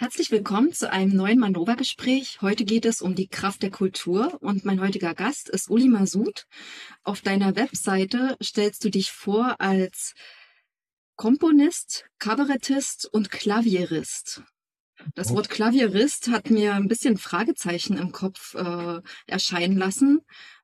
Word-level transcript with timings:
Herzlich 0.00 0.30
willkommen 0.30 0.72
zu 0.72 0.90
einem 0.90 1.14
neuen 1.14 1.38
Manova-Gespräch. 1.38 2.38
Heute 2.40 2.64
geht 2.64 2.86
es 2.86 3.02
um 3.02 3.14
die 3.14 3.28
Kraft 3.28 3.62
der 3.62 3.70
Kultur 3.70 4.38
und 4.40 4.64
mein 4.64 4.80
heutiger 4.80 5.14
Gast 5.14 5.50
ist 5.50 5.68
Uli 5.68 5.88
Masud. 5.88 6.46
Auf 7.02 7.20
deiner 7.20 7.54
Webseite 7.54 8.34
stellst 8.42 8.82
du 8.82 8.88
dich 8.88 9.12
vor 9.12 9.60
als 9.60 10.14
Komponist, 11.16 12.06
Kabarettist 12.18 13.10
und 13.12 13.30
Klavierist. 13.30 14.42
Das 15.14 15.34
Wort 15.34 15.50
Klavierist 15.50 16.28
hat 16.28 16.48
mir 16.48 16.72
ein 16.72 16.88
bisschen 16.88 17.18
Fragezeichen 17.18 17.98
im 17.98 18.10
Kopf 18.10 18.54
äh, 18.54 19.02
erscheinen 19.26 19.76
lassen. 19.76 20.22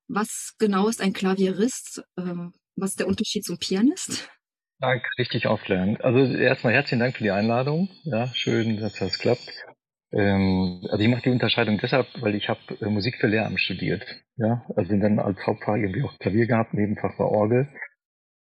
Was 0.09 0.55
genau 0.57 0.89
ist 0.89 1.03
ein 1.03 1.13
Klavierist? 1.13 2.03
Äh, 2.17 2.49
was 2.75 2.93
ist 2.93 3.01
der 3.01 3.07
Unterschied 3.07 3.45
zum 3.45 3.59
Pianist? 3.59 4.31
Dank, 4.79 5.03
richtig 5.19 5.47
aufklären. 5.47 5.97
Also 6.03 6.37
erstmal 6.37 6.75
herzlichen 6.75 7.01
Dank 7.01 7.17
für 7.17 7.23
die 7.25 7.31
Einladung. 7.31 7.89
Ja, 8.05 8.27
schön, 8.35 8.77
dass 8.77 8.99
das 8.99 9.19
klappt. 9.19 9.65
Ähm, 10.13 10.87
also 10.91 11.03
ich 11.03 11.09
mache 11.09 11.23
die 11.23 11.31
Unterscheidung 11.31 11.79
deshalb, 11.79 12.07
weil 12.21 12.35
ich 12.35 12.51
habe 12.51 12.61
äh, 12.83 12.91
Musik 12.91 13.17
für 13.17 13.27
Lehramt 13.27 13.59
studiert. 13.59 14.05
Ja, 14.37 14.67
also 14.77 14.95
dann 14.99 15.19
als 15.19 15.47
Hauptfach 15.47 15.77
irgendwie 15.77 16.03
auch 16.03 16.19
Klavier 16.19 16.47
gehabt, 16.47 16.75
Nebenfach 16.75 17.19
war 17.19 17.31
Orgel. 17.31 17.69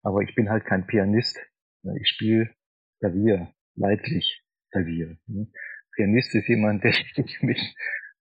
Aber 0.02 0.22
ich 0.22 0.34
bin 0.34 0.50
halt 0.50 0.64
kein 0.64 0.86
Pianist. 0.88 1.38
Ich 2.00 2.08
spiele 2.08 2.50
Klavier, 2.98 3.52
leidlich 3.76 4.42
Klavier. 4.72 5.16
Ne? 5.28 5.46
Pianist 5.94 6.34
ist 6.34 6.48
jemand, 6.48 6.82
der 6.84 6.92
sich 6.92 7.42
mit 7.42 7.60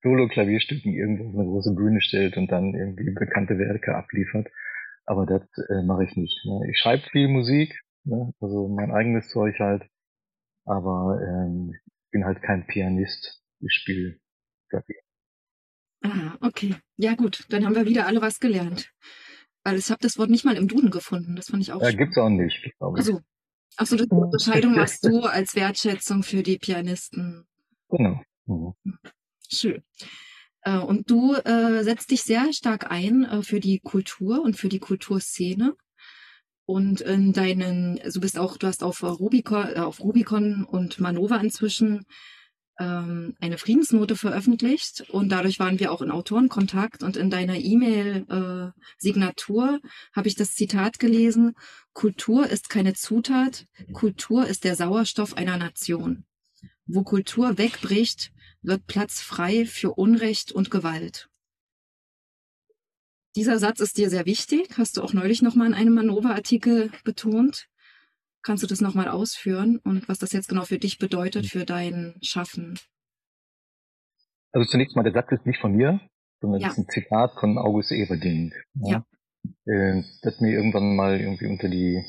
Solo-Klavierstücken 0.04 0.94
irgendwo 0.94 1.30
auf 1.30 1.36
eine 1.36 1.46
große 1.46 1.74
Bühne 1.76 2.00
stellt 2.00 2.38
und 2.38 2.52
dann 2.52 2.76
irgendwie 2.76 3.12
bekannte 3.12 3.58
Werke 3.58 3.96
abliefert. 3.96 4.48
Aber 5.06 5.26
das 5.26 5.42
äh, 5.70 5.84
mache 5.84 6.04
ich 6.04 6.16
nicht. 6.16 6.46
Ne? 6.46 6.70
Ich 6.70 6.78
schreibe 6.78 7.04
viel 7.12 7.28
Musik, 7.28 7.74
Ne? 8.06 8.34
Also 8.40 8.68
mein 8.68 8.92
eigenes 8.92 9.30
Zeug 9.30 9.58
halt. 9.60 9.84
Aber 10.66 11.20
ähm, 11.22 11.74
ich 11.74 12.12
bin 12.12 12.26
halt 12.26 12.42
kein 12.42 12.66
Pianist. 12.68 13.42
Ich 13.60 13.74
spiele 13.74 14.20
Klavier. 14.70 15.02
Ah, 16.04 16.38
okay. 16.42 16.76
Ja 16.98 17.16
gut, 17.16 17.46
dann 17.50 17.66
haben 17.66 17.76
wir 17.76 17.86
wieder 17.86 18.08
alle 18.08 18.22
was 18.22 18.40
gelernt. 18.40 18.92
Weil 19.64 19.78
ich 19.78 19.90
habe 19.90 20.02
das 20.02 20.18
Wort 20.18 20.30
nicht 20.30 20.44
mal 20.44 20.58
im 20.58 20.68
Duden 20.68 20.92
gefunden. 20.92 21.36
Das 21.36 21.48
fand 21.48 21.64
ich 21.64 21.72
auch. 21.72 21.82
Ja, 21.82 21.92
gibt's 21.92 22.18
auch 22.18 22.30
nicht. 22.30 22.70
Also, 22.80 23.22
achso, 23.78 23.96
die 23.96 24.10
Unterscheidung 24.10 24.76
machst 24.76 25.06
du 25.06 25.22
als 25.22 25.56
Wertschätzung 25.56 26.24
für 26.24 26.44
die 26.44 26.58
Pianisten. 26.58 27.46
Genau. 27.90 28.22
Mhm. 28.46 28.74
Schön. 29.50 29.84
Äh, 30.62 30.80
und 30.80 31.10
du 31.10 31.36
äh, 31.36 31.84
setzt 31.84 32.12
dich 32.12 32.24
sehr 32.24 32.52
stark 32.52 32.92
ein 32.92 33.24
äh, 33.24 33.42
für 33.44 33.62
die 33.62 33.80
Kultur 33.80 34.42
und 34.42 34.58
für 34.58 34.70
die 34.70 34.80
Kulturszene. 34.80 35.76
Und 36.66 37.02
in 37.02 37.34
deinen, 37.34 38.00
also 38.00 38.20
du 38.20 38.22
bist 38.22 38.40
auch, 38.40 38.58
du 38.58 38.68
hast 38.68 38.84
auf 38.84 39.04
Rubicon, 39.04 39.68
äh, 39.76 39.80
auf 39.80 40.00
Rubicon 40.00 40.64
und 40.64 41.00
Manova 41.00 41.38
inzwischen 41.38 42.06
ähm, 42.80 43.36
eine 43.40 43.58
Friedensnote 43.58 44.16
veröffentlicht 44.16 45.02
und 45.10 45.30
dadurch 45.30 45.60
waren 45.60 45.80
wir 45.80 45.92
auch 45.92 46.02
in 46.02 46.10
Autorenkontakt 46.10 47.04
und 47.04 47.18
in 47.18 47.30
deiner 47.30 47.56
E-Mail-Signatur 47.56 49.80
äh, 49.84 49.88
habe 50.16 50.28
ich 50.28 50.34
das 50.36 50.56
Zitat 50.56 50.98
gelesen, 51.00 51.54
Kultur 51.94 52.50
ist 52.50 52.70
keine 52.70 52.94
Zutat, 52.94 53.68
Kultur 53.92 54.48
ist 54.48 54.64
der 54.64 54.76
Sauerstoff 54.76 55.36
einer 55.38 55.58
Nation. 55.58 56.26
Wo 56.86 57.04
Kultur 57.04 57.58
wegbricht, 57.58 58.32
wird 58.62 58.88
Platz 58.88 59.22
frei 59.22 59.66
für 59.66 59.92
Unrecht 59.92 60.52
und 60.52 60.70
Gewalt. 60.72 61.30
Dieser 63.36 63.58
Satz 63.58 63.80
ist 63.80 63.98
dir 63.98 64.10
sehr 64.10 64.26
wichtig, 64.26 64.78
hast 64.78 64.98
du 64.98 65.02
auch 65.02 65.14
neulich 65.14 65.42
nochmal 65.42 65.68
in 65.68 65.74
einem 65.74 65.94
Manova-Artikel 65.96 66.92
betont. 67.04 67.68
Kannst 68.44 68.62
du 68.62 68.68
das 68.68 68.82
nochmal 68.82 69.08
ausführen 69.08 69.80
und 69.84 70.08
was 70.10 70.20
das 70.20 70.34
jetzt 70.34 70.50
genau 70.50 70.66
für 70.66 70.78
dich 70.78 71.00
bedeutet, 71.00 71.48
für 71.48 71.66
dein 71.66 72.16
Schaffen? 72.22 72.78
Also 74.52 74.70
zunächst 74.70 74.96
mal, 74.96 75.04
der 75.04 75.14
Satz 75.14 75.32
ist 75.32 75.46
nicht 75.46 75.60
von 75.60 75.74
mir, 75.74 76.00
sondern 76.42 76.62
ja. 76.62 76.68
ist 76.68 76.78
ein 76.78 76.88
Zitat 76.90 77.34
von 77.40 77.58
August 77.58 77.92
Everding. 77.92 78.54
Ja. 78.76 79.04
ja. 79.66 79.74
Äh, 79.74 80.04
das 80.22 80.40
mir 80.40 80.52
irgendwann 80.52 80.96
mal 80.96 81.20
irgendwie 81.20 81.48
unter 81.48 81.70
die 81.70 82.04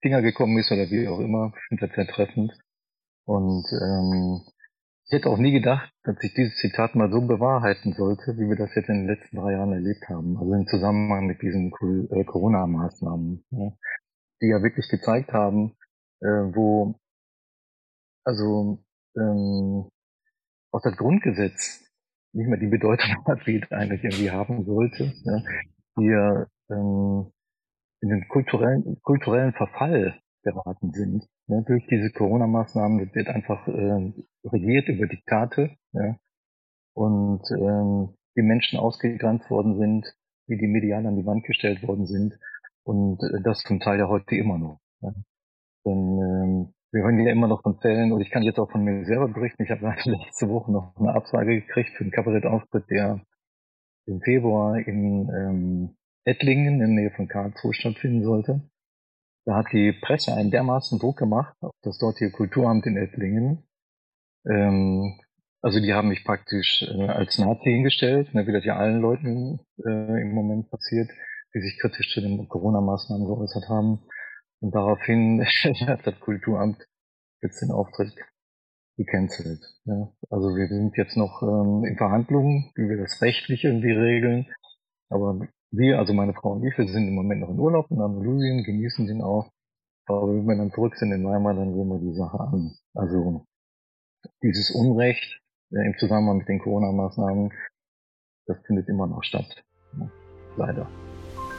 Finger 0.00 0.22
gekommen 0.22 0.58
ist 0.58 0.72
oder 0.72 0.90
wie 0.90 1.06
auch 1.06 1.20
immer. 1.20 1.52
Ich 1.54 1.68
finde 1.68 1.86
das 1.86 1.94
sehr 1.94 2.08
treffend. 2.08 2.52
Und 3.24 3.66
ähm, 3.72 4.40
ich 5.06 5.12
hätte 5.12 5.30
auch 5.30 5.38
nie 5.38 5.52
gedacht, 5.52 5.92
dass 6.02 6.16
sich 6.18 6.34
dieses 6.34 6.56
Zitat 6.56 6.96
mal 6.96 7.10
so 7.12 7.20
bewahrheiten 7.20 7.92
sollte, 7.92 8.36
wie 8.36 8.48
wir 8.48 8.56
das 8.56 8.74
jetzt 8.74 8.88
in 8.88 9.06
den 9.06 9.06
letzten 9.06 9.36
drei 9.36 9.52
Jahren 9.52 9.72
erlebt 9.72 10.08
haben. 10.08 10.36
Also 10.36 10.52
im 10.52 10.66
Zusammenhang 10.66 11.26
mit 11.26 11.40
diesen 11.42 11.72
äh, 12.10 12.24
Corona-Maßnahmen, 12.24 13.44
ja, 13.50 13.72
die 14.42 14.48
ja 14.48 14.62
wirklich 14.62 14.88
gezeigt 14.88 15.32
haben, 15.32 15.76
äh, 16.20 16.26
wo 16.26 16.98
also 18.24 18.82
ähm, 19.16 19.88
auch 20.72 20.82
das 20.82 20.96
Grundgesetz 20.96 21.84
nicht 22.32 22.48
mehr 22.48 22.58
die 22.58 22.66
Bedeutung 22.66 23.24
hat, 23.26 23.46
wie 23.46 23.60
es 23.62 23.70
eigentlich 23.70 24.02
irgendwie 24.02 24.32
haben 24.32 24.64
sollte. 24.64 25.12
Ja, 25.24 25.42
wir 25.96 26.48
ähm, 26.68 27.32
in 28.00 28.08
den 28.08 28.28
kulturellen, 28.28 29.00
kulturellen 29.02 29.52
Verfall 29.52 30.20
geraten 30.42 30.92
sind. 30.92 31.24
Ja, 31.48 31.60
durch 31.60 31.86
diese 31.86 32.10
Corona-Maßnahmen 32.10 33.14
wird 33.14 33.28
einfach 33.28 33.68
äh, 33.68 34.12
regiert 34.44 34.88
über 34.88 35.06
Diktate 35.06 35.76
ja, 35.92 36.16
und 36.94 37.42
ähm, 37.52 38.16
die 38.36 38.42
Menschen 38.42 38.78
ausgegrenzt 38.78 39.48
worden 39.48 39.78
sind, 39.78 40.06
wie 40.48 40.58
die 40.58 40.66
medial 40.66 41.06
an 41.06 41.16
die 41.16 41.24
Wand 41.24 41.44
gestellt 41.44 41.86
worden 41.86 42.06
sind 42.06 42.36
und 42.82 43.22
äh, 43.22 43.40
das 43.42 43.62
zum 43.62 43.78
Teil 43.78 44.00
ja 44.00 44.08
heute 44.08 44.34
immer 44.34 44.58
noch. 44.58 44.80
Ja. 45.00 45.12
Denn 45.84 46.18
ähm, 46.18 46.74
wir 46.92 47.02
hören 47.02 47.24
ja 47.24 47.30
immer 47.30 47.46
noch 47.46 47.62
von 47.62 47.78
Fällen 47.78 48.10
und 48.10 48.20
ich 48.20 48.30
kann 48.30 48.42
jetzt 48.42 48.58
auch 48.58 48.70
von 48.70 48.82
mir 48.82 49.04
selber 49.04 49.28
berichten. 49.28 49.62
Ich 49.62 49.70
habe 49.70 49.86
letzte 50.04 50.48
Woche 50.48 50.72
noch 50.72 50.96
eine 50.96 51.14
Absage 51.14 51.60
gekriegt 51.60 51.90
für 51.90 52.02
einen 52.02 52.12
Kabarettauftritt, 52.12 52.90
der 52.90 53.20
im 54.06 54.20
Februar 54.20 54.78
in 54.78 55.28
ähm, 55.28 55.96
Ettlingen 56.24 56.74
in 56.74 56.78
der 56.78 56.88
Nähe 56.88 57.10
von 57.10 57.28
Karlsruhe 57.28 57.74
stattfinden 57.74 58.24
sollte. 58.24 58.62
Da 59.46 59.54
hat 59.54 59.66
die 59.72 59.92
Presse 59.92 60.34
einen 60.34 60.50
dermaßen 60.50 60.98
Druck 60.98 61.18
gemacht 61.18 61.56
auf 61.60 61.72
das 61.82 61.98
dortige 61.98 62.32
Kulturamt 62.32 62.84
in 62.84 62.96
Ettlingen. 62.96 63.62
Ähm, 64.44 65.20
also 65.62 65.80
die 65.80 65.94
haben 65.94 66.08
mich 66.08 66.24
praktisch 66.24 66.82
äh, 66.82 67.06
als 67.06 67.38
Nazi 67.38 67.70
hingestellt, 67.70 68.34
ne, 68.34 68.46
wie 68.46 68.52
das 68.52 68.64
ja 68.64 68.76
allen 68.76 69.00
Leuten 69.00 69.60
äh, 69.84 70.20
im 70.20 70.32
Moment 70.32 70.68
passiert, 70.68 71.08
die 71.54 71.60
sich 71.60 71.78
kritisch 71.80 72.12
zu 72.12 72.20
den 72.20 72.48
Corona-Maßnahmen 72.48 73.24
geäußert 73.26 73.68
haben. 73.68 74.00
Und 74.60 74.74
daraufhin 74.74 75.44
hat 75.86 76.04
das 76.04 76.18
Kulturamt 76.18 76.84
jetzt 77.40 77.62
den 77.62 77.70
Auftritt 77.70 78.14
gecancelt. 78.96 79.60
Ja. 79.84 80.12
Also 80.28 80.56
wir 80.56 80.66
sind 80.66 80.96
jetzt 80.96 81.16
noch 81.16 81.42
ähm, 81.42 81.84
in 81.84 81.96
Verhandlungen, 81.96 82.72
wie 82.74 82.88
wir 82.88 82.96
das 82.96 83.22
rechtlich 83.22 83.62
irgendwie 83.62 83.92
regeln. 83.92 84.46
Aber 85.08 85.46
wir, 85.70 85.98
also 85.98 86.12
meine 86.12 86.34
Frau 86.34 86.52
und 86.52 86.64
ich, 86.64 86.76
wir 86.76 86.86
sind 86.88 87.08
im 87.08 87.14
Moment 87.14 87.40
noch 87.40 87.50
in 87.50 87.58
Urlaub 87.58 87.90
in 87.90 88.00
Andalusien, 88.00 88.64
genießen 88.64 89.06
den 89.06 89.22
auch. 89.22 89.50
Aber 90.06 90.28
wenn 90.28 90.46
wir 90.46 90.56
dann 90.56 90.70
zurück 90.70 90.96
sind 90.96 91.12
in 91.12 91.24
Weimar, 91.24 91.54
dann 91.54 91.74
gehen 91.74 91.88
wir 91.88 91.98
die 91.98 92.14
Sache 92.14 92.38
an. 92.38 92.72
Also 92.94 93.44
dieses 94.42 94.70
Unrecht 94.70 95.40
ja, 95.70 95.82
im 95.82 95.96
Zusammenhang 95.98 96.38
mit 96.38 96.48
den 96.48 96.60
Corona-Maßnahmen, 96.60 97.52
das 98.46 98.56
findet 98.66 98.88
immer 98.88 99.06
noch 99.06 99.22
statt. 99.24 99.64
Ja, 99.98 100.08
leider. 100.56 100.88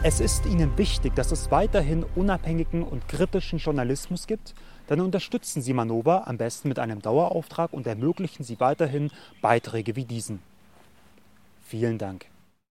Es 0.04 0.20
ist 0.20 0.46
Ihnen 0.46 0.78
wichtig, 0.78 1.16
dass 1.16 1.32
es 1.32 1.50
weiterhin 1.50 2.06
unabhängigen 2.16 2.84
und 2.84 3.08
kritischen 3.08 3.58
Journalismus 3.58 4.28
gibt. 4.28 4.54
Dann 4.88 5.02
unterstützen 5.02 5.62
Sie 5.62 5.74
Manova 5.74 6.24
am 6.28 6.38
besten 6.38 6.70
mit 6.70 6.80
einem 6.80 7.02
Dauerauftrag 7.02 7.74
und 7.74 7.88
ermöglichen 7.88 8.44
Sie 8.44 8.60
weiterhin 8.60 9.10
Beiträge 9.42 9.96
wie 9.96 10.06
diesen. 10.06 10.40
Vielen 11.66 11.98
Dank. 11.98 12.28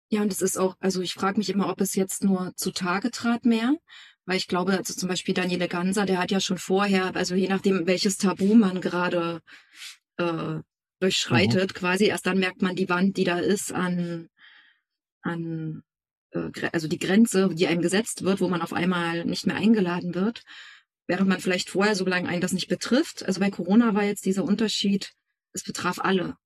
Ja, 0.09 0.23
und 0.23 0.31
es 0.31 0.43
ist 0.43 0.59
auch, 0.59 0.77
also 0.81 1.01
ich 1.01 1.15
frage 1.15 1.39
mich 1.39 1.51
immer, 1.51 1.69
ob 1.69 1.81
es 1.81 1.95
jetzt 1.95 2.25
nur 2.25 2.53
zutage 2.57 3.11
trat 3.11 3.45
mehr, 3.45 3.75
weil 4.27 4.37
ich 4.37 4.49
glaube, 4.49 4.77
also 4.77 4.95
zum 4.95 5.09
Beispiel 5.09 5.35
Daniele 5.35 5.69
Ganser, 5.69 6.07
der 6.07 6.19
hat 6.19 6.31
ja 6.31 6.41
schon 6.41 6.59
vorher, 6.59 7.15
also 7.17 7.35
je 7.35 7.49
nachdem, 7.49 7.87
welches 7.87 8.17
Tabu 8.17 8.55
man 8.55 8.81
gerade 8.81 9.41
äh, 10.17 10.61
durchschreitet, 11.01 11.71
mhm. 11.71 11.75
quasi, 11.75 12.07
erst 12.07 12.27
dann 12.27 12.39
merkt 12.39 12.63
man 12.63 12.77
die 12.77 12.89
Wand, 12.89 13.17
die 13.17 13.25
da 13.25 13.39
ist 13.39 13.73
an, 13.73 14.29
an 15.23 15.83
äh, 16.31 16.51
also 16.73 16.89
die 16.89 16.99
Grenze, 16.99 17.51
die 17.53 17.67
einem 17.67 17.83
gesetzt 17.83 18.25
wird, 18.25 18.41
wo 18.41 18.49
man 18.49 18.63
auf 18.63 18.73
einmal 18.73 19.25
nicht 19.25 19.47
mehr 19.47 19.57
eingeladen 19.57 20.15
wird, 20.15 20.43
während 21.07 21.29
man 21.29 21.41
vielleicht 21.41 21.71
vorher, 21.71 21.95
solange 21.95 22.29
einen 22.29 22.41
das 22.41 22.53
nicht 22.53 22.69
betrifft, 22.69 23.25
also 23.25 23.41
bei 23.41 23.51
Corona 23.51 23.95
war 23.95 24.05
jetzt 24.05 24.25
dieser 24.25 24.45
Unterschied, 24.45 25.13
es 25.53 25.65
betraf 25.65 25.99
alle. 25.99 26.37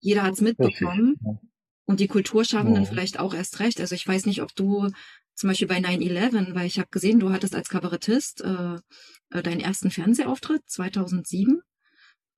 Jeder 0.00 0.22
hat 0.22 0.34
es 0.34 0.40
mitbekommen. 0.40 1.16
Richtig. 1.24 1.51
Und 1.84 2.00
die 2.00 2.08
Kulturschaffenden 2.08 2.84
oh. 2.84 2.86
vielleicht 2.86 3.18
auch 3.18 3.34
erst 3.34 3.60
recht. 3.60 3.80
Also 3.80 3.94
ich 3.94 4.06
weiß 4.06 4.26
nicht, 4.26 4.42
ob 4.42 4.54
du 4.54 4.88
zum 5.34 5.48
Beispiel 5.48 5.68
bei 5.68 5.78
9-11, 5.78 6.54
weil 6.54 6.66
ich 6.66 6.78
habe 6.78 6.88
gesehen, 6.90 7.18
du 7.18 7.32
hattest 7.32 7.54
als 7.54 7.68
Kabarettist 7.68 8.42
äh, 8.42 8.76
äh, 9.30 9.42
deinen 9.42 9.60
ersten 9.60 9.90
Fernsehauftritt 9.90 10.62
2007 10.66 11.60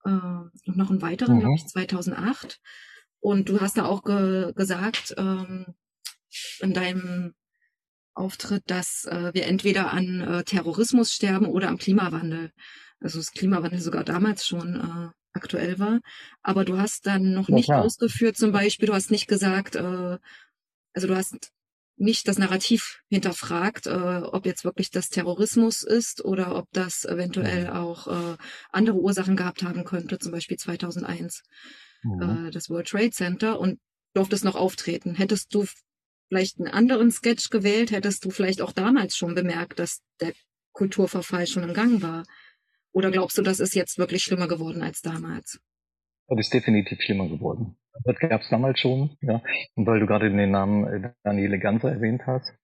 äh, 0.05 0.11
und 0.11 0.77
noch 0.77 0.91
einen 0.91 1.03
weiteren, 1.03 1.37
mhm. 1.37 1.41
glaube 1.41 1.55
ich, 1.57 1.67
2008. 1.67 2.61
Und 3.21 3.49
du 3.49 3.61
hast 3.61 3.79
da 3.79 3.87
auch 3.87 4.03
ge 4.05 4.53
gesagt 4.55 5.15
ähm, 5.17 5.67
in 6.61 6.73
deinem 6.73 7.35
Auftritt, 8.15 8.63
dass 8.67 9.07
äh, 9.07 9.33
wir 9.35 9.47
entweder 9.47 9.93
an 9.93 10.21
äh, 10.21 10.45
Terrorismus 10.45 11.13
sterben 11.13 11.47
oder 11.47 11.69
am 11.69 11.79
Klimawandel. 11.79 12.53
Also 13.01 13.19
das 13.19 13.33
Klimawandel 13.33 13.81
sogar 13.81 14.05
damals 14.05 14.47
schon 14.47 14.77
äh, 14.77 15.11
aktuell 15.35 15.79
war. 15.79 16.01
Aber 16.43 16.65
du 16.65 16.79
hast 16.79 17.07
dann 17.07 17.33
noch 17.33 17.49
ja, 17.49 17.55
nicht 17.55 17.67
klar. 17.67 17.83
ausgeführt, 17.83 18.37
zum 18.37 18.53
Beispiel, 18.53 18.87
du 18.87 18.95
hast 18.95 19.11
nicht 19.11 19.27
gesagt, 19.27 19.77
äh, 19.77 20.19
also 20.95 21.09
du 21.09 21.17
hast 21.17 21.53
nicht 21.97 22.27
das 22.27 22.39
Narrativ 22.39 23.03
hinterfragt, 23.09 23.87
äh, 23.87 23.91
ob 23.91 24.47
jetzt 24.47 24.65
wirklich 24.65 24.91
das 24.91 25.11
Terrorismus 25.11 25.83
ist 25.83 26.25
oder 26.25 26.57
ob 26.57 26.67
das 26.73 27.05
eventuell 27.05 27.71
auch 27.71 28.09
äh, 28.09 28.37
andere 28.71 28.97
Ursachen 28.97 29.37
gehabt 29.37 29.63
haben 29.63 29.85
könnte, 29.85 30.19
zum 30.19 30.33
Beispiel 30.33 30.57
2001 30.57 31.43
mhm. 32.03 32.47
äh, 32.47 32.51
das 32.51 32.69
World 32.69 32.89
Trade 32.89 33.11
Center 33.11 33.61
und 33.61 33.79
durftest 34.15 34.45
noch 34.45 34.57
auftreten. 34.57 35.15
Hättest 35.15 35.55
du 35.55 35.67
vielleicht 36.29 36.59
einen 36.59 36.69
anderen 36.69 37.13
Sketch 37.13 37.51
gewählt, 37.51 37.93
hättest 37.93 38.25
du 38.25 38.31
vielleicht 38.31 38.61
auch 38.61 38.73
damals 38.73 39.17
schon 39.17 39.35
bemerkt, 39.35 39.79
dass 39.79 40.01
der 40.21 40.33
Kulturverfall 40.73 41.47
schon 41.47 41.63
im 41.63 41.75
Gang 41.75 42.03
war. 42.03 42.25
Oder 42.95 43.11
glaubst 43.11 43.37
du, 43.37 43.43
das 43.43 43.59
ist 43.59 43.75
jetzt 43.75 43.99
wirklich 43.99 44.23
schlimmer 44.23 44.47
geworden 44.47 44.83
als 44.83 45.03
damals? 45.03 45.59
Das 46.29 46.39
ist 46.39 46.55
definitiv 46.55 47.01
schlimmer 47.03 47.29
geworden. 47.29 47.77
Das 48.05 48.17
gab 48.19 48.41
es 48.41 48.49
damals 48.49 48.79
schon, 48.79 49.17
ja. 49.21 49.43
Und 49.75 49.87
weil 49.87 50.01
du 50.01 50.07
gerade 50.07 50.31
den 50.31 50.51
Namen 50.51 50.87
äh, 50.87 51.13
Daniele 51.25 51.59
Ganser 51.59 51.91
erwähnt 51.91 52.23
hast, 52.27 52.55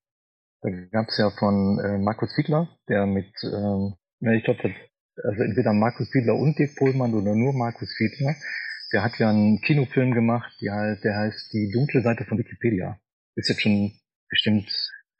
da 0.62 0.70
gab 0.92 1.08
es 1.08 1.18
ja 1.18 1.30
von 1.30 1.78
äh, 1.80 1.98
Markus 1.98 2.32
Fiedler, 2.34 2.68
der 2.88 3.06
mit, 3.06 3.32
ähm, 3.42 3.94
ja, 4.20 4.32
ich 4.32 4.44
glaube, 4.44 4.74
also 5.16 5.42
entweder 5.42 5.72
Markus 5.72 6.08
Fiedler 6.10 6.36
und 6.36 6.58
Dirk 6.58 6.76
Pohlmann 6.76 7.14
oder 7.14 7.34
nur 7.34 7.52
Markus 7.52 7.92
Fiedler, 7.96 8.34
der 8.92 9.02
hat 9.02 9.18
ja 9.18 9.30
einen 9.30 9.60
Kinofilm 9.60 10.12
gemacht, 10.12 10.52
der, 10.60 10.96
der 11.02 11.16
heißt 11.16 11.52
Die 11.52 11.70
dunkle 11.72 12.02
Seite 12.02 12.24
von 12.24 12.38
Wikipedia. 12.38 13.00
Ist 13.34 13.48
jetzt 13.48 13.62
schon 13.62 13.92
bestimmt 14.28 14.70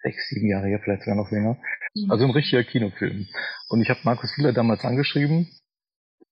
sechs, 0.03 0.29
sieben 0.29 0.49
Jahre 0.49 0.69
her, 0.69 0.81
vielleicht 0.83 1.03
sogar 1.03 1.17
noch 1.17 1.31
länger. 1.31 1.59
Mhm. 1.95 2.11
Also 2.11 2.25
ein 2.25 2.31
richtiger 2.31 2.65
Kinofilm. 2.65 3.27
Und 3.69 3.83
ich 3.83 3.91
habe 3.91 4.01
Markus 4.05 4.33
Fiedler 4.35 4.53
damals 4.53 4.85
angeschrieben 4.85 5.49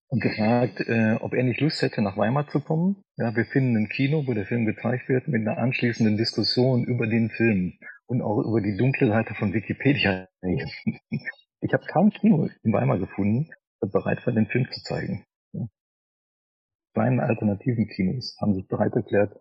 und 0.08 0.22
gefragt, 0.22 0.80
äh, 0.80 1.14
ob 1.20 1.34
er 1.34 1.44
nicht 1.44 1.60
Lust 1.60 1.82
hätte, 1.82 2.02
nach 2.02 2.16
Weimar 2.16 2.48
zu 2.48 2.60
kommen. 2.60 3.02
Ja, 3.16 3.34
wir 3.36 3.44
finden 3.44 3.76
ein 3.76 3.88
Kino, 3.88 4.26
wo 4.26 4.34
der 4.34 4.46
Film 4.46 4.64
gezeigt 4.64 5.08
wird, 5.08 5.28
mit 5.28 5.46
einer 5.46 5.58
anschließenden 5.58 6.16
Diskussion 6.16 6.84
über 6.84 7.06
den 7.06 7.30
Film 7.30 7.78
und 8.06 8.22
auch 8.22 8.38
über 8.38 8.60
die 8.60 8.76
dunkle 8.76 9.08
Seite 9.08 9.34
von 9.34 9.52
Wikipedia. 9.52 10.28
Ich 11.60 11.72
habe 11.72 11.84
kein 11.86 12.10
Kino 12.10 12.48
in 12.62 12.72
Weimar 12.72 13.00
gefunden, 13.00 13.50
das 13.80 13.90
bereit 13.90 14.24
war, 14.24 14.32
den 14.32 14.46
Film 14.46 14.70
zu 14.70 14.80
zeigen. 14.80 15.24
Ja. 15.52 15.66
Kleinen 16.94 17.18
alternativen 17.18 17.88
Kinos 17.88 18.36
haben 18.40 18.54
sich 18.54 18.68
bereit 18.68 18.94
erklärt, 18.94 19.34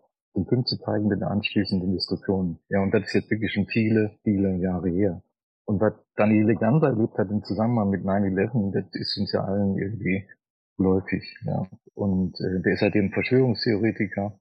Film 0.46 0.64
zu 0.64 0.76
zeigen 0.78 1.08
mit 1.08 1.22
einer 1.22 1.30
anschließenden 1.30 1.92
Diskussion. 1.92 2.58
Ja, 2.68 2.82
und 2.82 2.92
das 2.92 3.04
ist 3.04 3.14
jetzt 3.14 3.30
wirklich 3.30 3.52
schon 3.52 3.66
viele, 3.66 4.18
viele 4.22 4.56
Jahre 4.56 4.90
her. 4.90 5.22
Und 5.64 5.80
was 5.80 5.92
Daniele 6.16 6.54
Ganser 6.54 6.88
erlebt 6.88 7.18
hat 7.18 7.30
im 7.30 7.42
Zusammenhang 7.44 7.90
mit 7.90 8.02
9-11, 8.02 8.72
das 8.72 8.86
ist 8.92 9.18
uns 9.18 9.32
ja 9.32 9.44
allen 9.44 9.76
irgendwie 9.76 10.26
läufig. 10.78 11.36
Ja. 11.44 11.66
Und 11.94 12.40
äh, 12.40 12.62
der 12.62 12.72
ist 12.72 12.82
halt 12.82 12.96
eben 12.96 13.12
Verschwörungstheoretiker. 13.12 14.38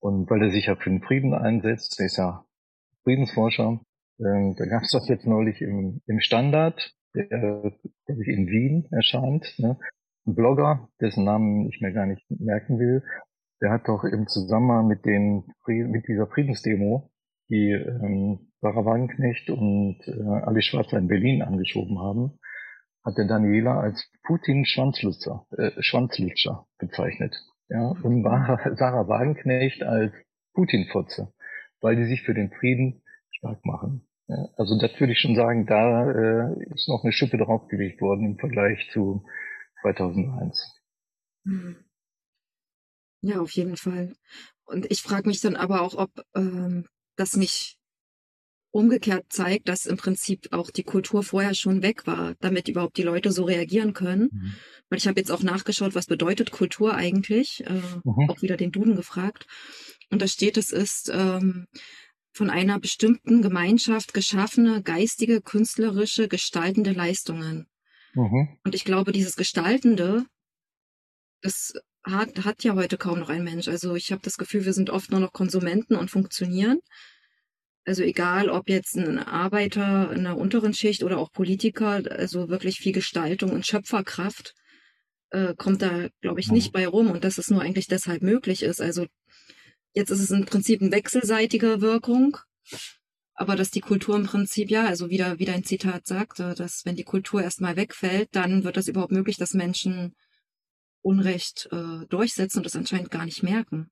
Und 0.00 0.30
weil 0.30 0.42
er 0.42 0.50
sich 0.50 0.66
ja 0.66 0.76
für 0.76 0.90
den 0.90 1.02
Frieden 1.02 1.34
einsetzt, 1.34 1.98
der 1.98 2.06
ist 2.06 2.18
ja 2.18 2.44
Friedensforscher. 3.02 3.80
Ähm, 4.20 4.54
da 4.56 4.66
gab 4.66 4.82
es 4.82 4.90
doch 4.90 5.08
jetzt 5.08 5.26
neulich 5.26 5.60
im, 5.60 6.02
im 6.06 6.20
Standard, 6.20 6.94
der, 7.14 7.72
der 8.06 8.16
sich 8.16 8.28
in 8.28 8.46
Wien 8.46 8.86
erscheint, 8.90 9.54
ne? 9.58 9.78
ein 10.26 10.34
Blogger, 10.34 10.88
dessen 11.00 11.24
Namen 11.24 11.68
ich 11.68 11.80
mir 11.80 11.92
gar 11.92 12.06
nicht 12.06 12.24
merken 12.30 12.78
will, 12.78 13.02
der 13.60 13.70
hat 13.70 13.88
doch 13.88 14.04
im 14.04 14.26
Zusammenhang 14.26 14.86
mit 14.86 15.04
den 15.04 15.44
mit 15.66 16.08
dieser 16.08 16.26
Friedensdemo, 16.26 17.10
die 17.48 17.70
ähm, 17.70 18.52
Sarah 18.60 18.84
Wagenknecht 18.84 19.50
und 19.50 19.98
äh, 20.06 20.22
Alice 20.44 20.66
Schwarzer 20.66 20.98
in 20.98 21.08
Berlin 21.08 21.42
angeschoben 21.42 21.98
haben, 21.98 22.38
hat 23.04 23.18
der 23.18 23.26
Daniela 23.26 23.78
als 23.78 24.10
Putin-Schwanzlutscher 24.24 25.46
äh, 25.56 25.70
Schwanzlutscher 25.80 26.66
bezeichnet. 26.78 27.36
Ja, 27.68 27.94
und 28.02 28.22
Sarah 28.76 29.08
Wagenknecht 29.08 29.82
als 29.82 30.12
Putin-Fotze, 30.54 31.32
weil 31.80 31.96
die 31.96 32.06
sich 32.06 32.22
für 32.22 32.34
den 32.34 32.50
Frieden 32.50 33.02
stark 33.30 33.64
machen. 33.64 34.06
Ja, 34.26 34.48
also 34.56 34.78
das 34.78 34.98
würde 34.98 35.12
ich 35.12 35.20
schon 35.20 35.34
sagen, 35.34 35.66
da 35.66 36.10
äh, 36.10 36.64
ist 36.74 36.88
noch 36.88 37.04
eine 37.04 37.12
Schippe 37.12 37.36
draufgelegt 37.36 38.00
worden 38.00 38.24
im 38.24 38.38
Vergleich 38.38 38.88
zu 38.92 39.24
2001. 39.82 40.80
Hm. 41.44 41.76
Ja, 43.24 43.40
auf 43.40 43.52
jeden 43.52 43.78
Fall. 43.78 44.12
Und 44.66 44.90
ich 44.90 45.00
frage 45.00 45.28
mich 45.28 45.40
dann 45.40 45.56
aber 45.56 45.80
auch, 45.80 45.94
ob 45.94 46.10
ähm, 46.34 46.86
das 47.16 47.36
nicht 47.36 47.78
umgekehrt 48.70 49.26
zeigt, 49.30 49.68
dass 49.68 49.86
im 49.86 49.96
Prinzip 49.96 50.48
auch 50.52 50.70
die 50.70 50.82
Kultur 50.82 51.22
vorher 51.22 51.54
schon 51.54 51.80
weg 51.80 52.06
war, 52.06 52.34
damit 52.40 52.68
überhaupt 52.68 52.98
die 52.98 53.02
Leute 53.02 53.32
so 53.32 53.44
reagieren 53.44 53.94
können. 53.94 54.28
Mhm. 54.30 54.54
Weil 54.90 54.98
ich 54.98 55.08
habe 55.08 55.18
jetzt 55.18 55.30
auch 55.30 55.42
nachgeschaut, 55.42 55.94
was 55.94 56.04
bedeutet 56.04 56.50
Kultur 56.50 56.94
eigentlich, 56.94 57.64
äh, 57.66 57.80
mhm. 58.04 58.28
auch 58.28 58.42
wieder 58.42 58.58
den 58.58 58.72
Duden 58.72 58.94
gefragt. 58.94 59.46
Und 60.10 60.20
da 60.20 60.28
steht, 60.28 60.58
es 60.58 60.70
ist 60.70 61.10
ähm, 61.10 61.66
von 62.32 62.50
einer 62.50 62.78
bestimmten 62.78 63.40
Gemeinschaft 63.40 64.12
geschaffene 64.12 64.82
geistige, 64.82 65.40
künstlerische, 65.40 66.28
gestaltende 66.28 66.92
Leistungen. 66.92 67.68
Mhm. 68.12 68.58
Und 68.64 68.74
ich 68.74 68.84
glaube, 68.84 69.12
dieses 69.12 69.36
Gestaltende, 69.36 70.26
das 71.40 71.72
hat, 72.04 72.44
hat 72.44 72.64
ja 72.64 72.74
heute 72.74 72.98
kaum 72.98 73.20
noch 73.20 73.28
ein 73.28 73.44
Mensch. 73.44 73.68
Also 73.68 73.94
ich 73.94 74.12
habe 74.12 74.22
das 74.22 74.36
Gefühl, 74.36 74.64
wir 74.64 74.72
sind 74.72 74.90
oft 74.90 75.10
nur 75.10 75.20
noch 75.20 75.32
Konsumenten 75.32 75.96
und 75.96 76.10
funktionieren. 76.10 76.80
Also 77.86 78.02
egal, 78.02 78.48
ob 78.48 78.68
jetzt 78.68 78.96
ein 78.96 79.18
Arbeiter 79.18 80.10
in 80.12 80.24
der 80.24 80.38
unteren 80.38 80.72
Schicht 80.72 81.02
oder 81.02 81.18
auch 81.18 81.32
Politiker, 81.32 82.02
also 82.10 82.48
wirklich 82.48 82.78
viel 82.78 82.92
Gestaltung 82.92 83.50
und 83.50 83.66
Schöpferkraft 83.66 84.54
äh, 85.30 85.54
kommt 85.54 85.82
da, 85.82 86.08
glaube 86.20 86.40
ich, 86.40 86.50
nicht 86.50 86.68
mhm. 86.68 86.72
bei 86.72 86.86
rum 86.86 87.10
und 87.10 87.24
dass 87.24 87.38
es 87.38 87.50
nur 87.50 87.60
eigentlich 87.60 87.88
deshalb 87.88 88.22
möglich 88.22 88.62
ist. 88.62 88.80
Also 88.80 89.06
jetzt 89.92 90.10
ist 90.10 90.20
es 90.20 90.30
im 90.30 90.46
Prinzip 90.46 90.80
eine 90.80 90.92
wechselseitige 90.92 91.80
Wirkung, 91.82 92.38
aber 93.34 93.56
dass 93.56 93.70
die 93.70 93.80
Kultur 93.80 94.16
im 94.16 94.26
Prinzip, 94.26 94.70
ja, 94.70 94.86
also 94.86 95.10
wieder, 95.10 95.38
wie 95.38 95.44
dein 95.44 95.64
Zitat 95.64 96.06
sagte, 96.06 96.54
dass 96.54 96.84
wenn 96.84 96.96
die 96.96 97.04
Kultur 97.04 97.42
erstmal 97.42 97.76
wegfällt, 97.76 98.28
dann 98.32 98.64
wird 98.64 98.76
das 98.76 98.88
überhaupt 98.88 99.12
möglich, 99.12 99.36
dass 99.36 99.54
Menschen 99.54 100.14
Unrecht 101.04 101.68
äh, 101.70 102.06
durchsetzen 102.08 102.58
und 102.58 102.66
das 102.66 102.76
anscheinend 102.76 103.10
gar 103.10 103.24
nicht 103.24 103.42
merken. 103.42 103.90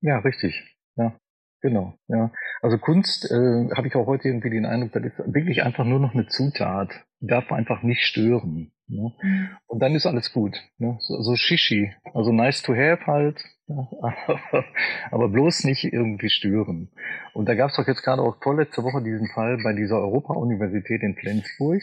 Ja, 0.00 0.18
richtig. 0.18 0.76
Ja. 0.96 1.16
Genau, 1.62 1.94
ja. 2.08 2.32
Also 2.62 2.78
Kunst 2.78 3.30
äh, 3.30 3.68
habe 3.76 3.86
ich 3.86 3.94
auch 3.94 4.06
heute 4.06 4.28
irgendwie 4.28 4.48
den 4.48 4.64
Eindruck, 4.64 4.92
das 4.92 5.04
ist 5.04 5.18
wirklich 5.34 5.62
einfach 5.62 5.84
nur 5.84 6.00
noch 6.00 6.14
eine 6.14 6.26
Zutat. 6.26 6.90
Die 7.20 7.26
darf 7.26 7.52
einfach 7.52 7.82
nicht 7.82 8.02
stören. 8.02 8.72
Ne? 8.88 9.12
Mhm. 9.20 9.48
Und 9.66 9.80
dann 9.80 9.94
ist 9.94 10.06
alles 10.06 10.32
gut. 10.32 10.56
Ne? 10.78 10.96
So, 11.00 11.20
so 11.20 11.36
Shishi. 11.36 11.94
Also 12.14 12.32
nice 12.32 12.62
to 12.62 12.74
have 12.74 13.06
halt, 13.06 13.44
ja, 13.66 13.88
aber, 14.00 14.64
aber 15.10 15.28
bloß 15.28 15.64
nicht 15.64 15.84
irgendwie 15.84 16.30
stören. 16.30 16.90
Und 17.34 17.46
da 17.46 17.54
gab 17.54 17.70
es 17.70 17.76
doch 17.76 17.86
jetzt 17.86 18.02
gerade 18.02 18.22
auch 18.22 18.42
vorletzte 18.42 18.82
Woche 18.82 19.02
diesen 19.02 19.28
Fall 19.28 19.58
bei 19.62 19.74
dieser 19.74 20.00
Europa-Universität 20.00 21.02
in 21.02 21.14
Flensburg, 21.14 21.82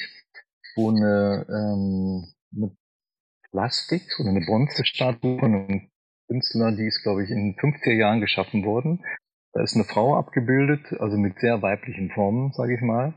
wo 0.76 0.90
eine, 0.90 1.46
ähm, 1.50 2.26
eine 2.56 2.76
Plastik 3.52 4.04
oder 4.20 4.30
eine 4.30 4.46
Bronzestatue 4.46 5.40
von 5.40 5.54
einem 5.54 5.90
Künstler, 6.28 6.72
die 6.72 6.88
ist, 6.88 7.04
glaube 7.04 7.24
ich, 7.24 7.30
in 7.32 7.56
50er 7.56 7.94
Jahren 7.94 8.22
geschaffen 8.22 8.66
worden, 8.66 9.04
da 9.54 9.64
ist 9.64 9.76
eine 9.76 9.86
Frau 9.86 10.16
abgebildet, 10.16 10.86
also 11.00 11.18
mit 11.18 11.40
sehr 11.40 11.62
weiblichen 11.64 12.12
Formen, 12.12 12.52
sage 12.54 12.76
ich 12.76 12.82
mal. 12.82 13.16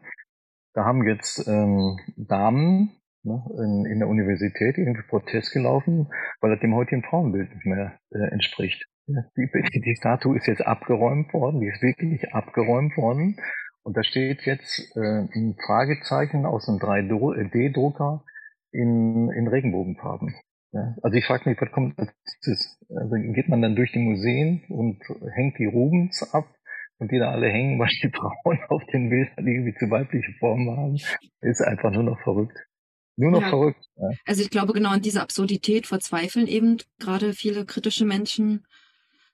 Da 0.72 0.84
haben 0.84 1.06
jetzt 1.06 1.46
ähm, 1.46 1.98
Damen 2.16 2.96
ne, 3.24 3.44
in, 3.58 3.84
in, 3.84 3.98
der 3.98 4.08
Universität 4.08 4.78
irgendwie 4.78 5.06
Protest 5.08 5.52
gelaufen, 5.52 6.08
weil 6.40 6.52
das 6.52 6.60
dem 6.60 6.74
heutigen 6.74 7.02
Frauenbild 7.02 7.52
nicht 7.52 7.66
mehr 7.66 7.98
äh, 8.12 8.32
entspricht. 8.32 8.86
Die, 9.06 9.50
die, 9.84 9.96
Statue 9.96 10.36
ist 10.36 10.46
jetzt 10.46 10.64
abgeräumt 10.64 11.34
worden, 11.34 11.60
die 11.60 11.66
ist 11.66 11.82
wirklich 11.82 12.32
abgeräumt 12.32 12.96
worden. 12.96 13.36
Und 13.82 13.96
da 13.96 14.02
steht 14.02 14.46
jetzt 14.46 14.96
äh, 14.96 15.26
ein 15.34 15.56
Fragezeichen 15.66 16.46
aus 16.46 16.68
einem 16.68 16.78
3D-Drucker 16.78 18.24
in, 18.72 19.30
in 19.30 19.48
Regenbogenfarben. 19.48 20.34
Ja, 20.72 20.94
also 21.02 21.16
ich 21.16 21.26
frage 21.26 21.48
mich, 21.48 21.60
was 21.60 21.72
kommt 21.72 21.98
als 21.98 22.12
nächstes? 22.24 22.78
Also 22.88 23.16
geht 23.32 23.48
man 23.48 23.60
dann 23.60 23.74
durch 23.74 23.92
die 23.92 23.98
Museen 23.98 24.62
und 24.68 25.00
hängt 25.34 25.58
die 25.58 25.66
Rubens 25.66 26.22
ab 26.32 26.46
und 26.98 27.10
die 27.10 27.18
da 27.18 27.32
alle 27.32 27.48
hängen, 27.48 27.78
weil 27.78 27.88
die 27.88 28.10
Frauen 28.16 28.58
auf 28.68 28.82
den 28.92 29.10
Bildern 29.10 29.46
irgendwie 29.46 29.74
zu 29.74 29.90
weibliche 29.90 30.32
Formen 30.38 30.76
haben, 30.76 30.96
ist 31.40 31.62
einfach 31.62 31.90
nur 31.90 32.04
noch 32.04 32.20
verrückt. 32.20 32.56
Nur 33.16 33.32
noch 33.32 33.42
ja. 33.42 33.48
verrückt. 33.48 33.84
Ja. 33.96 34.08
Also 34.26 34.42
ich 34.42 34.50
glaube, 34.50 34.72
genau 34.72 34.90
an 34.90 35.02
dieser 35.02 35.22
Absurdität 35.22 35.86
verzweifeln 35.86 36.46
eben 36.46 36.78
gerade 36.98 37.32
viele 37.32 37.66
kritische 37.66 38.04
Menschen 38.04 38.64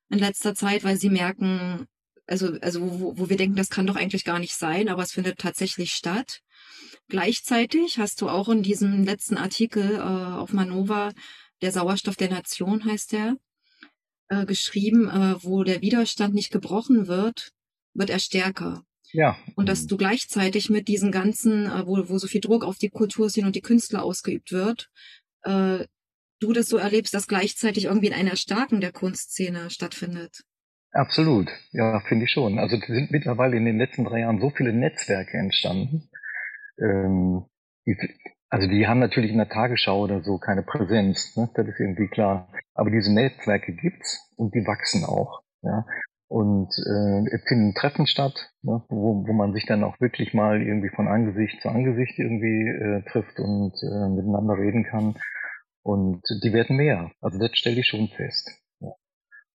in 0.08 0.18
letzter 0.18 0.54
Zeit, 0.54 0.84
weil 0.84 0.96
sie 0.96 1.10
merken, 1.10 1.86
also, 2.26 2.58
also 2.60 2.80
wo, 3.00 3.18
wo 3.18 3.28
wir 3.28 3.36
denken, 3.36 3.56
das 3.56 3.68
kann 3.68 3.86
doch 3.86 3.96
eigentlich 3.96 4.24
gar 4.24 4.38
nicht 4.38 4.54
sein, 4.54 4.88
aber 4.88 5.02
es 5.02 5.12
findet 5.12 5.38
tatsächlich 5.38 5.92
statt. 5.92 6.40
Gleichzeitig 7.08 7.98
hast 7.98 8.20
du 8.20 8.28
auch 8.28 8.48
in 8.48 8.62
diesem 8.62 9.04
letzten 9.04 9.36
Artikel 9.36 9.96
äh, 9.96 9.98
auf 9.98 10.52
Manova, 10.52 11.12
der 11.62 11.72
Sauerstoff 11.72 12.16
der 12.16 12.30
Nation 12.30 12.84
heißt 12.84 13.12
der, 13.12 13.36
äh, 14.28 14.44
geschrieben, 14.44 15.08
äh, 15.08 15.36
wo 15.42 15.62
der 15.62 15.82
Widerstand 15.82 16.34
nicht 16.34 16.50
gebrochen 16.50 17.06
wird, 17.06 17.50
wird 17.94 18.10
er 18.10 18.18
stärker. 18.18 18.82
Ja. 19.12 19.38
Und 19.54 19.68
dass 19.68 19.86
du 19.86 19.96
gleichzeitig 19.96 20.68
mit 20.68 20.88
diesen 20.88 21.12
ganzen, 21.12 21.66
äh, 21.66 21.86
wo, 21.86 22.08
wo 22.08 22.18
so 22.18 22.26
viel 22.26 22.40
Druck 22.40 22.64
auf 22.64 22.76
die 22.78 22.90
Kultur 22.90 23.30
sind 23.30 23.46
und 23.46 23.56
die 23.56 23.60
Künstler 23.60 24.02
ausgeübt 24.02 24.52
wird, 24.52 24.88
äh, 25.42 25.84
du 26.40 26.52
das 26.52 26.68
so 26.68 26.76
erlebst, 26.76 27.14
dass 27.14 27.28
gleichzeitig 27.28 27.84
irgendwie 27.84 28.12
ein 28.12 28.26
Erstarken 28.26 28.80
der 28.80 28.92
Kunstszene 28.92 29.70
stattfindet. 29.70 30.42
Absolut, 30.92 31.48
ja, 31.72 32.00
finde 32.00 32.24
ich 32.24 32.30
schon. 32.30 32.58
Also 32.58 32.78
sind 32.78 33.10
mittlerweile 33.10 33.56
in 33.56 33.64
den 33.64 33.78
letzten 33.78 34.04
drei 34.04 34.20
Jahren 34.20 34.40
so 34.40 34.50
viele 34.50 34.72
Netzwerke 34.72 35.36
entstanden. 35.36 36.08
Ähm, 36.78 37.46
also 38.48 38.68
die 38.68 38.86
haben 38.86 39.00
natürlich 39.00 39.30
in 39.30 39.38
der 39.38 39.48
Tagesschau 39.48 40.02
oder 40.02 40.22
so 40.22 40.38
keine 40.38 40.62
Präsenz, 40.62 41.36
ne? 41.36 41.50
das 41.54 41.66
ist 41.66 41.80
irgendwie 41.80 42.08
klar. 42.08 42.48
Aber 42.74 42.90
diese 42.90 43.12
Netzwerke 43.12 43.72
gibt's 43.72 44.32
und 44.36 44.54
die 44.54 44.66
wachsen 44.66 45.04
auch. 45.04 45.42
Ja? 45.62 45.84
Und 46.28 46.70
äh, 46.78 47.34
es 47.34 47.42
finden 47.46 47.74
Treffen 47.74 48.06
statt, 48.06 48.50
ne? 48.62 48.84
wo, 48.88 49.26
wo 49.26 49.32
man 49.32 49.52
sich 49.52 49.66
dann 49.66 49.84
auch 49.84 50.00
wirklich 50.00 50.34
mal 50.34 50.60
irgendwie 50.60 50.90
von 50.90 51.08
Angesicht 51.08 51.60
zu 51.60 51.68
Angesicht 51.68 52.18
irgendwie 52.18 52.68
äh, 52.68 53.02
trifft 53.10 53.38
und 53.38 53.74
äh, 53.82 54.08
miteinander 54.08 54.54
reden 54.58 54.84
kann. 54.84 55.16
Und 55.82 56.22
die 56.42 56.52
werden 56.52 56.76
mehr. 56.76 57.12
Also 57.20 57.38
das 57.38 57.50
stelle 57.54 57.78
ich 57.80 57.86
schon 57.86 58.08
fest. 58.08 58.50
Ja. 58.80 58.92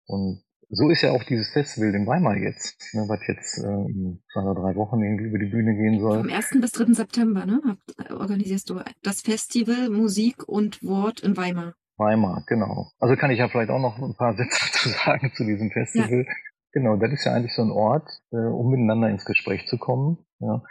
Und 0.07 0.43
so 0.71 0.89
ist 0.89 1.01
ja 1.01 1.11
auch 1.11 1.23
dieses 1.23 1.49
Festival 1.49 1.93
in 1.93 2.07
Weimar 2.07 2.37
jetzt, 2.37 2.93
ne, 2.93 3.03
was 3.07 3.19
jetzt 3.27 3.57
äh, 3.59 3.67
in 3.67 4.21
zwei 4.31 4.41
oder 4.41 4.61
drei 4.61 4.75
Wochen 4.75 5.01
irgendwie 5.01 5.25
über 5.25 5.37
die 5.37 5.51
Bühne 5.51 5.75
gehen 5.75 5.99
soll. 5.99 6.19
Am 6.19 6.29
1. 6.29 6.57
bis 6.61 6.71
3. 6.71 6.93
September 6.93 7.45
ne, 7.45 7.77
organisierst 8.09 8.69
du 8.69 8.81
das 9.03 9.21
Festival 9.21 9.89
Musik 9.89 10.47
und 10.47 10.81
Wort 10.83 11.19
in 11.19 11.35
Weimar. 11.35 11.73
Weimar, 11.97 12.43
genau. 12.47 12.89
Also 12.99 13.15
kann 13.15 13.31
ich 13.31 13.39
ja 13.39 13.49
vielleicht 13.49 13.69
auch 13.69 13.81
noch 13.81 13.99
ein 13.99 14.15
paar 14.15 14.33
Sätze 14.37 14.71
zu 14.71 14.89
sagen 14.89 15.31
zu 15.35 15.43
diesem 15.43 15.71
Festival. 15.71 16.25
Ja. 16.25 16.33
Genau, 16.73 16.95
das 16.95 17.11
ist 17.11 17.25
ja 17.25 17.33
eigentlich 17.33 17.53
so 17.53 17.63
ein 17.63 17.71
Ort, 17.71 18.09
äh, 18.31 18.37
um 18.37 18.71
miteinander 18.71 19.09
ins 19.09 19.25
Gespräch 19.25 19.67
zu 19.67 19.77
kommen. 19.77 20.19
Ja 20.39 20.63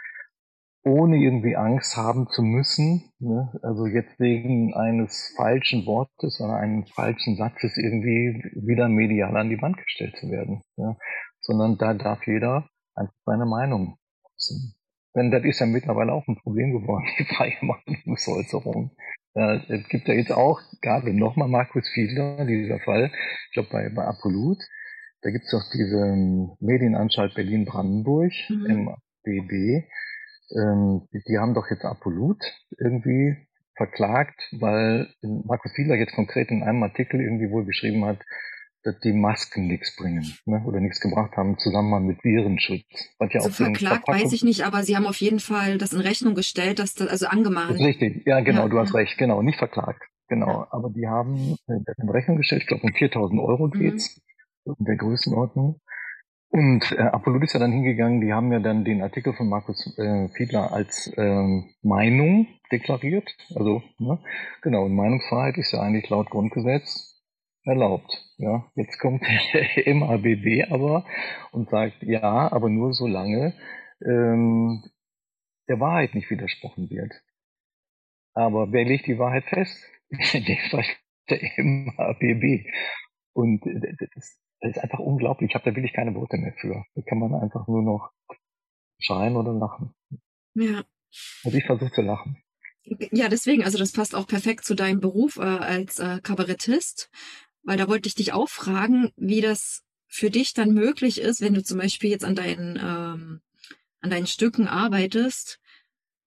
ohne 0.83 1.17
irgendwie 1.17 1.55
Angst 1.55 1.95
haben 1.95 2.27
zu 2.29 2.41
müssen, 2.41 3.11
ne? 3.19 3.51
also 3.61 3.85
jetzt 3.85 4.19
wegen 4.19 4.73
eines 4.73 5.33
falschen 5.37 5.85
Wortes 5.85 6.41
oder 6.41 6.55
eines 6.55 6.89
falschen 6.91 7.35
Satzes 7.35 7.77
irgendwie 7.77 8.43
wieder 8.65 8.89
medial 8.89 9.35
an 9.37 9.49
die 9.49 9.61
Wand 9.61 9.77
gestellt 9.77 10.17
zu 10.17 10.29
werden, 10.31 10.61
ja? 10.77 10.97
sondern 11.41 11.77
da 11.77 11.93
darf 11.93 12.25
jeder 12.25 12.67
einfach 12.95 13.13
seine 13.25 13.45
Meinung 13.45 13.97
äußern. 14.23 14.73
Denn 15.15 15.29
das 15.29 15.43
ist 15.43 15.59
ja 15.59 15.65
mittlerweile 15.65 16.13
auch 16.13 16.27
ein 16.27 16.37
Problem 16.37 16.71
geworden, 16.71 17.05
die 17.19 17.25
freie 17.25 17.57
Meinungsäußerung. 17.61 18.95
Ja, 19.35 19.55
es 19.67 19.87
gibt 19.87 20.07
ja 20.07 20.13
jetzt 20.13 20.31
auch 20.31 20.59
gerade 20.81 21.13
nochmal 21.13 21.47
Markus 21.47 21.87
Fiedler, 21.89 22.43
dieser 22.45 22.79
Fall, 22.79 23.11
ich 23.47 23.53
glaube 23.53 23.69
bei, 23.71 23.89
bei 23.89 24.03
Apollut, 24.03 24.57
da 25.21 25.29
gibt's 25.29 25.51
doch 25.51 25.63
diese 25.73 26.15
Medienanstalt 26.59 27.35
Berlin-Brandenburg, 27.35 28.31
mhm. 28.49 28.89
MBB, 29.25 29.85
ähm, 30.55 31.07
die, 31.13 31.21
die, 31.27 31.37
haben 31.37 31.53
doch 31.53 31.69
jetzt 31.69 31.85
Apolut 31.85 32.41
irgendwie 32.77 33.37
verklagt, 33.75 34.39
weil 34.51 35.07
Markus 35.21 35.71
Fiedler 35.73 35.95
jetzt 35.95 36.13
konkret 36.13 36.49
in 36.49 36.63
einem 36.63 36.83
Artikel 36.83 37.21
irgendwie 37.21 37.49
wohl 37.49 37.65
geschrieben 37.65 38.05
hat, 38.05 38.19
dass 38.83 38.99
die 38.99 39.13
Masken 39.13 39.67
nichts 39.67 39.95
bringen 39.95 40.25
ne, 40.45 40.63
oder 40.65 40.79
nichts 40.79 40.99
gebracht 40.99 41.37
haben 41.37 41.51
im 41.51 41.59
Zusammenhang 41.59 42.05
mit 42.05 42.23
Virenschutz. 42.23 42.83
Was 43.19 43.33
ja 43.33 43.41
also 43.41 43.63
verklagt 43.63 44.07
weiß 44.07 44.33
ich 44.33 44.43
nicht, 44.43 44.63
aber 44.65 44.83
sie 44.83 44.95
haben 44.95 45.05
auf 45.05 45.17
jeden 45.17 45.39
Fall 45.39 45.77
das 45.77 45.93
in 45.93 45.99
Rechnung 45.99 46.33
gestellt, 46.35 46.79
dass 46.79 46.95
das 46.95 47.07
also 47.07 47.27
angemahnt. 47.27 47.71
Das 47.71 47.79
ist 47.79 47.85
richtig, 47.85 48.25
ja 48.25 48.39
genau, 48.41 48.63
ja, 48.63 48.69
du 48.69 48.79
hast 48.79 48.93
recht, 48.93 49.17
genau, 49.17 49.41
nicht 49.41 49.59
verklagt, 49.59 50.01
genau. 50.27 50.61
Ja. 50.61 50.67
Aber 50.71 50.89
die 50.89 51.07
haben 51.07 51.55
äh, 51.67 51.77
das 51.85 51.97
in 51.99 52.09
Rechnung 52.09 52.37
gestellt, 52.37 52.63
ich 52.63 52.67
glaube 52.67 52.83
um 52.83 52.89
4.000 52.89 53.43
Euro 53.43 53.67
mhm. 53.67 53.79
geht's 53.79 54.21
mhm. 54.65 54.75
in 54.79 54.85
der 54.85 54.95
Größenordnung. 54.95 55.79
Und 56.51 56.91
äh, 56.91 57.01
Apollo 57.01 57.43
ist 57.43 57.53
ja 57.53 57.61
dann 57.61 57.71
hingegangen, 57.71 58.19
die 58.19 58.33
haben 58.33 58.51
ja 58.51 58.59
dann 58.59 58.83
den 58.83 59.01
Artikel 59.01 59.33
von 59.33 59.47
Markus 59.47 59.97
äh, 59.97 60.27
Fiedler 60.35 60.73
als 60.73 61.09
ähm, 61.17 61.73
Meinung 61.81 62.47
deklariert. 62.73 63.33
Also, 63.55 63.81
ne? 63.99 64.19
genau, 64.61 64.83
und 64.83 64.93
Meinungsfreiheit 64.93 65.57
ist 65.57 65.71
ja 65.71 65.79
eigentlich 65.79 66.09
laut 66.09 66.29
Grundgesetz 66.29 67.23
erlaubt. 67.63 68.11
Ja, 68.37 68.69
jetzt 68.75 68.99
kommt 68.99 69.23
der 69.23 69.95
MABB 69.95 70.69
aber 70.69 71.05
und 71.53 71.69
sagt, 71.69 72.03
ja, 72.03 72.51
aber 72.51 72.69
nur 72.69 72.91
solange 72.91 73.53
ähm, 74.03 74.83
der 75.69 75.79
Wahrheit 75.79 76.15
nicht 76.15 76.29
widersprochen 76.29 76.89
wird. 76.89 77.13
Aber 78.33 78.73
wer 78.73 78.83
legt 78.83 79.07
die 79.07 79.19
Wahrheit 79.19 79.45
fest? 79.45 79.77
Der 81.29 81.39
MABB. 81.57 82.65
Und 83.33 83.65
äh, 83.65 83.95
das, 84.15 84.37
das 84.61 84.77
ist 84.77 84.83
einfach 84.83 84.99
unglaublich. 84.99 85.49
Ich 85.49 85.55
habe 85.55 85.69
da 85.69 85.75
wirklich 85.75 85.93
keine 85.93 86.13
Worte 86.15 86.37
mehr 86.37 86.53
für. 86.59 86.83
Da 86.95 87.01
kann 87.01 87.19
man 87.19 87.33
einfach 87.33 87.67
nur 87.67 87.81
noch 87.81 88.11
schreien 88.99 89.35
oder 89.35 89.53
lachen. 89.53 89.93
Ja. 90.53 90.83
Und 91.43 91.55
ich 91.55 91.65
versuche 91.65 91.91
zu 91.91 92.01
lachen. 92.01 92.37
Ja, 92.83 93.27
deswegen, 93.27 93.63
also 93.63 93.77
das 93.77 93.91
passt 93.91 94.15
auch 94.15 94.27
perfekt 94.27 94.65
zu 94.65 94.75
deinem 94.75 94.99
Beruf 94.99 95.37
äh, 95.37 95.41
als 95.41 95.99
äh, 95.99 96.19
Kabarettist, 96.21 97.09
weil 97.63 97.77
da 97.77 97.87
wollte 97.87 98.07
ich 98.07 98.15
dich 98.15 98.33
auch 98.33 98.49
fragen, 98.49 99.11
wie 99.17 99.41
das 99.41 99.83
für 100.07 100.29
dich 100.29 100.53
dann 100.53 100.73
möglich 100.73 101.21
ist, 101.21 101.41
wenn 101.41 101.53
du 101.53 101.63
zum 101.63 101.77
Beispiel 101.77 102.09
jetzt 102.09 102.25
an 102.25 102.35
deinen, 102.35 102.77
ähm, 102.77 103.41
an 104.01 104.09
deinen 104.09 104.27
Stücken 104.27 104.67
arbeitest 104.67 105.59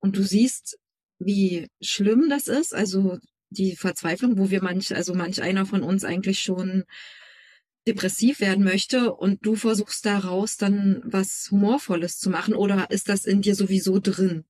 und 0.01 0.17
du 0.17 0.23
siehst, 0.23 0.79
wie 1.19 1.69
schlimm 1.81 2.29
das 2.29 2.49
ist, 2.49 2.75
also 2.75 3.19
die 3.51 3.77
Verzweiflung, 3.77 4.39
wo 4.39 4.51
wir 4.51 4.63
manch, 4.63 4.95
also 4.95 5.15
manch 5.15 5.43
einer 5.43 5.67
von 5.67 5.83
uns 5.83 6.05
eigentlich 6.05 6.41
schon 6.41 6.85
depressiv 7.87 8.41
werden 8.41 8.65
möchte 8.65 9.15
und 9.15 9.45
du 9.45 9.57
versuchst 9.57 10.07
daraus 10.07 10.57
dann 10.57 11.03
was 11.05 11.49
Humorvolles 11.51 12.19
zu 12.19 12.31
machen 12.31 12.55
oder 12.55 12.91
ist 12.91 13.09
das 13.09 13.27
in 13.27 13.43
dir 13.43 13.55
sowieso 13.55 13.99
drin? 13.99 14.45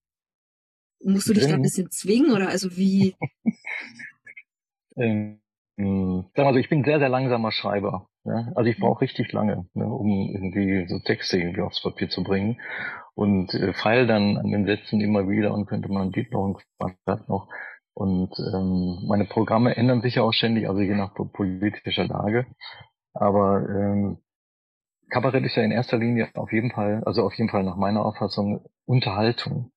Musst 1.03 1.29
du 1.29 1.35
dich 1.35 1.47
da 1.47 1.55
ein 1.55 1.63
bisschen 1.63 1.91
zwingen 1.91 2.33
oder 2.33 2.49
also 2.49 2.77
wie? 2.77 3.15
ähm, 4.97 5.41
sag 5.77 6.45
mal 6.45 6.55
so, 6.55 6.59
ich 6.59 6.69
bin 6.69 6.85
sehr, 6.85 6.99
sehr 6.99 7.09
langsamer 7.09 7.53
Schreiber. 7.53 8.09
Ja? 8.25 8.53
Also 8.55 8.71
ich 8.71 8.79
brauche 8.79 9.03
richtig 9.03 9.33
lange, 9.33 9.67
ne, 9.75 9.87
um 9.87 10.31
irgendwie 10.33 10.89
so 10.89 10.99
Texte 11.01 11.39
irgendwie 11.39 11.61
aufs 11.61 11.83
Papier 11.83 12.09
zu 12.09 12.23
bringen 12.23 12.61
und 13.15 13.53
äh, 13.55 13.73
feil 13.75 14.07
dann 14.07 14.39
an 14.39 14.51
den 14.51 14.67
Sätzen 14.67 15.01
immer 15.01 15.29
wieder 15.29 15.53
und 15.53 15.67
könnte 15.67 15.91
man 15.91 16.11
die 16.11 16.27
noch 16.31 16.57
ein 16.79 16.95
noch. 17.29 17.49
Und 17.93 18.33
ähm, 18.39 19.07
meine 19.07 19.25
Programme 19.25 19.77
ändern 19.77 20.03
sich 20.03 20.17
ja 20.17 20.23
auch 20.23 20.33
ständig, 20.33 20.69
also 20.69 20.81
je 20.81 20.95
nach 20.95 21.15
politischer 21.15 22.07
Lage. 22.07 22.47
Aber 23.15 23.69
ähm, 23.69 24.19
Kabarett 25.11 25.45
ist 25.45 25.57
ja 25.57 25.63
in 25.63 25.71
erster 25.71 25.99
Linie 25.99 26.29
auf 26.35 26.53
jeden 26.53 26.73
Fall, 26.73 27.03
also 27.05 27.25
auf 27.25 27.35
jeden 27.35 27.51
Fall 27.51 27.63
nach 27.63 27.77
meiner 27.77 28.05
Auffassung, 28.05 28.65
Unterhaltung. 28.85 29.71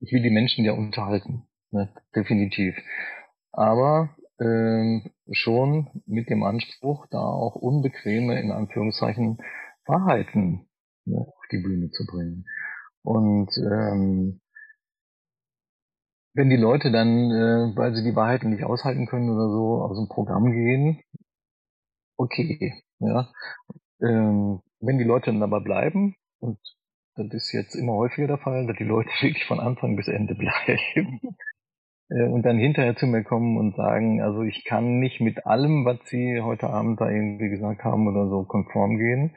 Ich 0.00 0.12
will 0.12 0.22
die 0.22 0.30
Menschen 0.30 0.64
ja 0.64 0.72
unterhalten, 0.72 1.46
ne? 1.70 1.92
definitiv. 2.14 2.76
Aber 3.52 4.10
ähm, 4.40 5.10
schon 5.30 6.02
mit 6.06 6.28
dem 6.28 6.42
Anspruch, 6.42 7.06
da 7.10 7.18
auch 7.18 7.54
unbequeme, 7.54 8.40
in 8.40 8.50
Anführungszeichen, 8.50 9.38
Wahrheiten 9.86 10.66
ne, 11.04 11.18
auf 11.18 11.44
die 11.52 11.58
Bühne 11.62 11.90
zu 11.90 12.04
bringen. 12.06 12.44
Und 13.02 13.50
ähm, 13.58 14.40
wenn 16.34 16.50
die 16.50 16.56
Leute 16.56 16.90
dann, 16.90 17.30
äh, 17.30 17.76
weil 17.76 17.94
sie 17.94 18.02
die 18.02 18.16
Wahrheiten 18.16 18.50
nicht 18.50 18.64
aushalten 18.64 19.06
können 19.06 19.30
oder 19.30 19.48
so, 19.48 19.82
aus 19.82 19.96
dem 19.96 20.08
Programm 20.08 20.50
gehen, 20.50 21.00
okay. 22.16 22.82
Ja. 23.00 23.30
Ähm, 24.00 24.60
wenn 24.80 24.98
die 24.98 25.04
Leute 25.04 25.32
dann 25.32 25.42
aber 25.42 25.60
bleiben, 25.60 26.14
und 26.40 26.58
das 27.16 27.32
ist 27.32 27.52
jetzt 27.52 27.74
immer 27.74 27.94
häufiger 27.94 28.26
der 28.26 28.38
Fall, 28.38 28.66
dass 28.66 28.76
die 28.76 28.84
Leute 28.84 29.08
wirklich 29.20 29.44
von 29.44 29.60
Anfang 29.60 29.96
bis 29.96 30.08
Ende 30.08 30.34
bleiben 30.34 31.20
äh, 32.10 32.28
und 32.28 32.42
dann 32.42 32.58
hinterher 32.58 32.96
zu 32.96 33.06
mir 33.06 33.24
kommen 33.24 33.56
und 33.56 33.76
sagen, 33.76 34.20
also 34.22 34.42
ich 34.42 34.64
kann 34.64 34.98
nicht 34.98 35.20
mit 35.20 35.46
allem, 35.46 35.84
was 35.84 35.98
sie 36.06 36.40
heute 36.40 36.70
Abend 36.70 37.00
da 37.00 37.10
irgendwie 37.10 37.48
gesagt 37.48 37.84
haben 37.84 38.08
oder 38.08 38.28
so 38.28 38.44
konform 38.44 38.98
gehen, 38.98 39.36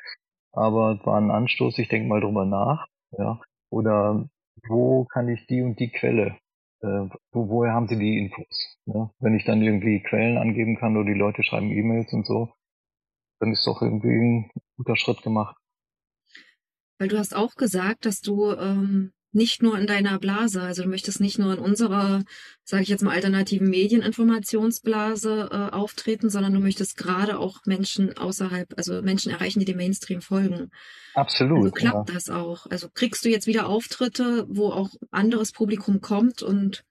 aber 0.51 0.97
es 0.99 1.05
war 1.05 1.17
ein 1.19 1.31
Anstoß, 1.31 1.77
ich 1.79 1.89
denke 1.89 2.09
mal 2.09 2.21
drüber 2.21 2.45
nach, 2.45 2.87
ja, 3.17 3.39
oder 3.69 4.27
wo 4.67 5.05
kann 5.05 5.29
ich 5.29 5.45
die 5.47 5.61
und 5.61 5.79
die 5.79 5.91
Quelle 5.91 6.37
äh, 6.81 7.09
wo, 7.31 7.49
woher 7.49 7.73
haben 7.73 7.87
Sie 7.87 7.97
die 7.97 8.17
Infos? 8.17 8.77
Ne? 8.85 9.09
Wenn 9.19 9.35
ich 9.35 9.45
dann 9.45 9.61
irgendwie 9.61 10.01
Quellen 10.03 10.37
angeben 10.37 10.77
kann 10.77 10.95
oder 10.95 11.11
die 11.11 11.17
Leute 11.17 11.43
schreiben 11.43 11.71
E-Mails 11.71 12.13
und 12.13 12.25
so, 12.25 12.49
dann 13.39 13.51
ist 13.51 13.65
doch 13.65 13.81
irgendwie 13.81 14.07
ein 14.07 14.51
guter 14.77 14.95
Schritt 14.95 15.21
gemacht. 15.21 15.55
Weil 16.99 17.09
du 17.09 17.17
hast 17.17 17.35
auch 17.35 17.55
gesagt, 17.55 18.05
dass 18.05 18.21
du 18.21 18.51
ähm, 18.51 19.13
nicht 19.31 19.61
nur 19.61 19.77
in 19.77 19.87
deiner 19.87 20.17
Blase, 20.19 20.61
also 20.61 20.83
du 20.83 20.89
möchtest 20.89 21.19
nicht 21.19 21.37
nur 21.37 21.53
in 21.53 21.59
unserer, 21.59 22.23
sage 22.63 22.83
ich 22.83 22.89
jetzt 22.89 23.03
mal, 23.03 23.13
alternativen 23.13 23.69
Medieninformationsblase 23.69 25.49
äh, 25.51 25.75
auftreten, 25.75 26.29
sondern 26.29 26.53
du 26.53 26.59
möchtest 26.59 26.97
gerade 26.97 27.37
auch 27.37 27.59
Menschen 27.65 28.17
außerhalb, 28.17 28.73
also 28.77 29.01
Menschen 29.01 29.31
erreichen, 29.31 29.59
die 29.59 29.65
dem 29.65 29.77
Mainstream 29.77 30.21
folgen. 30.21 30.71
Absolut. 31.13 31.57
Also 31.57 31.71
klappt 31.71 32.09
ja. 32.09 32.15
das 32.15 32.29
auch? 32.29 32.65
Also 32.67 32.89
kriegst 32.91 33.23
du 33.25 33.29
jetzt 33.29 33.47
wieder 33.47 33.67
Auftritte, 33.67 34.45
wo 34.49 34.71
auch 34.71 34.89
anderes 35.11 35.51
Publikum 35.51 36.01
kommt 36.01 36.41
und 36.41 36.83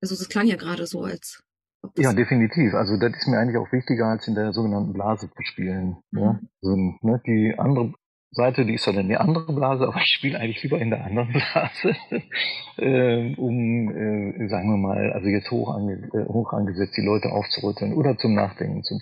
also 0.00 0.16
das 0.16 0.28
klang 0.30 0.46
ja 0.46 0.56
gerade 0.56 0.86
so 0.86 1.02
als 1.02 1.42
ja, 1.96 2.12
definitiv. 2.12 2.74
Also 2.74 2.96
das 2.96 3.12
ist 3.16 3.28
mir 3.28 3.38
eigentlich 3.38 3.56
auch 3.56 3.72
wichtiger, 3.72 4.06
als 4.06 4.28
in 4.28 4.34
der 4.34 4.52
sogenannten 4.52 4.92
Blase 4.92 5.30
zu 5.30 5.42
spielen. 5.42 5.96
Mhm. 6.10 6.18
Ja? 6.18 6.40
Also, 6.62 6.76
ne, 7.02 7.22
die 7.26 7.54
andere 7.58 7.94
Seite, 8.32 8.64
die 8.64 8.74
ist 8.74 8.86
dann 8.86 8.98
in 8.98 9.08
der 9.08 9.20
anderen 9.20 9.54
Blase, 9.54 9.84
aber 9.88 9.98
ich 9.98 10.10
spiele 10.10 10.38
eigentlich 10.38 10.62
lieber 10.62 10.78
in 10.78 10.90
der 10.90 11.04
anderen 11.04 11.32
Blase, 11.32 11.96
äh, 12.76 13.34
um, 13.36 13.90
äh, 13.90 14.48
sagen 14.48 14.70
wir 14.70 14.76
mal, 14.76 15.12
also 15.12 15.28
jetzt 15.28 15.50
hoch, 15.50 15.74
ange 15.74 15.94
äh, 16.12 16.26
hoch 16.26 16.52
angesetzt, 16.52 16.96
die 16.96 17.04
Leute 17.04 17.30
aufzurütteln 17.32 17.94
oder 17.94 18.16
zum 18.18 18.34
Nachdenken 18.34 18.82
zu. 18.82 18.98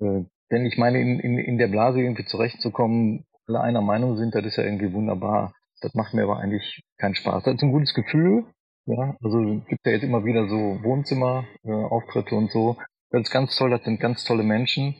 Äh, 0.00 0.24
denn 0.50 0.66
ich 0.66 0.78
meine, 0.78 1.00
in, 1.00 1.20
in, 1.20 1.38
in 1.38 1.58
der 1.58 1.68
Blase 1.68 2.00
irgendwie 2.00 2.24
zurechtzukommen, 2.24 3.24
alle 3.46 3.60
einer 3.60 3.80
Meinung 3.82 4.16
sind, 4.16 4.34
das 4.34 4.44
ist 4.44 4.56
ja 4.56 4.64
irgendwie 4.64 4.92
wunderbar. 4.92 5.54
Das 5.80 5.94
macht 5.94 6.12
mir 6.12 6.24
aber 6.24 6.38
eigentlich 6.38 6.82
keinen 6.98 7.14
Spaß. 7.14 7.44
Das 7.44 7.54
ist 7.54 7.62
ein 7.62 7.72
gutes 7.72 7.94
Gefühl. 7.94 8.44
Ja, 8.88 9.14
also 9.22 9.60
gibt 9.68 9.84
ja 9.84 9.92
jetzt 9.92 10.02
immer 10.04 10.24
wieder 10.24 10.48
so 10.48 10.82
Wohnzimmerauftritte 10.82 12.34
äh, 12.34 12.38
und 12.38 12.50
so. 12.50 12.78
Das 13.10 13.20
ist 13.20 13.30
ganz 13.30 13.54
toll, 13.54 13.68
das 13.68 13.84
sind 13.84 14.00
ganz 14.00 14.24
tolle 14.24 14.42
Menschen. 14.42 14.94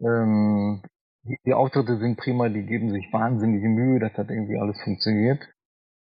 Ähm, 0.00 0.82
die, 1.22 1.36
die 1.46 1.54
Auftritte 1.54 1.96
sind 1.98 2.16
prima, 2.16 2.48
die 2.48 2.66
geben 2.66 2.90
sich 2.90 3.06
wahnsinnige 3.12 3.68
Mühe, 3.68 4.00
dass 4.00 4.14
das 4.14 4.28
irgendwie 4.28 4.58
alles 4.58 4.80
funktioniert. 4.82 5.48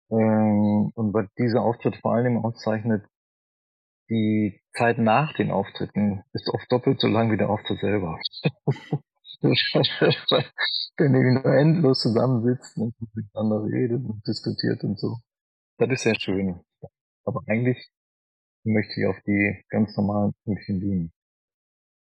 Ähm, 0.09 0.91
und 0.95 1.13
was 1.13 1.27
diese 1.37 1.61
Auftritte 1.61 1.99
vor 1.99 2.15
allem 2.15 2.43
auszeichnet, 2.43 3.05
die 4.09 4.59
Zeit 4.73 4.97
nach 4.97 5.31
den 5.33 5.51
Auftritten 5.51 6.23
ist 6.33 6.49
oft 6.51 6.71
doppelt 6.71 6.99
so 6.99 7.07
lang 7.07 7.31
wie 7.31 7.37
der 7.37 7.51
Auftritt 7.51 7.81
selber. 7.81 8.19
Wenn 10.97 11.13
ihr 11.13 11.33
nur 11.33 11.53
endlos 11.53 11.99
zusammensitzt 11.99 12.75
und 12.77 12.95
miteinander 13.13 13.63
redet 13.63 14.03
und 14.03 14.25
diskutiert 14.27 14.83
und 14.83 14.97
so. 14.97 15.17
Das 15.77 15.89
ist 15.91 16.01
sehr 16.01 16.15
schön. 16.19 16.61
Aber 17.25 17.41
eigentlich 17.47 17.91
möchte 18.63 18.99
ich 18.99 19.07
auf 19.07 19.17
die 19.25 19.63
ganz 19.69 19.95
normalen 19.97 20.33
Pünktchen 20.43 20.79
dienen. 20.79 21.11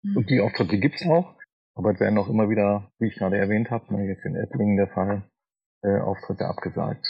Mhm. 0.03 0.17
Und 0.17 0.29
die 0.29 0.41
Auftritte 0.41 0.79
gibt's 0.79 1.05
auch, 1.05 1.35
aber 1.75 1.91
es 1.91 1.99
werden 1.99 2.17
auch 2.17 2.29
immer 2.29 2.49
wieder, 2.49 2.91
wie 2.99 3.07
ich 3.07 3.15
gerade 3.15 3.37
erwähnt 3.37 3.71
habe, 3.71 3.93
ne, 3.93 4.05
jetzt 4.07 4.25
in 4.25 4.35
Ettlingen 4.35 4.77
der 4.77 4.87
Fall, 4.87 5.23
äh, 5.81 5.99
Auftritte 5.99 6.45
abgesagt. 6.45 7.05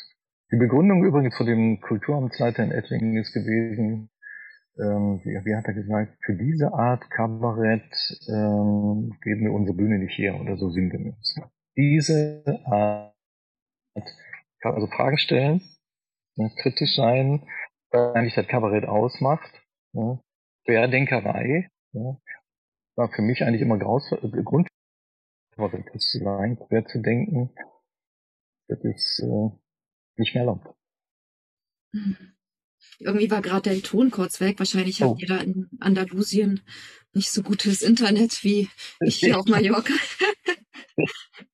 Die 0.52 0.58
Begründung 0.58 1.04
übrigens 1.04 1.36
von 1.36 1.46
dem 1.46 1.82
Kulturamtsleiter 1.82 2.64
in 2.64 2.72
Ettlingen 2.72 3.18
ist 3.18 3.34
gewesen, 3.34 4.10
ähm, 4.78 5.22
wie, 5.24 5.46
wie, 5.46 5.56
hat 5.56 5.66
er 5.66 5.74
gesagt, 5.74 6.18
für 6.26 6.36
diese 6.36 6.74
Art 6.74 7.10
Kabarett 7.12 7.92
ähm, 8.28 9.16
geben 9.22 9.46
wir 9.46 9.54
unsere 9.54 9.78
Bühne 9.78 10.00
nicht 10.00 10.18
her 10.18 10.40
oder 10.40 10.58
so 10.58 10.70
sinngemäß. 10.70 11.40
Diese 11.76 12.44
Art, 12.66 13.14
also 14.62 14.88
Fragen 14.88 15.18
stellen, 15.18 15.62
ne, 16.36 16.52
kritisch 16.62 16.96
sein, 16.96 17.44
eigentlich 17.94 18.36
das 18.36 18.48
Kabarett 18.48 18.86
ausmacht, 18.86 19.52
ne, 19.94 20.20
Querdenkerei, 20.66 21.70
ne, 21.92 22.20
war 22.96 23.10
für 23.12 23.22
mich 23.22 23.44
eigentlich 23.44 23.62
immer 23.62 23.78
Graus 23.78 24.12
äh, 24.12 24.44
Grund, 24.44 24.68
Kabarett 25.56 25.90
zu 26.02 26.20
sein, 26.20 26.58
quer 26.68 26.86
zu 26.86 27.02
denken, 27.02 27.54
das 28.68 28.80
ist 28.84 29.20
äh, 29.20 29.50
nicht 30.18 30.34
mehr 30.34 30.44
erlaubt. 30.44 30.76
Mhm. 31.92 32.34
Irgendwie 33.00 33.32
war 33.32 33.42
gerade 33.42 33.70
der 33.70 33.82
Ton 33.82 34.12
kurz 34.12 34.40
weg. 34.40 34.60
Wahrscheinlich 34.60 35.04
oh. 35.04 35.12
habt 35.12 35.22
ihr 35.22 35.28
da 35.28 35.38
in 35.38 35.70
Andalusien 35.80 36.62
nicht 37.14 37.32
so 37.32 37.44
gutes 37.44 37.82
Internet 37.82 38.44
wie 38.44 38.70
ich 39.02 39.18
hier 39.18 39.40
auf 39.40 39.46
Mallorca. 39.46 39.94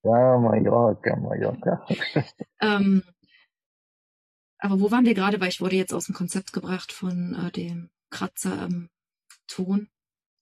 ja, 0.03 0.37
Mallorca, 0.37 1.15
Mallorca. 1.15 1.85
ähm, 2.61 3.03
aber 4.59 4.79
wo 4.79 4.91
waren 4.91 5.05
wir 5.05 5.13
gerade? 5.13 5.39
Weil 5.39 5.49
ich 5.49 5.61
wurde 5.61 5.75
jetzt 5.75 5.93
aus 5.93 6.05
dem 6.05 6.15
Konzept 6.15 6.53
gebracht 6.53 6.91
von 6.91 7.35
äh, 7.35 7.51
dem 7.51 7.89
Kratzer 8.09 8.61
am 8.61 8.89
Ton. 9.47 9.89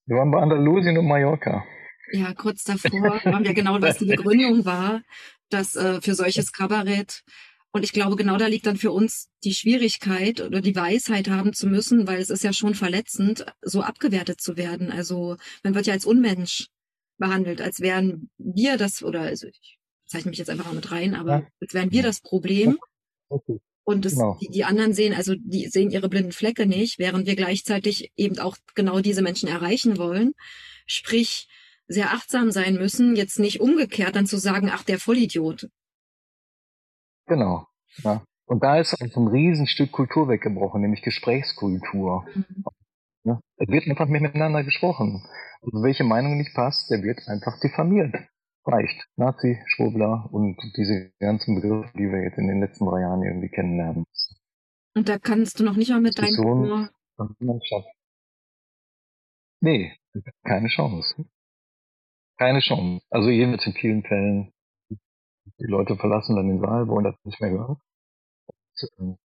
Wir 0.05 0.17
waren 0.17 0.31
bei 0.31 0.41
Andalusien 0.41 0.97
und 0.97 1.07
Mallorca. 1.07 1.63
Ja, 2.11 2.33
kurz 2.33 2.63
davor 2.63 2.91
waren 3.23 3.45
wir 3.45 3.53
genau, 3.53 3.81
was 3.81 3.97
die 3.97 4.05
Begründung 4.05 4.65
war, 4.65 5.01
dass 5.49 5.75
äh, 5.75 6.01
für 6.01 6.15
solches 6.15 6.51
Kabarett 6.51 7.23
und 7.77 7.83
ich 7.83 7.91
glaube, 7.91 8.15
genau 8.15 8.37
da 8.37 8.47
liegt 8.47 8.65
dann 8.65 8.77
für 8.77 8.91
uns 8.91 9.29
die 9.43 9.53
Schwierigkeit 9.53 10.41
oder 10.41 10.61
die 10.61 10.75
Weisheit 10.75 11.29
haben 11.29 11.53
zu 11.53 11.67
müssen, 11.67 12.07
weil 12.07 12.19
es 12.19 12.31
ist 12.31 12.43
ja 12.43 12.51
schon 12.51 12.73
verletzend, 12.73 13.45
so 13.61 13.81
abgewertet 13.81 14.41
zu 14.41 14.57
werden. 14.57 14.91
Also 14.91 15.37
man 15.63 15.75
wird 15.75 15.85
ja 15.85 15.93
als 15.93 16.05
Unmensch 16.05 16.69
behandelt, 17.19 17.61
als 17.61 17.79
wären 17.79 18.31
wir 18.37 18.77
das, 18.77 19.03
oder 19.03 19.21
also 19.21 19.47
ich 19.47 19.77
zeichne 20.07 20.31
mich 20.31 20.39
jetzt 20.39 20.49
einfach 20.49 20.65
mal 20.65 20.75
mit 20.75 20.91
rein, 20.91 21.13
aber 21.13 21.31
ja. 21.31 21.47
als 21.61 21.73
wären 21.73 21.91
wir 21.91 22.03
das 22.03 22.21
Problem. 22.21 22.79
Okay. 23.29 23.59
Und 23.87 24.03
das, 24.03 24.15
genau. 24.15 24.37
die, 24.41 24.49
die 24.49 24.65
anderen 24.65 24.93
sehen, 24.93 25.13
also 25.13 25.33
die 25.37 25.67
sehen 25.69 25.91
ihre 25.91 26.09
blinden 26.09 26.33
Flecke 26.33 26.65
nicht, 26.65 26.99
während 26.99 27.25
wir 27.25 27.37
gleichzeitig 27.37 28.11
eben 28.17 28.37
auch 28.37 28.57
genau 28.75 28.99
diese 28.99 29.21
Menschen 29.21 29.47
erreichen 29.47 29.97
wollen. 29.97 30.33
Sprich, 30.85 31.47
sehr 31.87 32.11
achtsam 32.11 32.51
sein 32.51 32.73
müssen, 32.73 33.15
jetzt 33.15 33.39
nicht 33.39 33.61
umgekehrt 33.61 34.17
dann 34.17 34.25
zu 34.25 34.39
sagen, 34.39 34.69
ach, 34.73 34.83
der 34.83 34.99
Vollidiot. 34.99 35.69
Genau. 37.27 37.65
Ja. 38.03 38.25
Und 38.45 38.61
da 38.61 38.77
ist 38.77 38.93
also 39.01 39.21
ein 39.21 39.29
Riesenstück 39.29 39.93
Kultur 39.93 40.27
weggebrochen, 40.27 40.81
nämlich 40.81 41.01
Gesprächskultur. 41.01 42.25
Mhm. 42.35 42.65
Ja. 43.23 43.39
Es 43.55 43.69
wird 43.69 43.87
einfach 43.87 44.09
mehr 44.09 44.21
miteinander 44.21 44.65
gesprochen. 44.65 45.25
Also 45.61 45.81
welche 45.81 46.03
Meinung 46.03 46.35
nicht 46.35 46.53
passt, 46.53 46.91
der 46.91 47.03
wird 47.03 47.25
einfach 47.27 47.57
diffamiert. 47.61 48.13
Reicht. 48.67 49.07
Nazi, 49.15 49.61
Schwurbler 49.67 50.27
und 50.31 50.57
diese 50.75 51.11
ganzen 51.19 51.55
Begriffe, 51.55 51.91
die 51.97 52.11
wir 52.11 52.21
jetzt 52.23 52.37
in 52.37 52.47
den 52.47 52.59
letzten 52.59 52.85
drei 52.85 53.01
Jahren 53.01 53.23
irgendwie 53.23 53.49
kennenlernen. 53.49 54.03
Und 54.95 55.07
da 55.07 55.17
kannst 55.17 55.59
du 55.59 55.63
noch 55.63 55.75
nicht 55.75 55.89
mal 55.89 56.01
mit 56.01 56.17
deinem 56.17 56.37
Humor... 56.37 56.89
Nee, 59.61 59.97
keine 60.43 60.67
Chance. 60.67 61.25
Keine 62.37 62.59
Chance. 62.59 63.05
Also 63.09 63.29
jedenfalls 63.29 63.65
in 63.65 63.73
vielen 63.73 64.03
Fällen 64.03 64.53
die 65.59 65.65
Leute 65.65 65.95
verlassen 65.95 66.35
dann 66.35 66.47
den 66.47 66.59
Saal, 66.59 66.87
wollen 66.87 67.05
das 67.05 67.15
nicht 67.23 67.41
mehr 67.41 67.51
hören. 67.51 67.77
Und, 68.97 69.17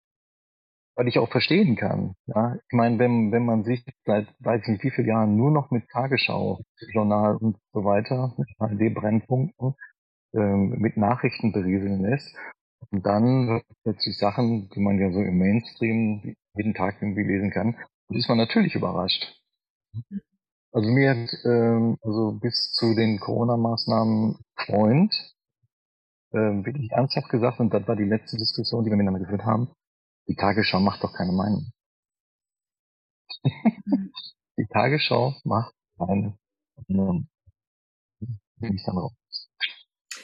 weil 0.94 1.08
ich 1.08 1.18
auch 1.18 1.30
verstehen 1.30 1.76
kann. 1.76 2.14
Ja, 2.26 2.54
ich 2.54 2.72
meine, 2.72 2.98
wenn, 2.98 3.32
wenn 3.32 3.44
man 3.44 3.64
sich 3.64 3.84
seit 4.04 4.28
weiß 4.40 4.62
ich 4.62 4.68
nicht 4.68 4.84
wie 4.84 4.90
vielen 4.90 5.08
Jahren 5.08 5.36
nur 5.36 5.50
noch 5.50 5.70
mit 5.70 5.88
Tagesschau, 5.88 6.60
Journal 6.92 7.36
und 7.36 7.56
so 7.72 7.84
weiter, 7.84 8.34
mit 8.36 8.48
ARD-Brennpunkten, 8.58 9.74
ähm, 10.34 10.78
mit 10.78 10.96
Nachrichten 10.96 11.52
berieseln 11.52 12.02
lässt, 12.02 12.34
und 12.90 13.06
dann 13.06 13.62
plötzlich 13.84 14.18
Sachen, 14.18 14.68
die 14.70 14.80
man 14.80 14.98
ja 14.98 15.10
so 15.12 15.20
im 15.20 15.38
Mainstream 15.38 16.34
jeden 16.54 16.74
Tag 16.74 17.00
irgendwie 17.00 17.22
lesen 17.22 17.50
kann, 17.50 17.76
dann 18.08 18.18
ist 18.18 18.28
man 18.28 18.38
natürlich 18.38 18.74
überrascht. 18.74 19.40
Also 20.72 20.90
mir 20.90 21.10
hat 21.10 21.30
ähm, 21.44 21.96
also 22.02 22.38
bis 22.40 22.72
zu 22.72 22.94
den 22.94 23.20
Corona-Maßnahmen 23.20 24.38
Freund, 24.56 25.14
äh, 26.32 26.38
wirklich 26.38 26.90
ernsthaft 26.90 27.28
gesagt, 27.28 27.60
und 27.60 27.72
das 27.72 27.86
war 27.86 27.96
die 27.96 28.04
letzte 28.04 28.36
Diskussion, 28.36 28.84
die 28.84 28.90
wir 28.90 28.96
miteinander 28.96 29.20
geführt 29.20 29.44
haben, 29.44 29.68
die 30.28 30.34
Tagesschau 30.34 30.80
macht 30.80 31.02
doch 31.02 31.12
keine 31.12 31.32
Meinung. 31.32 31.72
die 34.56 34.66
Tagesschau 34.72 35.34
macht 35.44 35.74
keine 35.98 36.38
Meinung. 36.88 37.28
Bin 38.56 38.74
ich 38.74 38.84
dann 38.84 38.98
raus. 38.98 39.12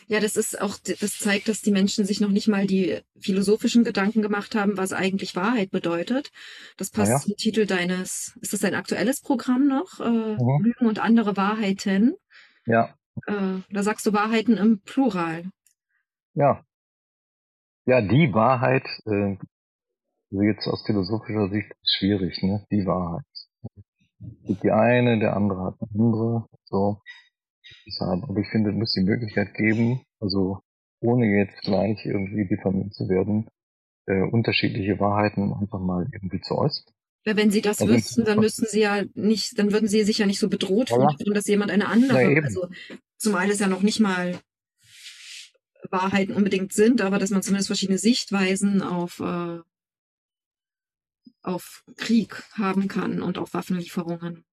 Ja, 0.07 0.21
das 0.21 0.37
ist 0.37 0.59
auch, 0.61 0.79
das 0.79 1.19
zeigt, 1.19 1.49
dass 1.49 1.61
die 1.61 1.71
Menschen 1.71 2.07
sich 2.07 2.21
noch 2.21 2.31
nicht 2.31 2.49
mal 2.49 2.67
die 2.67 3.01
philosophischen 3.21 3.85
Gedanken 3.85 4.23
gemacht 4.23 4.55
haben, 4.55 4.79
was 4.79 4.95
eigentlich 4.95 5.37
Wahrheit 5.37 5.71
bedeutet. 5.71 6.31
Das 6.79 6.91
passt 6.91 7.11
ja. 7.11 7.19
zum 7.19 7.37
Titel 7.37 7.67
deines, 7.67 8.35
ist 8.41 8.55
das 8.55 8.61
dein 8.61 8.75
aktuelles 8.75 9.21
Programm 9.21 9.69
noch? 9.69 10.01
Äh, 10.01 10.09
mhm. 10.09 10.65
Lügen 10.65 10.87
und 10.87 10.99
andere 10.99 11.37
Wahrheiten. 11.37 12.15
Ja. 12.65 12.95
Äh, 13.27 13.61
da 13.71 13.83
sagst 13.83 14.07
du 14.07 14.15
Wahrheiten 14.15 14.57
im 14.57 14.81
Plural. 14.81 15.51
Ja. 16.33 16.65
Ja, 17.85 18.01
die 18.01 18.33
Wahrheit, 18.33 18.87
äh, 19.05 19.37
also 20.31 20.43
jetzt 20.43 20.67
aus 20.67 20.85
philosophischer 20.85 21.49
Sicht 21.49 21.71
ist 21.71 21.97
schwierig, 21.99 22.43
ne? 22.43 22.67
Die 22.71 22.87
Wahrheit. 22.87 23.25
Gibt 24.45 24.63
die 24.63 24.71
eine, 24.71 25.19
der 25.19 25.37
andere 25.37 25.65
hat 25.65 25.77
eine 25.81 25.91
andere, 26.03 26.47
so. 26.65 27.01
Aber 28.01 28.41
ich 28.41 28.49
finde, 28.49 28.71
es 28.71 28.77
muss 28.77 28.93
die 28.93 29.03
Möglichkeit 29.03 29.55
geben, 29.55 30.03
also 30.21 30.61
ohne 31.01 31.27
jetzt 31.27 31.61
gleich 31.63 32.05
irgendwie 32.05 32.49
diffamiert 32.49 32.93
zu 32.95 33.09
werden, 33.09 33.49
äh, 34.07 34.23
unterschiedliche 34.23 34.99
Wahrheiten 34.99 35.53
einfach 35.53 35.81
mal 35.81 36.07
irgendwie 36.13 36.41
zu 36.41 36.57
äußern. 36.57 36.93
Ja, 37.25 37.37
wenn 37.37 37.51
Sie 37.51 37.61
das 37.61 37.81
also 37.81 37.93
wüssten, 37.93 38.25
dann 38.25 38.41
müssten 38.41 38.67
Sie 38.67 38.81
ja 38.81 39.05
nicht, 39.15 39.59
dann 39.59 39.73
würden 39.73 39.89
Sie 39.89 40.03
sich 40.03 40.19
ja 40.19 40.27
nicht 40.27 40.39
so 40.39 40.49
bedroht 40.49 40.91
ja. 40.91 40.97
fühlen, 40.97 41.35
dass 41.35 41.47
jemand 41.47 41.71
eine 41.71 41.89
andere, 41.89 42.33
ja, 42.33 42.43
also 42.43 42.69
zumal 43.17 43.51
es 43.51 43.59
ja 43.59 43.67
noch 43.67 43.83
nicht 43.83 44.01
mal 44.01 44.39
Wahrheiten 45.91 46.35
unbedingt 46.35 46.73
sind, 46.73 47.01
aber 47.01 47.19
dass 47.19 47.31
man 47.31 47.43
zumindest 47.43 47.69
verschiedene 47.69 47.99
Sichtweisen 47.99 48.83
auf, 48.83 49.21
äh, 49.21 49.59
auf 51.49 51.85
Krieg 51.97 52.45
haben 52.53 52.89
kann 52.89 53.23
und 53.23 53.39
auf 53.39 53.55
Waffenlieferungen. 53.55 54.45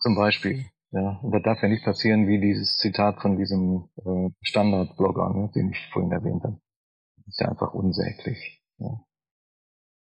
Zum 0.00 0.14
Beispiel, 0.16 0.66
ja. 0.90 1.18
Und 1.22 1.32
das 1.32 1.42
darf 1.42 1.62
ja 1.62 1.68
nicht 1.68 1.84
passieren 1.84 2.26
wie 2.26 2.40
dieses 2.40 2.76
Zitat 2.76 3.20
von 3.20 3.36
diesem 3.36 3.88
äh, 4.04 4.30
Standard-Blogger, 4.42 5.32
ne, 5.34 5.50
den 5.54 5.70
ich 5.70 5.88
vorhin 5.92 6.12
erwähnt 6.12 6.42
habe. 6.42 6.60
Das 7.16 7.26
ist 7.28 7.40
ja 7.40 7.48
einfach 7.48 7.72
unsäglich. 7.72 8.62
Ja. 8.78 9.00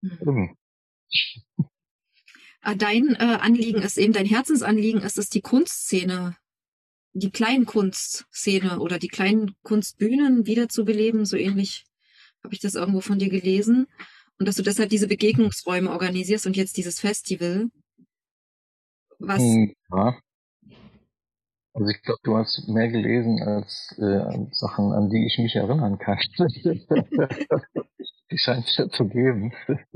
Mhm. 0.03 0.57
Dein 2.77 3.17
äh, 3.19 3.39
Anliegen 3.41 3.81
ist 3.81 3.97
eben, 3.97 4.13
dein 4.13 4.27
Herzensanliegen 4.27 5.01
ist 5.01 5.17
es, 5.17 5.31
die 5.31 5.41
Kunstszene 5.41 6.37
die 7.13 7.31
kleinen 7.31 7.67
Kunstszene 7.67 8.79
oder 8.79 8.99
die 8.99 9.09
kleinen 9.09 9.55
Kunstbühnen 9.63 10.47
wiederzubeleben, 10.47 11.25
so 11.25 11.37
ähnlich 11.37 11.87
habe 12.43 12.55
ich 12.55 12.61
das 12.61 12.75
irgendwo 12.75 13.01
von 13.01 13.19
dir 13.19 13.29
gelesen. 13.29 13.87
Und 14.41 14.47
dass 14.47 14.57
du 14.57 14.63
deshalb 14.63 14.89
diese 14.89 15.07
Begegnungsräume 15.07 15.91
organisierst 15.91 16.47
und 16.47 16.57
jetzt 16.57 16.79
dieses 16.79 16.99
Festival. 16.99 17.69
Was? 19.19 19.39
Hm, 19.39 19.75
ja. 19.93 20.19
Also 21.75 21.91
ich 21.91 22.01
glaube, 22.03 22.21
du 22.25 22.37
hast 22.39 22.67
mehr 22.67 22.89
gelesen 22.89 23.43
als 23.43 23.95
äh, 23.99 24.47
Sachen, 24.53 24.93
an 24.93 25.11
die 25.11 25.27
ich 25.27 25.39
mich 25.39 25.55
erinnern 25.57 25.99
kann. 25.99 26.19
die 28.31 28.39
scheint 28.39 28.67
es 28.67 28.79
ja 28.79 28.89
zu 28.89 29.07
geben. 29.09 29.53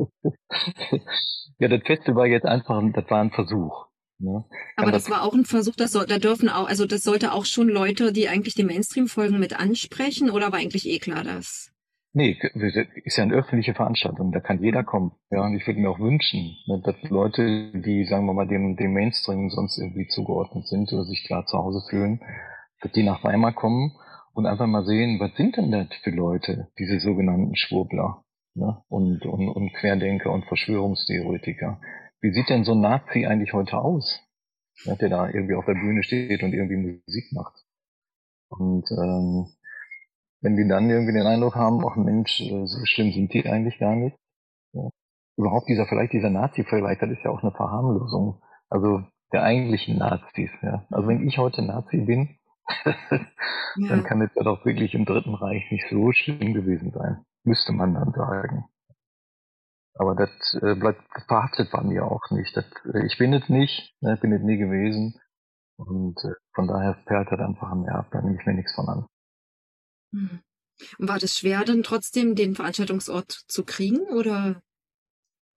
ja, 1.58 1.68
das 1.68 1.80
Festival 1.86 2.16
war 2.16 2.26
jetzt 2.26 2.46
einfach, 2.46 2.82
das 2.92 3.10
war 3.10 3.22
ein 3.22 3.30
Versuch. 3.30 3.86
Ne? 4.18 4.44
Aber 4.76 4.92
das, 4.92 5.04
das, 5.04 5.10
war 5.10 5.22
auch 5.22 5.32
ein 5.32 5.46
Versuch, 5.46 5.74
das 5.74 5.92
soll, 5.92 6.06
da 6.06 6.18
dürfen 6.18 6.50
auch, 6.50 6.68
also 6.68 6.86
das 6.86 7.02
sollte 7.02 7.32
auch 7.32 7.46
schon 7.46 7.68
Leute, 7.68 8.12
die 8.12 8.28
eigentlich 8.28 8.54
dem 8.54 8.66
Mainstream 8.66 9.08
folgen, 9.08 9.38
mit 9.38 9.58
ansprechen 9.58 10.30
oder 10.30 10.52
war 10.52 10.58
eigentlich 10.58 10.86
eh 10.86 10.98
klar 10.98 11.24
das? 11.24 11.73
Nee, 12.16 12.38
ist 13.02 13.16
ja 13.16 13.24
eine 13.24 13.34
öffentliche 13.34 13.74
Veranstaltung, 13.74 14.30
da 14.30 14.38
kann 14.38 14.62
jeder 14.62 14.84
kommen. 14.84 15.12
Ja, 15.30 15.42
und 15.42 15.56
ich 15.56 15.66
würde 15.66 15.80
mir 15.80 15.90
auch 15.90 15.98
wünschen, 15.98 16.56
ne, 16.68 16.80
dass 16.84 16.94
Leute, 17.10 17.72
die, 17.72 18.04
sagen 18.04 18.26
wir 18.26 18.34
mal, 18.34 18.46
dem, 18.46 18.76
dem 18.76 18.92
Mainstream 18.92 19.50
sonst 19.50 19.78
irgendwie 19.78 20.06
zugeordnet 20.06 20.64
sind 20.68 20.92
oder 20.92 21.02
sich 21.04 21.24
klar 21.26 21.44
zu 21.46 21.58
Hause 21.58 21.84
fühlen, 21.90 22.20
dass 22.82 22.92
die 22.92 23.02
nach 23.02 23.24
Weimar 23.24 23.52
kommen 23.52 23.96
und 24.32 24.46
einfach 24.46 24.68
mal 24.68 24.84
sehen, 24.84 25.18
was 25.18 25.34
sind 25.34 25.56
denn 25.56 25.72
das 25.72 25.88
für 26.04 26.10
Leute, 26.10 26.68
diese 26.78 27.00
sogenannten 27.00 27.56
Schwurbler 27.56 28.22
ne? 28.54 28.80
und, 28.88 29.26
und, 29.26 29.48
und 29.48 29.72
Querdenker 29.74 30.30
und 30.30 30.44
Verschwörungstheoretiker. 30.44 31.80
Wie 32.20 32.32
sieht 32.32 32.48
denn 32.48 32.62
so 32.62 32.74
ein 32.74 32.80
Nazi 32.80 33.26
eigentlich 33.26 33.52
heute 33.52 33.78
aus? 33.78 34.20
Ja, 34.84 34.94
der 34.94 35.08
da 35.08 35.28
irgendwie 35.28 35.54
auf 35.54 35.64
der 35.64 35.74
Bühne 35.74 36.04
steht 36.04 36.44
und 36.44 36.52
irgendwie 36.52 37.00
Musik 37.06 37.32
macht. 37.32 37.54
Und 38.50 38.88
ähm, 38.92 39.48
wenn 40.44 40.56
die 40.56 40.68
dann 40.68 40.90
irgendwie 40.90 41.14
den 41.14 41.26
Eindruck 41.26 41.54
haben, 41.54 41.82
ach 41.88 41.96
Mensch, 41.96 42.38
äh, 42.42 42.66
so 42.66 42.84
schlimm 42.84 43.10
sind 43.12 43.32
die 43.32 43.48
eigentlich 43.48 43.78
gar 43.78 43.96
nicht. 43.96 44.14
Ja. 44.74 44.90
Überhaupt 45.38 45.68
dieser, 45.68 45.86
vielleicht 45.86 46.12
dieser 46.12 46.28
Nazi-Vergleich, 46.28 46.98
das 46.98 47.10
ist 47.10 47.24
ja 47.24 47.30
auch 47.30 47.42
eine 47.42 47.50
Verharmlosung. 47.50 48.42
Also 48.68 49.02
der 49.32 49.42
eigentlichen 49.42 49.96
Nazis, 49.96 50.50
ja. 50.62 50.84
Also 50.90 51.08
wenn 51.08 51.26
ich 51.26 51.38
heute 51.38 51.62
Nazi 51.62 51.96
bin, 51.96 52.36
ja. 52.84 53.88
dann 53.88 54.04
kann 54.04 54.20
es 54.20 54.34
ja 54.34 54.42
doch 54.42 54.64
wirklich 54.66 54.94
im 54.94 55.06
Dritten 55.06 55.34
Reich 55.34 55.64
nicht 55.70 55.86
so 55.90 56.12
schlimm 56.12 56.52
gewesen 56.52 56.92
sein. 56.92 57.24
Müsste 57.44 57.72
man 57.72 57.94
dann 57.94 58.12
sagen. 58.12 58.66
Aber 59.94 60.14
das 60.14 60.30
äh, 60.62 60.74
bleibt 60.74 61.00
verhaftet 61.26 61.70
bei 61.72 61.82
mir 61.82 62.04
auch 62.04 62.30
nicht. 62.30 62.54
Das, 62.54 62.66
äh, 62.92 63.06
ich 63.06 63.16
bin 63.16 63.32
es 63.32 63.48
nicht, 63.48 63.94
ne, 64.02 64.18
bin 64.20 64.32
es 64.32 64.42
nie 64.42 64.58
gewesen. 64.58 65.18
Und 65.76 66.18
äh, 66.22 66.34
von 66.54 66.68
daher 66.68 66.98
perlt 67.06 67.32
das 67.32 67.40
einfach 67.40 67.70
am 67.70 67.84
ab, 67.86 68.08
da 68.10 68.20
nehme 68.20 68.36
ich 68.38 68.46
mir 68.46 68.54
nichts 68.54 68.74
von 68.74 68.88
an. 68.88 69.06
Mhm. 70.14 70.40
War 70.98 71.18
das 71.18 71.38
schwer, 71.38 71.64
dann 71.64 71.82
trotzdem 71.82 72.34
den 72.34 72.54
Veranstaltungsort 72.54 73.44
zu 73.48 73.64
kriegen, 73.64 74.00
oder? 74.08 74.62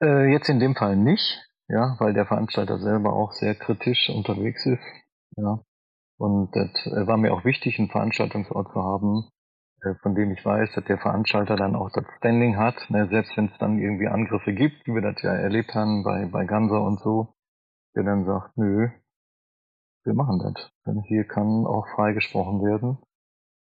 Äh, 0.01 0.31
jetzt 0.31 0.49
in 0.49 0.59
dem 0.59 0.75
Fall 0.75 0.95
nicht, 0.95 1.43
ja, 1.67 1.95
weil 1.99 2.13
der 2.13 2.25
Veranstalter 2.25 2.79
selber 2.79 3.13
auch 3.13 3.33
sehr 3.33 3.55
kritisch 3.55 4.09
unterwegs 4.09 4.65
ist, 4.65 4.83
ja. 5.35 5.59
Und 6.19 6.55
das 6.55 6.85
äh, 6.87 7.05
war 7.07 7.17
mir 7.17 7.33
auch 7.33 7.45
wichtig, 7.45 7.77
einen 7.77 7.89
Veranstaltungsort 7.89 8.73
zu 8.73 8.81
haben, 8.81 9.29
äh, 9.81 9.93
von 10.01 10.15
dem 10.15 10.31
ich 10.31 10.43
weiß, 10.43 10.73
dass 10.73 10.85
der 10.85 10.97
Veranstalter 10.97 11.55
dann 11.55 11.75
auch 11.75 11.91
das 11.91 12.05
Standing 12.17 12.57
hat, 12.57 12.89
ne, 12.89 13.07
selbst 13.09 13.37
wenn 13.37 13.45
es 13.45 13.57
dann 13.59 13.79
irgendwie 13.79 14.07
Angriffe 14.07 14.53
gibt, 14.53 14.85
wie 14.87 14.93
wir 14.93 15.01
das 15.01 15.21
ja 15.21 15.33
erlebt 15.33 15.73
haben 15.75 16.03
bei, 16.03 16.25
bei 16.25 16.45
Ganser 16.45 16.81
und 16.81 16.99
so, 17.01 17.35
der 17.95 18.03
dann 18.03 18.25
sagt, 18.25 18.57
nö, 18.57 18.89
wir 20.03 20.13
machen 20.13 20.39
das. 20.39 20.71
Denn 20.85 21.01
hier 21.01 21.25
kann 21.25 21.65
auch 21.67 21.87
freigesprochen 21.95 22.63
werden. 22.63 22.97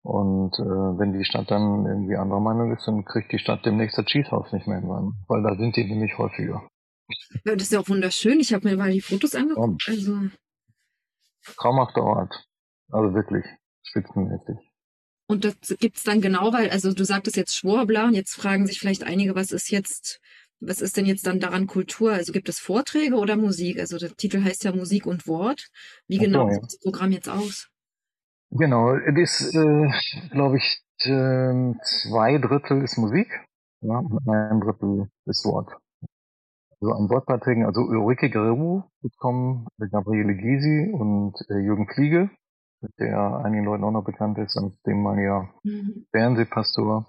Und 0.08 0.54
äh, 0.54 0.63
wenn 0.63 1.12
die 1.12 1.26
Stadt 1.26 1.52
dann 1.52 1.86
irgendwie 1.86 2.15
anderer 2.15 2.39
Meinung 2.39 2.74
ist, 2.74 2.88
dann 2.88 3.04
kriegt 3.04 3.30
die 3.34 3.39
Stadt 3.39 3.65
demnächst 3.65 3.98
das 3.98 4.10
Schießhaus 4.10 4.54
nicht 4.54 4.65
mehr 4.65 4.78
in 4.78 4.88
Weimar, 4.88 5.12
weil 5.28 5.43
da 5.43 5.54
sind 5.58 5.76
die 5.76 5.84
nämlich 5.84 6.17
häufiger. 6.17 6.65
Ja, 7.43 7.56
das 7.56 7.63
ist 7.63 7.74
ja 7.74 7.82
auch 7.82 7.89
wunderschön. 7.89 8.39
Ich 8.39 8.54
habe 8.54 8.70
mir 8.70 8.78
mal 8.78 8.89
die 8.89 9.02
Fotos 9.02 9.36
angeguckt. 9.36 9.84
Also. 9.89 10.17
Traumhafter 11.58 12.04
Ort. 12.04 12.48
Also 12.89 13.13
wirklich 13.13 13.43
spitzenmäßig. 13.84 14.56
Und 15.28 15.43
das 15.43 15.56
gibt's 15.78 16.06
dann 16.06 16.22
genau, 16.22 16.54
weil, 16.54 16.70
also 16.70 16.93
du 16.93 17.04
sagtest 17.04 17.36
jetzt 17.36 17.58
Schwurbler 17.58 18.06
und 18.06 18.13
jetzt 18.13 18.34
fragen 18.34 18.65
sich 18.65 18.80
vielleicht 18.80 19.04
einige, 19.04 19.36
was 19.36 19.52
ist 19.52 19.70
jetzt, 19.72 20.22
was 20.62 20.80
ist 20.80 20.96
denn 20.96 21.06
jetzt 21.06 21.28
dann 21.28 21.41
daran 21.41 21.67
Kultur? 21.67 22.13
Also 22.13 22.32
gibt 22.32 22.48
es 22.48 22.60
Vorträge 22.60 23.15
oder 23.15 23.36
Musik? 23.36 23.78
Also 23.78 23.98
der 23.98 24.15
Titel 24.15 24.41
heißt 24.41 24.63
ja 24.63 24.74
Musik 24.74 25.06
und 25.06 25.28
Wort. 25.28 25.67
Wie 26.08 26.17
genau 26.17 26.48
ja. 26.48 26.54
sieht 26.54 26.63
das 26.63 26.80
Programm 26.80 27.12
jetzt 27.12 27.28
aus? 27.28 27.67
Genau, 28.52 28.96
es 28.96 29.42
ist, 29.42 29.56
äh, 29.56 30.30
glaube 30.32 30.58
ich, 30.58 30.82
äh, 31.06 31.74
zwei 31.84 32.38
Drittel 32.38 32.84
ist 32.84 32.98
Musik, 32.98 33.28
ja, 33.82 33.98
und 33.98 34.28
ein 34.30 34.62
Drittel 34.62 35.10
ist 35.26 35.46
Wort. 35.46 35.70
Also 36.80 36.94
an 36.94 37.10
Wortbeiträgen, 37.10 37.66
also 37.66 37.82
Ulrike 37.82 38.30
Guerrero 38.30 38.84
bekommen, 39.02 39.68
Gabriele 39.92 40.36
Gysi 40.36 40.92
und 40.94 41.34
äh, 41.50 41.60
Jürgen 41.60 41.88
Fliege 41.88 42.30
der 43.00 43.42
einigen 43.44 43.66
Leuten 43.66 43.84
auch 43.84 43.92
noch 43.92 44.04
bekannt 44.04 44.38
ist, 44.38 44.58
als 44.58 44.80
dem 44.84 45.02
man 45.02 45.20
ja 45.20 45.50
mhm. 45.64 46.06
Fernsehpastor, 46.12 47.06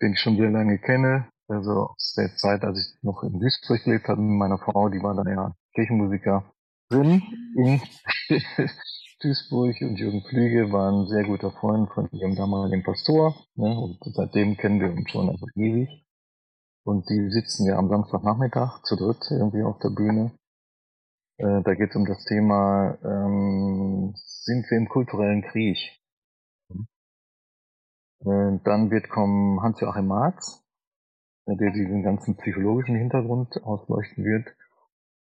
den 0.00 0.12
ich 0.12 0.20
schon 0.20 0.36
sehr 0.36 0.50
lange 0.50 0.78
kenne, 0.78 1.28
also 1.48 1.88
aus 1.90 2.14
der 2.16 2.34
Zeit, 2.36 2.64
als 2.64 2.78
ich 2.78 3.02
noch 3.02 3.22
in 3.22 3.38
Duisburg 3.38 3.82
gelebt 3.84 4.08
habe 4.08 4.20
mit 4.20 4.38
meiner 4.38 4.58
Frau, 4.58 4.88
die 4.88 5.02
war 5.02 5.14
dann 5.14 5.28
ja 5.28 5.54
Kirchenmusikerin 5.74 6.52
in 7.56 7.80
Duisburg 9.24 9.80
und 9.80 9.96
Jürgen 9.96 10.22
Flüge 10.22 10.70
war 10.70 10.92
ein 10.92 11.06
sehr 11.06 11.24
guter 11.24 11.50
Freund 11.50 11.90
von 11.90 12.08
ihrem 12.12 12.36
damaligen 12.36 12.82
Pastor 12.82 13.34
ne, 13.56 13.76
und 13.78 13.98
seitdem 14.14 14.56
kennen 14.56 14.80
wir 14.80 14.92
uns 14.92 15.10
schon 15.10 15.30
einfach 15.30 15.48
ewig. 15.56 15.88
Und 16.84 17.08
die 17.08 17.30
sitzen 17.30 17.66
ja 17.66 17.78
am 17.78 17.88
Samstagnachmittag 17.88 18.82
zu 18.82 18.96
dritt 18.96 19.24
irgendwie 19.30 19.62
auf 19.62 19.78
der 19.78 19.90
Bühne 19.90 20.32
äh, 21.36 21.62
da 21.62 21.74
geht 21.74 21.90
es 21.90 21.96
um 21.96 22.06
das 22.06 22.24
Thema, 22.24 22.96
ähm, 23.02 24.12
sind 24.14 24.70
wir 24.70 24.78
im 24.78 24.88
kulturellen 24.88 25.42
Krieg? 25.42 25.78
Äh, 28.20 28.58
dann 28.64 28.90
wird 28.90 29.08
kommen 29.08 29.60
Hans-Joachim 29.60 30.06
Marx, 30.06 30.64
äh, 31.46 31.56
der 31.56 31.72
diesen 31.72 32.04
ganzen 32.04 32.36
psychologischen 32.36 32.96
Hintergrund 32.96 33.62
ausleuchten 33.64 34.24
wird. 34.24 34.46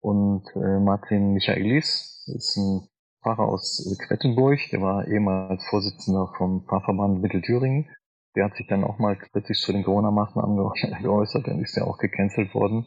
Und 0.01 0.47
äh, 0.57 0.79
Martin 0.79 1.35
Michaelis 1.35 2.27
ist 2.35 2.57
ein 2.57 2.89
Pfarrer 3.23 3.49
aus 3.49 3.97
Quettenburg, 4.07 4.59
der 4.71 4.81
war 4.81 5.07
ehemals 5.07 5.65
Vorsitzender 5.69 6.33
vom 6.37 6.65
Pfarrverband 6.67 7.21
Mittelthüringen. 7.21 7.89
Der 8.37 8.45
hat 8.45 8.57
sich 8.57 8.67
dann 8.67 8.85
auch 8.85 8.99
mal 8.99 9.17
kritisch 9.17 9.61
zu 9.63 9.73
den 9.73 9.85
Corona-Maßnahmen 9.85 10.57
geäußert, 11.03 11.47
dann 11.47 11.61
ist 11.61 11.77
er 11.77 11.87
auch 11.87 11.99
gecancelt 11.99 12.55
worden. 12.55 12.87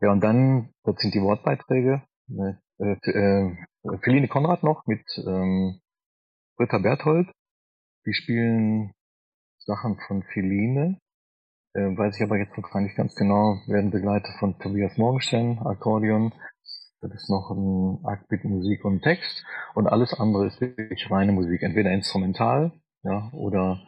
Ja, 0.00 0.12
und 0.12 0.22
dann, 0.22 0.70
das 0.84 0.96
sind 0.98 1.14
die 1.14 1.22
Wortbeiträge, 1.22 2.02
Ne, 2.28 2.60
äh, 2.78 2.96
äh, 3.10 3.56
Feline 4.02 4.26
Konrad 4.26 4.64
noch 4.64 4.84
mit 4.86 5.04
ähm, 5.18 5.80
Britta 6.56 6.78
Berthold. 6.78 7.30
Die 8.04 8.14
spielen 8.14 8.92
Sachen 9.58 9.98
von 10.06 10.24
Feline. 10.32 10.98
Äh, 11.74 11.96
weiß 11.96 12.16
ich 12.16 12.22
aber 12.22 12.36
jetzt 12.36 12.56
noch 12.56 12.68
gar 12.70 12.80
nicht 12.80 12.96
ganz 12.96 13.14
genau. 13.14 13.60
Werden 13.68 13.90
begleitet 13.90 14.34
von 14.40 14.58
Tobias 14.58 14.96
Morgenstern, 14.96 15.58
Akkordeon. 15.58 16.32
Das 17.00 17.12
ist 17.12 17.28
noch 17.28 17.50
ein 17.50 18.04
Akt 18.04 18.30
mit 18.30 18.44
Musik 18.44 18.84
und 18.84 19.02
Text. 19.02 19.44
Und 19.74 19.86
alles 19.86 20.14
andere 20.14 20.46
ist 20.46 20.60
wirklich 20.60 21.10
reine 21.10 21.32
Musik. 21.32 21.62
Entweder 21.62 21.92
instrumental, 21.92 22.72
ja, 23.02 23.30
oder 23.32 23.80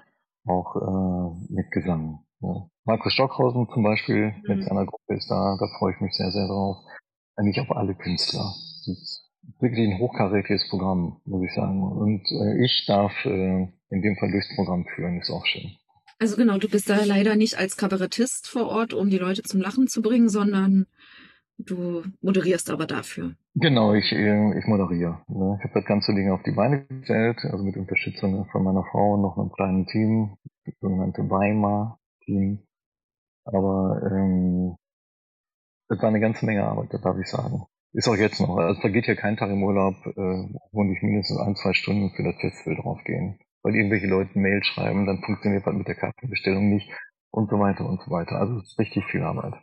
auch 0.46 0.76
äh, 0.76 1.52
mit 1.52 1.70
Gesang. 1.70 2.20
Ja. 2.40 2.68
Markus 2.84 3.12
Stockhausen 3.12 3.68
zum 3.72 3.82
Beispiel 3.82 4.32
mhm. 4.32 4.42
mit 4.56 4.64
seiner 4.64 4.86
Gruppe 4.86 5.14
ist 5.14 5.30
da, 5.30 5.56
da 5.58 5.66
freue 5.78 5.94
ich 5.94 6.00
mich 6.00 6.14
sehr, 6.14 6.30
sehr 6.30 6.46
drauf 6.46 6.76
eigentlich 7.38 7.60
auf 7.60 7.70
alle 7.70 7.94
Künstler. 7.94 8.52
Das 8.54 8.88
ist 8.88 9.24
wirklich 9.60 9.88
ein 9.88 9.98
hochkarätiges 9.98 10.68
Programm, 10.68 11.20
muss 11.24 11.44
ich 11.44 11.54
sagen. 11.54 11.82
Und 11.82 12.26
äh, 12.30 12.64
ich 12.64 12.84
darf 12.86 13.12
äh, 13.24 13.68
in 13.90 14.02
dem 14.02 14.16
Fall 14.18 14.30
durchs 14.30 14.54
Programm 14.54 14.84
führen, 14.94 15.20
ist 15.20 15.30
auch 15.30 15.46
schön. 15.46 15.70
Also 16.18 16.36
genau, 16.36 16.58
du 16.58 16.68
bist 16.68 16.90
da 16.90 17.04
leider 17.04 17.36
nicht 17.36 17.58
als 17.58 17.76
Kabarettist 17.76 18.48
vor 18.48 18.66
Ort, 18.66 18.92
um 18.92 19.08
die 19.08 19.18
Leute 19.18 19.44
zum 19.44 19.60
Lachen 19.60 19.86
zu 19.86 20.02
bringen, 20.02 20.28
sondern 20.28 20.86
du 21.58 22.02
moderierst 22.22 22.70
aber 22.70 22.86
dafür. 22.86 23.34
Genau, 23.54 23.94
ich, 23.94 24.12
äh, 24.12 24.58
ich 24.58 24.66
moderiere. 24.66 25.20
Ne? 25.28 25.56
Ich 25.58 25.64
habe 25.64 25.74
das 25.74 25.84
ganze 25.84 26.14
Ding 26.14 26.30
auf 26.30 26.42
die 26.44 26.52
Beine 26.52 26.86
gestellt, 26.86 27.38
also 27.44 27.64
mit 27.64 27.76
Unterstützung 27.76 28.46
von 28.50 28.64
meiner 28.64 28.84
Frau 28.90 29.14
und 29.14 29.22
noch 29.22 29.36
einem 29.36 29.52
kleinen 29.52 29.86
Team, 29.86 30.36
das 30.64 30.74
sogenannte 30.80 31.28
Weimar-Team. 31.28 32.60
Aber 33.44 34.00
ähm, 34.10 34.76
das 35.88 36.00
war 36.00 36.08
eine 36.08 36.20
ganze 36.20 36.46
Menge 36.46 36.64
Arbeit, 36.64 36.92
das 36.92 37.00
darf 37.00 37.18
ich 37.18 37.26
sagen. 37.26 37.64
Ist 37.92 38.08
auch 38.08 38.16
jetzt 38.16 38.40
noch. 38.40 38.56
Also 38.58 38.80
vergeht 38.80 39.06
hier 39.06 39.16
kein 39.16 39.36
Tag 39.36 39.50
im 39.50 39.62
Urlaub, 39.62 39.94
äh, 40.06 40.54
wo 40.72 40.84
nicht 40.84 41.02
mindestens 41.02 41.38
ein, 41.40 41.56
zwei 41.56 41.72
Stunden 41.72 42.10
für 42.10 42.22
das 42.22 42.36
Festival 42.36 42.76
draufgehen. 42.76 43.38
Weil 43.62 43.74
irgendwelche 43.74 44.06
Leute 44.06 44.38
Mail 44.38 44.62
schreiben, 44.62 45.06
dann 45.06 45.22
funktioniert 45.22 45.66
das 45.66 45.74
mit 45.74 45.88
der 45.88 45.94
Kartenbestellung 45.94 46.68
nicht 46.68 46.90
und 47.30 47.50
so 47.50 47.58
weiter 47.58 47.88
und 47.88 48.02
so 48.02 48.10
weiter. 48.10 48.36
Also 48.36 48.58
es 48.58 48.72
ist 48.72 48.78
richtig 48.78 49.04
viel 49.06 49.22
Arbeit. 49.22 49.54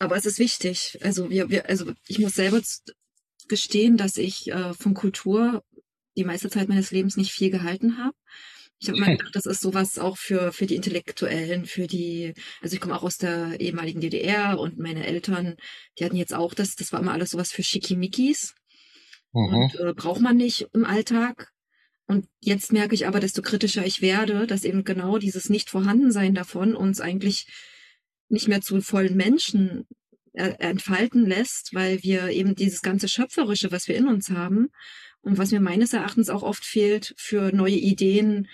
Aber 0.00 0.16
es 0.16 0.24
ist 0.26 0.38
wichtig. 0.38 0.98
Also 1.02 1.30
wir, 1.30 1.50
wir, 1.50 1.68
also 1.68 1.92
ich 2.08 2.18
muss 2.18 2.34
selber 2.34 2.60
gestehen, 3.48 3.98
dass 3.98 4.16
ich 4.16 4.50
äh, 4.50 4.72
von 4.72 4.94
Kultur 4.94 5.62
die 6.16 6.24
meiste 6.24 6.48
Zeit 6.48 6.68
meines 6.68 6.90
Lebens 6.90 7.16
nicht 7.16 7.32
viel 7.32 7.50
gehalten 7.50 7.98
habe. 7.98 8.16
Ich 8.78 8.88
habe 8.88 8.96
immer 8.96 9.06
gedacht, 9.16 9.36
das 9.36 9.44
ist 9.44 9.60
sowas 9.60 9.98
auch 9.98 10.16
für, 10.16 10.52
für 10.52 10.64
die 10.66 10.74
Intellektuellen, 10.74 11.66
für 11.66 11.86
die, 11.86 12.32
also 12.62 12.74
ich 12.74 12.80
komme 12.80 12.96
auch 12.96 13.02
aus 13.02 13.18
der 13.18 13.60
ehemaligen 13.60 14.00
DDR 14.00 14.58
und 14.58 14.78
meine 14.78 15.06
Eltern, 15.06 15.56
die 15.98 16.04
hatten 16.06 16.16
jetzt 16.16 16.32
auch 16.32 16.54
das, 16.54 16.76
das 16.76 16.92
war 16.92 17.00
immer 17.00 17.12
alles 17.12 17.30
sowas 17.30 17.52
für 17.52 17.62
Schickimickis. 17.62 18.54
Mhm. 19.32 19.54
Und 19.54 19.74
äh, 19.80 19.92
braucht 19.92 20.22
man 20.22 20.38
nicht 20.38 20.66
im 20.72 20.86
Alltag. 20.86 21.52
Und 22.06 22.26
jetzt 22.40 22.72
merke 22.72 22.94
ich 22.94 23.06
aber, 23.06 23.20
desto 23.20 23.42
kritischer 23.42 23.84
ich 23.84 24.00
werde, 24.00 24.46
dass 24.46 24.64
eben 24.64 24.82
genau 24.82 25.18
dieses 25.18 25.50
Nicht-Vorhandensein 25.50 26.34
davon 26.34 26.74
uns 26.74 27.02
eigentlich 27.02 27.46
nicht 28.30 28.48
mehr 28.48 28.60
zu 28.60 28.80
vollen 28.80 29.16
Menschen 29.16 29.86
äh, 30.32 30.54
entfalten 30.58 31.26
lässt, 31.26 31.74
weil 31.74 32.02
wir 32.02 32.28
eben 32.30 32.54
dieses 32.54 32.82
ganze 32.82 33.08
Schöpferische, 33.08 33.72
was 33.72 33.88
wir 33.88 33.96
in 33.96 34.06
uns 34.06 34.30
haben 34.30 34.68
und 35.22 35.38
was 35.38 35.50
mir 35.50 35.60
meines 35.60 35.92
Erachtens 35.92 36.30
auch 36.30 36.42
oft 36.42 36.64
fehlt 36.64 37.14
für 37.16 37.52
neue 37.52 37.76
Ideen, 37.76 38.48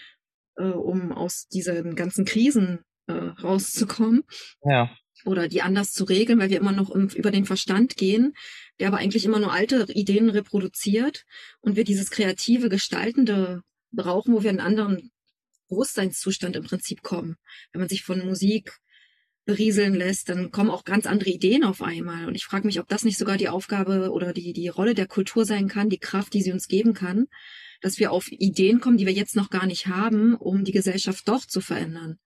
äh, 0.56 0.64
um 0.64 1.12
aus 1.12 1.46
diesen 1.48 1.94
ganzen 1.94 2.24
Krisen 2.24 2.80
äh, 3.06 3.12
rauszukommen. 3.12 4.24
Ja. 4.64 4.90
Oder 5.24 5.48
die 5.48 5.62
anders 5.62 5.92
zu 5.92 6.04
regeln, 6.04 6.38
weil 6.38 6.50
wir 6.50 6.58
immer 6.58 6.72
noch 6.72 6.90
im, 6.90 7.08
über 7.08 7.30
den 7.30 7.46
Verstand 7.46 7.96
gehen, 7.96 8.34
der 8.78 8.88
aber 8.88 8.98
eigentlich 8.98 9.24
immer 9.24 9.38
nur 9.38 9.52
alte 9.52 9.86
Ideen 9.92 10.30
reproduziert 10.30 11.24
und 11.60 11.76
wir 11.76 11.84
dieses 11.84 12.10
kreative, 12.10 12.68
gestaltende 12.68 13.62
brauchen, 13.92 14.34
wo 14.34 14.42
wir 14.42 14.50
einen 14.50 14.60
anderen 14.60 15.10
Bewusstseinszustand 15.68 16.56
im 16.56 16.64
Prinzip 16.64 17.02
kommen. 17.02 17.36
Wenn 17.72 17.80
man 17.80 17.88
sich 17.88 18.02
von 18.02 18.24
Musik 18.24 18.78
berieseln 19.46 19.94
lässt, 19.94 20.28
dann 20.28 20.50
kommen 20.50 20.70
auch 20.70 20.84
ganz 20.84 21.06
andere 21.06 21.30
Ideen 21.30 21.64
auf 21.64 21.80
einmal. 21.80 22.26
Und 22.26 22.34
ich 22.34 22.44
frage 22.44 22.66
mich, 22.66 22.80
ob 22.80 22.88
das 22.88 23.04
nicht 23.04 23.16
sogar 23.16 23.38
die 23.38 23.48
Aufgabe 23.48 24.10
oder 24.10 24.32
die, 24.32 24.52
die 24.52 24.68
Rolle 24.68 24.94
der 24.94 25.06
Kultur 25.06 25.44
sein 25.44 25.68
kann, 25.68 25.88
die 25.88 25.98
Kraft, 25.98 26.34
die 26.34 26.42
sie 26.42 26.52
uns 26.52 26.68
geben 26.68 26.92
kann, 26.92 27.26
dass 27.80 27.98
wir 27.98 28.10
auf 28.10 28.30
Ideen 28.30 28.80
kommen, 28.80 28.98
die 28.98 29.06
wir 29.06 29.12
jetzt 29.12 29.36
noch 29.36 29.48
gar 29.48 29.66
nicht 29.66 29.86
haben, 29.86 30.34
um 30.34 30.64
die 30.64 30.72
Gesellschaft 30.72 31.28
doch 31.28 31.46
zu 31.46 31.60
verändern. 31.60 32.18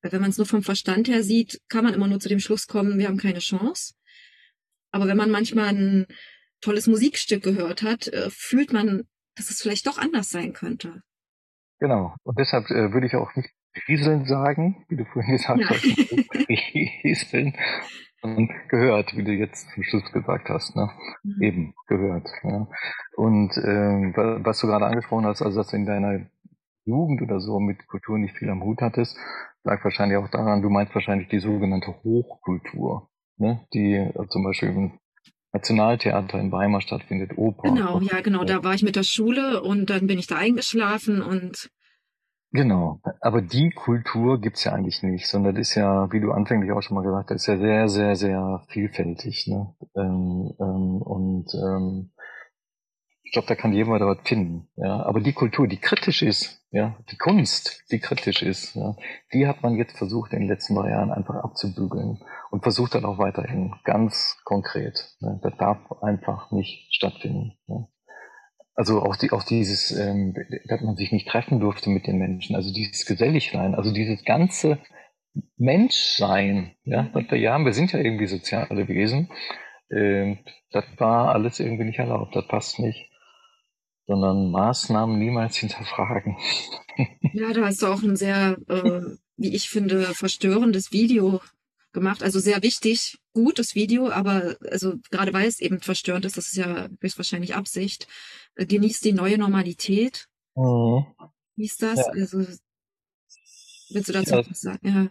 Weil 0.00 0.12
wenn 0.12 0.22
man 0.22 0.30
es 0.30 0.38
nur 0.38 0.46
vom 0.46 0.62
Verstand 0.62 1.08
her 1.08 1.22
sieht, 1.22 1.60
kann 1.68 1.84
man 1.84 1.94
immer 1.94 2.08
nur 2.08 2.20
zu 2.20 2.28
dem 2.28 2.40
Schluss 2.40 2.66
kommen, 2.66 2.98
wir 2.98 3.06
haben 3.06 3.18
keine 3.18 3.38
Chance. 3.38 3.94
Aber 4.90 5.06
wenn 5.06 5.16
man 5.16 5.30
manchmal 5.30 5.68
ein 5.68 6.06
tolles 6.60 6.86
Musikstück 6.86 7.42
gehört 7.42 7.82
hat, 7.82 8.08
äh, 8.08 8.30
fühlt 8.30 8.72
man, 8.72 9.02
dass 9.36 9.50
es 9.50 9.60
vielleicht 9.60 9.86
doch 9.86 9.98
anders 9.98 10.30
sein 10.30 10.52
könnte. 10.52 11.02
Genau. 11.80 12.14
Und 12.22 12.38
deshalb 12.38 12.70
äh, 12.70 12.92
würde 12.92 13.06
ich 13.06 13.14
auch 13.14 13.34
nicht 13.36 13.50
Rieseln 13.88 14.26
sagen, 14.26 14.84
wie 14.88 14.96
du 14.96 15.04
vorhin 15.04 15.36
gesagt 15.36 15.64
hast. 15.68 15.84
Rieseln. 17.04 17.54
Und 18.22 18.52
gehört, 18.68 19.16
wie 19.16 19.24
du 19.24 19.32
jetzt 19.32 19.68
zum 19.74 19.82
Schluss 19.82 20.12
gesagt 20.12 20.48
hast. 20.48 20.76
Ne? 20.76 20.88
Mhm. 21.24 21.42
Eben, 21.42 21.74
gehört. 21.88 22.28
Ja. 22.44 22.68
Und 23.16 23.50
äh, 23.56 24.44
was 24.44 24.60
du 24.60 24.68
gerade 24.68 24.86
angesprochen 24.86 25.26
hast, 25.26 25.42
also 25.42 25.58
dass 25.58 25.68
du 25.68 25.76
in 25.76 25.86
deiner 25.86 26.20
Jugend 26.84 27.22
oder 27.22 27.40
so 27.40 27.58
mit 27.58 27.86
Kultur 27.88 28.18
nicht 28.18 28.36
viel 28.36 28.48
am 28.48 28.62
Hut 28.62 28.80
hattest, 28.80 29.16
lag 29.64 29.82
wahrscheinlich 29.84 30.18
auch 30.18 30.28
daran, 30.28 30.62
du 30.62 30.70
meinst 30.70 30.94
wahrscheinlich 30.94 31.28
die 31.28 31.40
sogenannte 31.40 31.94
Hochkultur, 32.04 33.08
ne? 33.38 33.66
die 33.72 33.94
äh, 33.94 34.28
zum 34.28 34.44
Beispiel 34.44 34.68
im 34.68 34.98
Nationaltheater 35.52 36.40
in 36.40 36.50
Weimar 36.50 36.80
stattfindet, 36.80 37.32
Oper. 37.36 37.62
Genau, 37.62 38.00
ja, 38.00 38.20
genau. 38.20 38.44
Da 38.44 38.64
war 38.64 38.74
ich 38.74 38.82
mit 38.82 38.96
der 38.96 39.02
Schule 39.02 39.62
und 39.62 39.90
dann 39.90 40.06
bin 40.06 40.18
ich 40.18 40.26
da 40.26 40.36
eingeschlafen 40.36 41.22
und 41.22 41.70
Genau, 42.54 43.00
aber 43.20 43.40
die 43.40 43.70
Kultur 43.70 44.38
gibt's 44.38 44.64
ja 44.64 44.72
eigentlich 44.72 45.02
nicht, 45.02 45.26
sondern 45.26 45.54
das 45.54 45.70
ist 45.70 45.74
ja, 45.74 46.12
wie 46.12 46.20
du 46.20 46.32
anfänglich 46.32 46.70
auch 46.72 46.82
schon 46.82 46.96
mal 46.96 47.02
gesagt 47.02 47.30
hast, 47.30 47.42
ist 47.42 47.46
ja 47.46 47.56
sehr, 47.56 47.88
sehr, 47.88 48.16
sehr 48.16 48.62
vielfältig. 48.68 49.46
Ne? 49.46 49.74
Ähm, 49.96 50.52
ähm, 50.60 51.00
und 51.00 51.46
ähm, 51.54 52.10
ich 53.22 53.32
glaube, 53.32 53.48
da 53.48 53.54
kann 53.54 53.72
jemand 53.72 54.02
was 54.02 54.18
finden. 54.28 54.68
Ja? 54.76 55.02
Aber 55.06 55.20
die 55.22 55.32
Kultur, 55.32 55.66
die 55.66 55.78
kritisch 55.78 56.20
ist, 56.20 56.62
ja, 56.70 56.98
die 57.10 57.16
Kunst, 57.16 57.84
die 57.90 58.00
kritisch 58.00 58.42
ist, 58.42 58.74
ja, 58.74 58.96
die 59.32 59.46
hat 59.46 59.62
man 59.62 59.76
jetzt 59.76 59.96
versucht 59.96 60.34
in 60.34 60.40
den 60.40 60.48
letzten 60.48 60.74
drei 60.74 60.90
Jahren 60.90 61.10
einfach 61.10 61.36
abzubügeln 61.36 62.20
und 62.50 62.62
versucht 62.62 62.94
dann 62.94 63.06
auch 63.06 63.16
weiterhin 63.16 63.74
ganz 63.84 64.36
konkret. 64.44 65.16
Ne? 65.20 65.40
Das 65.42 65.56
darf 65.56 65.78
einfach 66.02 66.50
nicht 66.50 66.94
stattfinden. 66.94 67.56
Ja? 67.66 67.88
Also 68.74 69.02
auch, 69.02 69.16
die, 69.16 69.32
auch 69.32 69.42
dieses, 69.42 69.90
ähm, 69.90 70.34
dass 70.66 70.80
man 70.80 70.96
sich 70.96 71.12
nicht 71.12 71.28
treffen 71.28 71.60
durfte 71.60 71.90
mit 71.90 72.06
den 72.06 72.18
Menschen, 72.18 72.56
also 72.56 72.72
dieses 72.72 73.04
Geselligsein, 73.04 73.74
also 73.74 73.92
dieses 73.92 74.24
ganze 74.24 74.78
Menschsein, 75.56 76.74
ja, 76.84 77.10
was 77.12 77.30
wir 77.30 77.38
ja 77.38 77.58
wir 77.58 77.72
sind 77.72 77.92
ja 77.92 77.98
irgendwie 77.98 78.26
soziale 78.26 78.88
Wesen, 78.88 79.30
ähm, 79.90 80.38
das 80.70 80.84
war 80.98 81.34
alles 81.34 81.60
irgendwie 81.60 81.84
nicht 81.84 81.98
erlaubt, 81.98 82.34
das 82.34 82.48
passt 82.48 82.78
nicht, 82.78 83.10
sondern 84.06 84.50
Maßnahmen 84.50 85.18
niemals 85.18 85.56
hinterfragen. 85.56 86.36
Ja, 87.32 87.54
da 87.54 87.64
hast 87.64 87.80
du 87.80 87.86
auch 87.86 88.02
ein 88.02 88.16
sehr, 88.16 88.58
äh, 88.68 89.00
wie 89.38 89.54
ich 89.54 89.70
finde, 89.70 90.02
verstörendes 90.12 90.92
Video 90.92 91.40
gemacht. 91.92 92.22
Also 92.22 92.38
sehr 92.38 92.62
wichtig, 92.62 93.18
gutes 93.32 93.74
Video, 93.74 94.10
aber 94.10 94.56
also 94.70 94.96
gerade 95.10 95.32
weil 95.32 95.46
es 95.46 95.60
eben 95.60 95.80
verstörend 95.80 96.24
ist, 96.24 96.36
das 96.36 96.48
ist 96.48 96.56
ja 96.56 96.88
höchstwahrscheinlich 97.00 97.54
Absicht, 97.54 98.06
genießt 98.56 99.04
die 99.04 99.12
neue 99.12 99.38
Normalität. 99.38 100.28
Mhm. 100.54 101.06
Wie 101.56 101.64
ist 101.64 101.82
das? 101.82 101.98
Ja. 101.98 102.12
Also 102.12 102.38
willst 103.90 104.08
du 104.08 104.12
dazu 104.12 104.34
ja. 104.34 104.38
was 104.48 104.60
sagen? 104.60 104.88
Ja. 104.88 105.08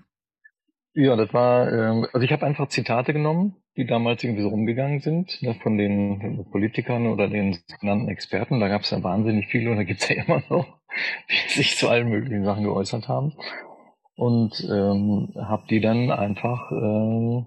Ja, 0.93 1.15
das 1.15 1.33
war, 1.33 1.71
ähm, 1.71 2.05
also 2.11 2.25
ich 2.25 2.33
habe 2.33 2.45
einfach 2.45 2.67
Zitate 2.67 3.13
genommen, 3.13 3.55
die 3.77 3.85
damals 3.85 4.23
irgendwie 4.23 4.43
so 4.43 4.49
rumgegangen 4.49 4.99
sind, 4.99 5.41
ne, 5.41 5.55
von 5.55 5.77
den 5.77 6.45
Politikern 6.51 7.07
oder 7.07 7.29
den 7.29 7.57
genannten 7.79 8.09
Experten. 8.09 8.59
Da 8.59 8.67
gab 8.67 8.81
es 8.81 8.89
ja 8.89 9.01
wahnsinnig 9.01 9.47
viele 9.47 9.71
und 9.71 9.77
da 9.77 9.83
gibt 9.83 10.01
es 10.01 10.09
ja 10.09 10.21
immer 10.25 10.43
noch, 10.49 10.79
die 11.29 11.53
sich 11.53 11.77
zu 11.77 11.87
allen 11.87 12.09
möglichen 12.09 12.43
Sachen 12.43 12.63
geäußert 12.63 13.07
haben 13.07 13.33
und 14.15 14.67
ähm, 14.69 15.33
habe 15.37 15.65
die 15.69 15.79
dann 15.79 16.11
einfach 16.11 16.69
äh, 16.71 17.45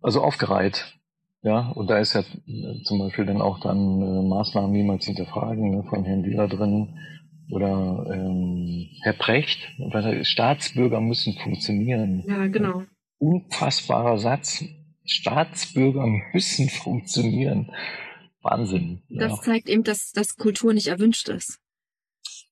also 0.00 0.22
aufgereiht. 0.22 0.98
Ja, 1.46 1.68
und 1.76 1.88
da 1.88 2.00
ist 2.00 2.14
ja 2.14 2.22
äh, 2.22 2.82
zum 2.82 2.98
Beispiel 2.98 3.24
dann 3.24 3.40
auch 3.40 3.60
dann 3.60 4.02
äh, 4.02 4.28
Maßnahmen 4.28 4.72
niemals 4.72 5.04
hinterfragen 5.04 5.76
ne, 5.76 5.84
von 5.88 6.04
Herrn 6.04 6.24
Wieler 6.24 6.48
drin 6.48 6.98
oder 7.52 8.04
ähm, 8.12 8.88
Herr 9.02 9.12
Precht, 9.12 9.60
weil 9.78 10.24
Staatsbürger 10.24 11.00
müssen 11.00 11.34
funktionieren. 11.34 12.24
Ja, 12.26 12.48
genau. 12.48 12.82
Unfassbarer 13.18 14.18
Satz. 14.18 14.64
Staatsbürger 15.04 16.08
müssen 16.32 16.68
funktionieren. 16.68 17.70
Wahnsinn. 18.42 19.04
Das 19.08 19.30
ja. 19.30 19.42
zeigt 19.42 19.68
eben, 19.68 19.84
dass, 19.84 20.10
dass 20.10 20.34
Kultur 20.34 20.74
nicht 20.74 20.88
erwünscht 20.88 21.28
ist. 21.28 21.60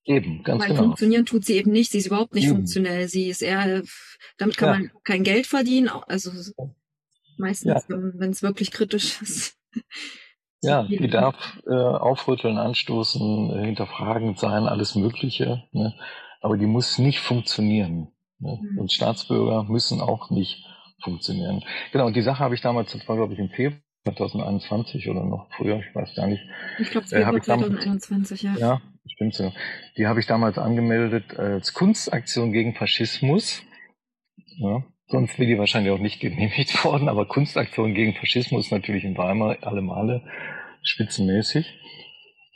Eben, 0.04 0.44
ganz 0.44 0.62
Weil 0.62 0.68
genau. 0.68 0.82
funktionieren 0.82 1.26
tut 1.26 1.44
sie 1.44 1.54
eben 1.54 1.72
nicht. 1.72 1.90
Sie 1.90 1.98
ist 1.98 2.06
überhaupt 2.06 2.34
nicht 2.34 2.44
eben. 2.44 2.58
funktionell. 2.58 3.08
Sie 3.08 3.28
ist 3.28 3.42
eher, 3.42 3.82
damit 4.38 4.56
kann 4.56 4.68
ja. 4.68 4.78
man 4.78 4.90
kein 5.02 5.24
Geld 5.24 5.48
verdienen. 5.48 5.88
Also 5.88 6.30
meistens, 7.38 7.84
ja. 7.88 7.96
wenn 7.96 8.30
es 8.30 8.42
wirklich 8.42 8.70
kritisch 8.70 9.20
ist. 9.22 9.58
Ja, 10.62 10.84
die 10.84 11.08
darf 11.08 11.36
äh, 11.66 11.74
aufrütteln, 11.74 12.56
anstoßen, 12.56 13.50
äh, 13.50 13.66
hinterfragend 13.66 14.38
sein, 14.38 14.66
alles 14.66 14.94
Mögliche. 14.94 15.64
Ne? 15.72 15.94
Aber 16.40 16.56
die 16.56 16.66
muss 16.66 16.98
nicht 16.98 17.20
funktionieren. 17.20 18.08
Ne? 18.38 18.58
Mhm. 18.62 18.78
Und 18.78 18.92
Staatsbürger 18.92 19.64
müssen 19.64 20.00
auch 20.00 20.30
nicht 20.30 20.64
funktionieren. 21.02 21.62
Genau, 21.92 22.06
und 22.06 22.16
die 22.16 22.22
Sache 22.22 22.38
habe 22.38 22.54
ich 22.54 22.62
damals, 22.62 22.92
das 22.92 23.06
war 23.08 23.16
glaube 23.16 23.34
ich 23.34 23.38
im 23.38 23.50
Februar 23.50 23.80
2021 24.04 25.08
oder 25.08 25.24
noch 25.24 25.48
früher, 25.56 25.78
ich 25.78 25.94
weiß 25.94 26.14
gar 26.14 26.26
nicht. 26.26 26.42
Ich 26.78 26.90
glaube, 26.90 27.06
es 27.06 27.12
äh, 27.12 27.22
2021, 27.22 28.42
ja. 28.42 28.54
Ja, 28.56 28.82
stimmt 29.06 29.34
so. 29.34 29.52
Die 29.96 30.06
habe 30.06 30.20
ich 30.20 30.26
damals 30.26 30.58
angemeldet 30.58 31.38
als 31.38 31.72
Kunstaktion 31.72 32.52
gegen 32.52 32.74
Faschismus. 32.74 33.62
Ja, 34.58 34.84
sonst 35.06 35.38
wäre 35.38 35.48
die 35.48 35.58
wahrscheinlich 35.58 35.92
auch 35.92 35.98
nicht 35.98 36.20
genehmigt 36.20 36.84
worden, 36.84 37.08
aber 37.08 37.26
Kunstaktion 37.26 37.94
gegen 37.94 38.14
Faschismus 38.14 38.70
natürlich 38.70 39.04
in 39.04 39.16
Weimar 39.16 39.58
alle 39.62 39.82
Male 39.82 40.22
spitzenmäßig. 40.82 41.80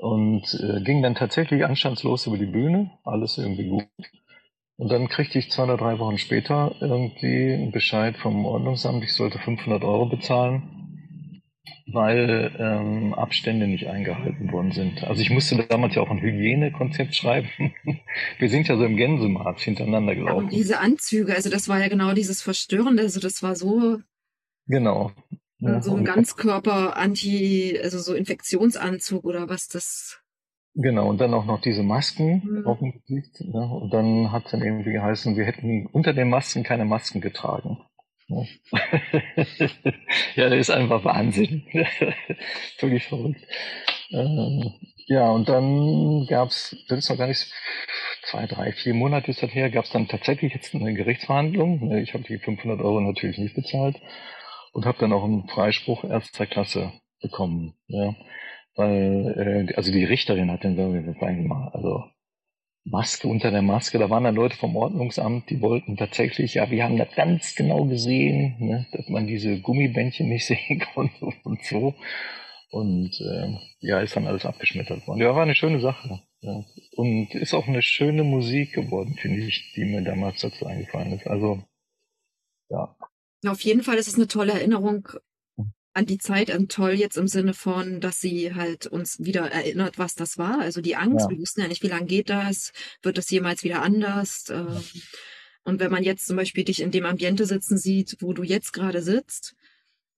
Und 0.00 0.54
äh, 0.62 0.80
ging 0.82 1.02
dann 1.02 1.16
tatsächlich 1.16 1.64
anstandslos 1.64 2.26
über 2.28 2.38
die 2.38 2.46
Bühne, 2.46 2.92
alles 3.04 3.37
irgendwie 3.37 3.68
gut. 3.68 3.88
Und 4.76 4.92
dann 4.92 5.08
kriegte 5.08 5.40
ich 5.40 5.50
zwei 5.50 5.64
oder 5.64 5.76
drei 5.76 5.98
Wochen 5.98 6.18
später 6.18 6.76
irgendwie 6.80 7.52
einen 7.52 7.72
Bescheid 7.72 8.16
vom 8.16 8.46
Ordnungsamt, 8.46 9.02
ich 9.02 9.12
sollte 9.12 9.40
500 9.40 9.82
Euro 9.82 10.06
bezahlen 10.06 10.78
weil 11.92 12.53
ähm, 12.59 13.14
Abstände 13.14 13.66
nicht 13.66 13.87
eingehalten 13.88 14.53
worden 14.53 14.72
sind. 14.72 15.05
Also 15.05 15.22
ich 15.22 15.31
musste 15.31 15.57
damals 15.68 15.94
ja 15.94 16.03
auch 16.03 16.11
ein 16.11 16.20
Hygienekonzept 16.20 17.14
schreiben. 17.14 17.48
Wir 18.38 18.48
sind 18.48 18.68
ja 18.68 18.77
so 18.77 18.85
im 18.85 18.96
Gänsemarsch 18.96 19.62
hintereinander 19.62 20.14
gelaufen. 20.14 20.46
Aber 20.46 20.51
diese 20.51 20.81
Anzüge, 20.81 21.35
also 21.35 21.51
das 21.51 21.68
war 21.68 21.81
ja 21.81 21.88
genau 21.88 22.12
dieses 22.12 22.42
Verstörende, 22.42 23.03
also 23.03 23.20
das 23.20 23.42
war 23.42 23.57
so. 23.57 23.98
Genau. 24.66 25.12
Ja, 25.61 25.83
so 25.83 25.96
ein 25.96 26.05
Ganzkörper-Anti, 26.05 27.81
also 27.83 27.98
so 27.98 28.14
Infektionsanzug 28.14 29.24
oder 29.24 29.48
was 29.48 29.66
das. 29.66 30.20
Genau, 30.74 31.09
und 31.09 31.20
dann 31.20 31.35
auch 31.35 31.46
noch 31.46 31.61
diese 31.61 31.83
Masken 31.83 32.42
mhm. 32.44 32.66
auf 32.66 32.79
dem 32.79 32.92
Gesicht. 32.92 33.40
Ne? 33.40 33.66
Und 33.66 33.92
dann 33.92 34.31
hat 34.31 34.44
es 34.44 34.53
dann 34.53 34.62
irgendwie 34.62 34.92
geheißen, 34.92 35.37
wir 35.37 35.44
hätten 35.44 35.87
unter 35.87 36.12
den 36.12 36.29
Masken 36.29 36.62
keine 36.62 36.85
Masken 36.85 37.20
getragen. 37.20 37.79
Ja. 38.29 38.45
der 40.37 40.53
ist 40.53 40.71
einfach 40.71 41.05
Wahnsinn. 41.05 41.64
Völlig 42.79 43.07
verrückt. 43.07 43.41
Ähm, 44.11 44.73
ja, 45.07 45.31
und 45.31 45.49
dann 45.49 46.27
gab's, 46.27 46.77
das 46.88 46.99
ist 47.01 47.11
noch 47.11 47.19
gar 47.19 47.29
nicht 47.29 47.51
zwei, 48.25 48.47
drei, 48.47 48.73
vier 48.73 48.95
Monate 48.95 49.31
ist 49.31 49.43
das 49.43 49.55
her, 49.55 49.71
gab's 49.71 49.91
dann 49.91 50.09
tatsächlich 50.09 50.53
jetzt 50.53 50.75
eine 50.75 50.93
Gerichtsverhandlung. 50.93 51.97
Ich 51.97 52.12
habe 52.14 52.25
die 52.25 52.38
500 52.38 52.81
Euro 52.81 53.01
natürlich 53.01 53.38
nicht 53.38 53.55
bezahlt 53.55 53.97
und 54.73 54.85
habe 54.87 54.99
dann 54.99 55.12
auch 55.12 55.25
einen 55.25 55.49
Freispruch 55.49 56.05
erster 56.05 56.47
Klasse 56.47 56.93
bekommen. 57.21 57.75
Ja, 57.87 58.14
weil 58.77 59.69
äh, 59.71 59.75
also 59.75 59.91
die 59.91 60.05
Richterin 60.05 60.51
hat 60.51 60.64
dann 60.64 60.77
gesagt, 60.77 61.23
mal, 61.47 61.71
also 61.73 62.05
Maske 62.90 63.29
unter 63.29 63.51
der 63.51 63.62
Maske. 63.62 63.98
Da 63.98 64.11
waren 64.11 64.24
dann 64.24 64.35
Leute 64.35 64.57
vom 64.57 64.77
Ordnungsamt, 64.77 65.51
die 65.51 65.61
wollten 65.61 65.96
tatsächlich, 65.96 66.55
ja, 66.55 66.70
wir 66.70 66.85
haben 66.85 66.96
das 66.96 67.14
ganz 67.14 67.55
genau 67.55 67.85
gesehen, 67.85 68.57
ne, 68.59 68.87
dass 68.92 69.09
man 69.09 69.27
diese 69.27 69.61
Gummibändchen 69.61 70.29
nicht 70.29 70.46
sehen 70.46 70.85
konnte 70.94 71.27
und 71.44 71.64
so. 71.64 71.94
Und 72.70 73.18
äh, 73.20 73.57
ja, 73.81 74.01
ist 74.01 74.14
dann 74.16 74.27
alles 74.27 74.44
abgeschmettert 74.44 75.07
worden. 75.07 75.20
Ja, 75.20 75.35
war 75.35 75.42
eine 75.42 75.55
schöne 75.55 75.81
Sache. 75.81 76.20
Ja. 76.40 76.64
Und 76.96 77.35
ist 77.35 77.55
auch 77.55 77.66
eine 77.66 77.83
schöne 77.83 78.24
Musik 78.24 78.74
geworden, 78.74 79.16
finde 79.18 79.40
ich, 79.40 79.72
die 79.74 79.85
mir 79.85 80.03
damals 80.03 80.40
dazu 80.40 80.66
eingefallen 80.66 81.12
ist. 81.12 81.27
Also, 81.27 81.62
ja. 82.68 82.94
Auf 83.46 83.61
jeden 83.62 83.83
Fall 83.83 83.96
ist 83.96 84.09
es 84.09 84.16
eine 84.16 84.29
tolle 84.29 84.53
Erinnerung 84.53 85.09
an 85.98 86.06
die 86.06 86.18
Zeit 86.18 86.54
und 86.54 86.70
toll 86.70 86.92
jetzt 86.92 87.16
im 87.16 87.28
Sinne 87.28 87.54
von, 87.54 88.00
dass 88.00 88.20
sie 88.20 88.54
halt 88.54 88.87
uns 88.87 89.18
wieder 89.18 89.50
erinnert, 89.50 89.98
was 89.98 90.14
das 90.14 90.38
war. 90.38 90.61
Also 90.61 90.80
die 90.80 90.96
Angst, 90.96 91.26
ja. 91.26 91.30
wir 91.30 91.38
wussten 91.38 91.61
ja 91.61 91.68
nicht, 91.68 91.82
wie 91.82 91.88
lange 91.88 92.06
geht 92.06 92.30
das, 92.30 92.72
wird 93.02 93.18
das 93.18 93.28
jemals 93.30 93.64
wieder 93.64 93.82
anders. 93.82 94.46
Ähm, 94.50 94.80
und 95.64 95.80
wenn 95.80 95.90
man 95.90 96.04
jetzt 96.04 96.26
zum 96.26 96.37
Beispiel 96.37 96.64
dich 96.64 96.80
in 96.80 96.92
dem 96.92 97.04
Ambiente 97.04 97.46
sitzen 97.46 97.76
sieht, 97.76 98.16
wo 98.20 98.32
du 98.32 98.42
jetzt 98.42 98.72
gerade 98.72 99.02
sitzt, 99.02 99.54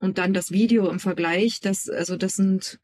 und 0.01 0.19
dann 0.19 0.33
das 0.33 0.51
Video 0.51 0.89
im 0.89 0.99
Vergleich, 0.99 1.61
das, 1.61 1.89
also 1.89 2.17
das 2.17 2.37
sind, 2.37 2.81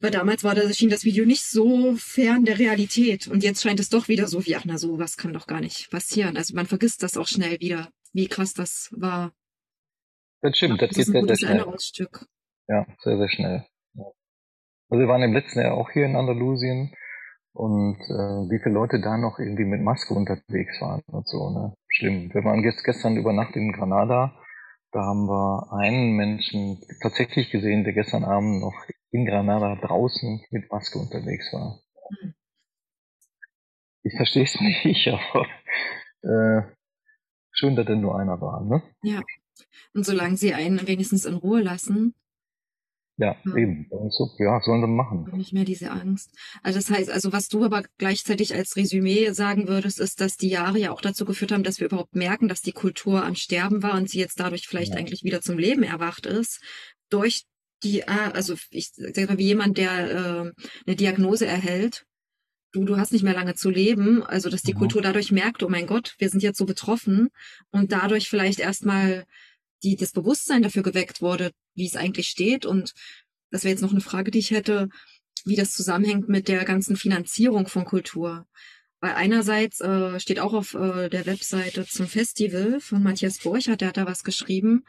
weil 0.00 0.10
damals 0.10 0.42
war 0.42 0.54
das, 0.54 0.76
schien 0.76 0.88
das 0.88 1.04
Video 1.04 1.24
nicht 1.24 1.44
so 1.44 1.94
fern 1.96 2.44
der 2.44 2.58
Realität. 2.58 3.28
Und 3.28 3.42
jetzt 3.42 3.62
scheint 3.62 3.78
es 3.78 3.90
doch 3.90 4.08
wieder 4.08 4.26
so 4.26 4.44
wie, 4.46 4.56
ach 4.56 4.64
na 4.64 4.78
so, 4.78 4.98
was 4.98 5.16
kann 5.16 5.34
doch 5.34 5.46
gar 5.46 5.60
nicht 5.60 5.90
passieren. 5.90 6.36
Also 6.36 6.54
man 6.54 6.66
vergisst 6.66 7.02
das 7.02 7.16
auch 7.16 7.28
schnell 7.28 7.60
wieder, 7.60 7.92
wie 8.12 8.26
krass 8.26 8.54
das 8.54 8.88
war. 8.92 9.34
Das 10.42 10.56
stimmt, 10.56 10.82
das, 10.82 10.90
das 10.90 10.96
geht 10.96 11.06
sehr, 11.06 11.24
sehr 11.24 11.36
schnell. 11.36 11.76
Ja, 12.68 12.86
sehr, 12.98 13.16
sehr 13.16 13.28
schnell. 13.28 13.66
Also 14.88 15.00
wir 15.00 15.08
waren 15.08 15.22
im 15.22 15.32
letzten 15.32 15.60
Jahr 15.60 15.74
auch 15.74 15.90
hier 15.90 16.04
in 16.04 16.16
Andalusien 16.16 16.94
und 17.54 17.96
äh, 17.96 18.50
wie 18.50 18.58
viele 18.62 18.74
Leute 18.74 19.00
da 19.00 19.16
noch 19.16 19.38
irgendwie 19.38 19.64
mit 19.64 19.80
Maske 19.80 20.14
unterwegs 20.14 20.80
waren 20.80 21.02
und 21.06 21.26
so, 21.28 21.50
ne? 21.50 21.74
Schlimm. 21.88 22.34
Wir 22.34 22.44
waren 22.44 22.64
jetzt 22.64 22.84
gestern 22.84 23.16
über 23.16 23.32
Nacht 23.32 23.54
in 23.56 23.72
Granada, 23.72 24.36
da 24.90 25.00
haben 25.00 25.28
wir 25.28 25.72
einen 25.72 26.16
Menschen 26.16 26.78
tatsächlich 27.00 27.50
gesehen, 27.50 27.84
der 27.84 27.92
gestern 27.92 28.24
Abend 28.24 28.60
noch 28.60 28.74
in 29.10 29.26
Granada 29.26 29.76
draußen 29.76 30.44
mit 30.50 30.70
Maske 30.70 30.98
unterwegs 30.98 31.52
war. 31.52 31.80
Mhm. 32.10 32.34
Ich 34.02 34.16
verstehe 34.16 34.44
es 34.44 34.60
nicht, 34.84 35.08
aber 35.08 35.46
äh, 36.22 36.62
schön, 37.52 37.76
dass 37.76 37.86
denn 37.86 38.00
nur 38.00 38.18
einer 38.18 38.40
war, 38.40 38.62
ne? 38.64 38.82
Ja. 39.02 39.22
Und 39.94 40.04
solange 40.04 40.36
sie 40.36 40.54
einen 40.54 40.86
wenigstens 40.86 41.24
in 41.24 41.34
Ruhe 41.34 41.62
lassen. 41.62 42.14
Ja, 43.18 43.36
ja. 43.44 43.56
eben. 43.56 43.88
So, 44.10 44.30
ja, 44.38 44.60
sollen 44.62 44.80
sie 44.80 44.88
machen. 44.88 45.28
Nicht 45.36 45.52
mehr 45.52 45.64
diese 45.64 45.90
Angst. 45.90 46.34
Also 46.62 46.78
das 46.78 46.90
heißt, 46.90 47.10
also 47.10 47.32
was 47.32 47.48
du 47.48 47.64
aber 47.64 47.82
gleichzeitig 47.98 48.54
als 48.54 48.76
Resümee 48.76 49.30
sagen 49.32 49.68
würdest, 49.68 50.00
ist, 50.00 50.20
dass 50.20 50.36
die 50.36 50.48
Jahre 50.48 50.78
ja 50.78 50.92
auch 50.92 51.00
dazu 51.00 51.24
geführt 51.24 51.52
haben, 51.52 51.62
dass 51.62 51.78
wir 51.78 51.86
überhaupt 51.86 52.16
merken, 52.16 52.48
dass 52.48 52.62
die 52.62 52.72
Kultur 52.72 53.24
am 53.24 53.34
Sterben 53.34 53.82
war 53.82 53.94
und 53.94 54.08
sie 54.08 54.18
jetzt 54.18 54.40
dadurch 54.40 54.66
vielleicht 54.66 54.92
ja. 54.92 54.98
eigentlich 54.98 55.24
wieder 55.24 55.40
zum 55.40 55.58
Leben 55.58 55.82
erwacht 55.82 56.26
ist. 56.26 56.60
Durch 57.10 57.44
die, 57.82 58.08
ah, 58.08 58.30
also 58.30 58.54
ich 58.70 58.92
sag 58.94 59.28
mal, 59.28 59.38
wie 59.38 59.46
jemand, 59.46 59.76
der 59.76 60.10
äh, 60.10 60.52
eine 60.86 60.96
Diagnose 60.96 61.46
erhält, 61.46 62.06
du, 62.72 62.84
du 62.84 62.96
hast 62.96 63.12
nicht 63.12 63.22
mehr 63.22 63.34
lange 63.34 63.54
zu 63.54 63.70
leben, 63.70 64.22
also 64.22 64.48
dass 64.48 64.62
die 64.62 64.74
mhm. 64.74 64.78
Kultur 64.78 65.02
dadurch 65.02 65.30
merkt, 65.30 65.62
oh 65.62 65.68
mein 65.68 65.86
Gott, 65.86 66.14
wir 66.18 66.28
sind 66.28 66.42
jetzt 66.42 66.58
so 66.58 66.64
betroffen 66.64 67.28
und 67.70 67.92
dadurch 67.92 68.28
vielleicht 68.28 68.60
erstmal 68.60 69.24
die 69.82 69.96
das 69.96 70.12
Bewusstsein 70.12 70.62
dafür 70.62 70.82
geweckt 70.82 71.20
wurde, 71.20 71.52
wie 71.74 71.86
es 71.86 71.96
eigentlich 71.96 72.28
steht. 72.28 72.66
Und 72.66 72.92
das 73.50 73.64
wäre 73.64 73.72
jetzt 73.72 73.82
noch 73.82 73.92
eine 73.92 74.00
Frage, 74.00 74.30
die 74.30 74.38
ich 74.38 74.50
hätte, 74.50 74.88
wie 75.44 75.56
das 75.56 75.72
zusammenhängt 75.72 76.28
mit 76.28 76.48
der 76.48 76.64
ganzen 76.64 76.96
Finanzierung 76.96 77.66
von 77.66 77.84
Kultur. 77.84 78.46
Weil 79.00 79.14
einerseits 79.14 79.80
äh, 79.80 80.20
steht 80.20 80.38
auch 80.38 80.52
auf 80.52 80.74
äh, 80.74 81.08
der 81.08 81.26
Webseite 81.26 81.84
zum 81.86 82.06
Festival 82.06 82.80
von 82.80 83.02
Matthias 83.02 83.38
Borchert, 83.38 83.80
der 83.80 83.88
hat 83.88 83.96
da 83.96 84.06
was 84.06 84.22
geschrieben, 84.22 84.84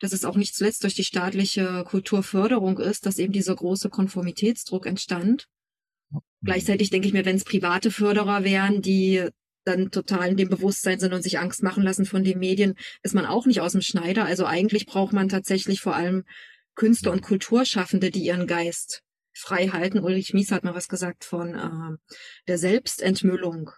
dass 0.00 0.14
es 0.14 0.24
auch 0.24 0.36
nicht 0.36 0.54
zuletzt 0.54 0.84
durch 0.84 0.94
die 0.94 1.04
staatliche 1.04 1.84
Kulturförderung 1.86 2.78
ist, 2.78 3.04
dass 3.04 3.18
eben 3.18 3.32
dieser 3.32 3.54
große 3.54 3.90
Konformitätsdruck 3.90 4.86
entstand. 4.86 5.48
Gleichzeitig 6.42 6.88
denke 6.88 7.08
ich 7.08 7.12
mir, 7.12 7.26
wenn 7.26 7.36
es 7.36 7.44
private 7.44 7.90
Förderer 7.90 8.42
wären, 8.42 8.80
die 8.80 9.28
dann 9.68 9.90
total 9.90 10.30
in 10.30 10.36
dem 10.36 10.48
Bewusstsein 10.48 10.98
sind 10.98 11.12
und 11.12 11.22
sich 11.22 11.38
Angst 11.38 11.62
machen 11.62 11.82
lassen 11.82 12.06
von 12.06 12.24
den 12.24 12.38
Medien, 12.38 12.74
ist 13.02 13.14
man 13.14 13.26
auch 13.26 13.46
nicht 13.46 13.60
aus 13.60 13.72
dem 13.72 13.82
Schneider. 13.82 14.24
Also 14.24 14.46
eigentlich 14.46 14.86
braucht 14.86 15.12
man 15.12 15.28
tatsächlich 15.28 15.80
vor 15.80 15.94
allem 15.94 16.24
Künstler 16.74 17.12
und 17.12 17.22
Kulturschaffende, 17.22 18.10
die 18.10 18.24
ihren 18.24 18.46
Geist 18.46 19.02
frei 19.32 19.68
halten. 19.68 20.00
Ulrich 20.00 20.34
Mies 20.34 20.50
hat 20.50 20.64
mal 20.64 20.74
was 20.74 20.88
gesagt 20.88 21.24
von 21.24 21.54
äh, 21.54 22.14
der 22.46 22.58
Selbstentmüllung. 22.58 23.70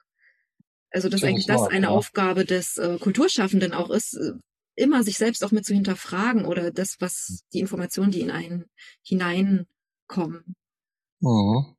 Also 0.90 1.08
dass 1.08 1.22
eigentlich 1.22 1.46
das 1.46 1.68
eine 1.68 1.86
ja. 1.86 1.90
Aufgabe 1.90 2.44
des 2.44 2.76
äh, 2.76 2.98
Kulturschaffenden 2.98 3.72
auch 3.72 3.90
ist, 3.90 4.14
äh, 4.14 4.32
immer 4.74 5.02
sich 5.02 5.18
selbst 5.18 5.44
auch 5.44 5.50
mit 5.50 5.64
zu 5.64 5.74
hinterfragen 5.74 6.44
oder 6.44 6.70
das, 6.70 6.96
was 7.00 7.44
die 7.52 7.60
Informationen, 7.60 8.10
die 8.10 8.20
in 8.20 8.30
einen 8.30 8.64
hineinkommen. 9.02 10.56
Mhm. 11.20 11.76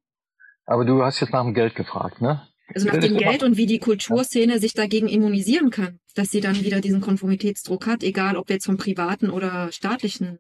Aber 0.66 0.86
du 0.86 1.04
hast 1.04 1.20
jetzt 1.20 1.34
nach 1.34 1.44
dem 1.44 1.54
Geld 1.54 1.76
gefragt, 1.76 2.22
ne? 2.22 2.48
Also 2.74 2.88
nach 2.88 2.98
dem 2.98 3.18
Geld 3.18 3.44
und 3.44 3.58
wie 3.58 3.66
die 3.66 3.80
Kulturszene 3.80 4.60
sich 4.60 4.74
dagegen 4.74 5.08
immunisieren 5.08 5.70
kann, 5.70 6.00
dass 6.16 6.30
sie 6.30 6.42
dann 6.42 6.64
wieder 6.64 6.82
diesen 6.82 7.02
Konformitätsdruck 7.02 7.88
hat, 7.88 8.04
egal 8.04 8.38
ob 8.38 8.50
jetzt 8.50 8.66
von 8.66 8.78
privaten 8.78 9.30
oder 9.30 9.72
staatlichen 9.72 10.40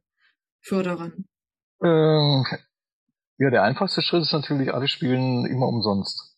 Förderern. 0.61 1.25
Ähm, 1.83 2.45
ja, 3.37 3.49
der 3.49 3.63
einfachste 3.63 4.01
Schritt 4.01 4.21
ist 4.21 4.33
natürlich, 4.33 4.73
alle 4.73 4.87
spielen 4.87 5.45
immer 5.45 5.67
umsonst. 5.67 6.31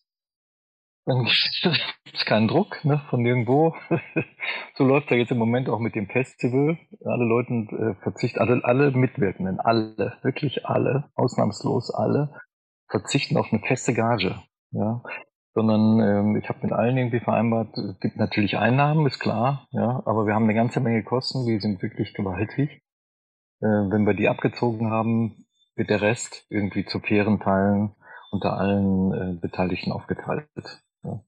Dann 1.06 1.24
gibt 2.04 2.16
es 2.16 2.24
keinen 2.24 2.48
Druck 2.48 2.82
ne, 2.84 3.02
von 3.10 3.20
nirgendwo. 3.20 3.74
so 4.74 4.84
läuft 4.84 5.10
ja 5.10 5.16
jetzt 5.18 5.30
im 5.30 5.38
Moment 5.38 5.68
auch 5.68 5.80
mit 5.80 5.94
dem 5.94 6.08
Festival. 6.08 6.78
Alle 7.04 7.24
Leute 7.24 7.52
äh, 7.52 8.02
verzichten, 8.02 8.38
alle, 8.38 8.64
alle 8.64 8.90
Mitwirkenden, 8.92 9.60
alle, 9.60 10.16
wirklich 10.22 10.64
alle, 10.64 11.10
ausnahmslos 11.14 11.90
alle, 11.90 12.40
verzichten 12.88 13.36
auf 13.36 13.52
eine 13.52 13.60
feste 13.60 13.92
Gage. 13.92 14.42
Ja, 14.70 15.02
sondern 15.54 16.00
ähm, 16.00 16.36
ich 16.36 16.48
habe 16.48 16.58
mit 16.62 16.72
allen 16.72 16.96
irgendwie 16.96 17.20
vereinbart, 17.20 17.76
es 17.78 18.00
gibt 18.00 18.16
natürlich 18.16 18.58
Einnahmen, 18.58 19.06
ist 19.06 19.20
klar, 19.20 19.68
ja, 19.70 20.02
aber 20.04 20.26
wir 20.26 20.34
haben 20.34 20.44
eine 20.44 20.54
ganze 20.54 20.80
Menge 20.80 21.04
Kosten, 21.04 21.46
die 21.46 21.60
sind 21.60 21.80
wirklich 21.80 22.12
gewaltig. 22.14 22.82
Äh, 23.60 23.66
wenn 23.66 24.04
wir 24.04 24.14
die 24.14 24.28
abgezogen 24.28 24.90
haben, 24.90 25.46
wird 25.76 25.90
der 25.90 26.02
Rest 26.02 26.46
irgendwie 26.50 26.84
zu 26.84 27.00
fairen 27.00 27.40
Teilen 27.40 27.94
unter 28.30 28.58
allen 28.58 29.12
äh, 29.12 29.40
Beteiligten 29.40 29.92
aufgeteilt. 29.92 30.48
Ja. 31.04 31.22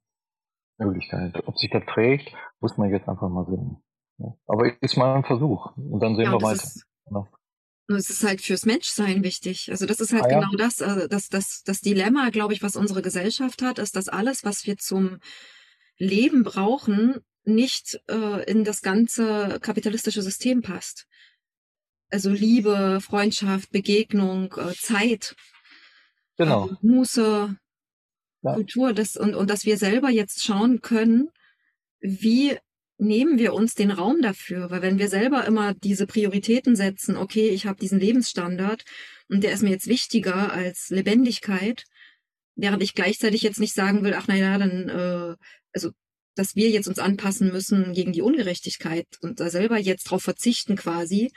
Möglichkeit. 0.79 1.47
Ob 1.47 1.57
sich 1.57 1.71
das 1.71 1.85
trägt, 1.87 2.35
muss 2.61 2.77
man 2.77 2.91
jetzt 2.91 3.09
einfach 3.09 3.29
mal 3.29 3.47
sehen. 3.47 3.83
Ja. 4.19 4.35
Aber 4.47 4.71
ist 4.83 4.97
mal 4.97 5.15
ein 5.15 5.25
Versuch 5.25 5.77
und 5.77 6.01
dann 6.01 6.17
sehen 6.17 6.27
ja, 6.27 6.33
wir 6.33 6.43
weiter. 6.43 6.55
Ist, 6.55 6.87
Und 7.89 7.97
es 7.97 8.11
ist 8.11 8.25
halt 8.25 8.41
fürs 8.41 8.67
Menschsein 8.67 9.23
wichtig. 9.23 9.71
Also 9.71 9.87
das 9.87 10.01
ist 10.01 10.13
halt 10.13 10.25
ah, 10.25 10.31
ja. 10.31 10.41
genau 10.41 10.57
das, 10.57 10.83
also 10.83 11.07
das, 11.07 11.29
das, 11.29 11.63
das 11.65 11.81
Dilemma, 11.81 12.31
glaube 12.31 12.53
ich, 12.53 12.63
was 12.63 12.75
unsere 12.75 13.01
Gesellschaft 13.01 13.63
hat, 13.63 13.79
ist, 13.79 13.95
dass 13.95 14.09
alles, 14.09 14.45
was 14.45 14.67
wir 14.67 14.77
zum 14.77 15.19
Leben 15.97 16.43
brauchen, 16.43 17.21
nicht 17.45 18.01
äh, 18.09 18.45
in 18.51 18.65
das 18.65 18.83
ganze 18.83 19.61
kapitalistische 19.61 20.21
System 20.21 20.63
passt. 20.63 21.07
Also 22.09 22.31
Liebe, 22.31 23.01
Freundschaft, 23.01 23.71
Begegnung, 23.71 24.53
äh, 24.57 24.75
Zeit, 24.75 25.37
genau. 26.37 26.71
äh, 26.71 26.75
Muße, 26.83 27.57
ja. 28.43 28.55
Kultur, 28.55 28.93
das 28.93 29.17
und, 29.17 29.35
und 29.35 29.49
dass 29.49 29.65
wir 29.65 29.77
selber 29.77 30.11
jetzt 30.11 30.45
schauen 30.45 30.81
können, 30.81 31.31
wie 32.01 32.59
nehmen 32.99 33.39
wir 33.39 33.55
uns 33.55 33.75
den 33.75 33.91
Raum 33.91 34.23
dafür? 34.23 34.71
Weil 34.71 34.83
wenn 34.83 34.99
wir 34.99 35.09
selber 35.09 35.45
immer 35.45 35.75
diese 35.75 36.07
Prioritäten 36.07 36.77
setzen, 36.77 37.17
okay, 37.17 37.49
ich 37.49 37.67
habe 37.67 37.79
diesen 37.79 38.01
Lebensstandard 38.01 38.85
und 39.29 39.45
der 39.45 39.53
ist 39.53 39.63
mir 39.63 39.71
jetzt 39.71 39.89
wichtiger 39.89 40.53
als 40.53 40.89
Lebendigkeit, 40.91 41.85
während 42.55 42.83
ich 42.83 42.95
gleichzeitig 42.95 43.43
jetzt 43.43 43.61
nicht 43.61 43.75
sagen 43.75 44.03
will, 44.03 44.15
ach 44.15 44.29
naja, 44.29 44.59
dann, 44.59 44.89
äh, 44.89 45.37
also 45.73 45.91
dass 46.35 46.55
wir 46.55 46.71
jetzt 46.71 46.89
uns 46.89 46.99
anpassen 46.99 47.51
müssen 47.51 47.93
gegen 47.95 48.13
die 48.13 48.23
Ungerechtigkeit 48.23 49.07
und 49.23 49.41
da 49.41 49.49
selber 49.49 49.79
jetzt 49.79 50.05
drauf 50.05 50.23
verzichten 50.23 50.77
quasi. 50.77 51.33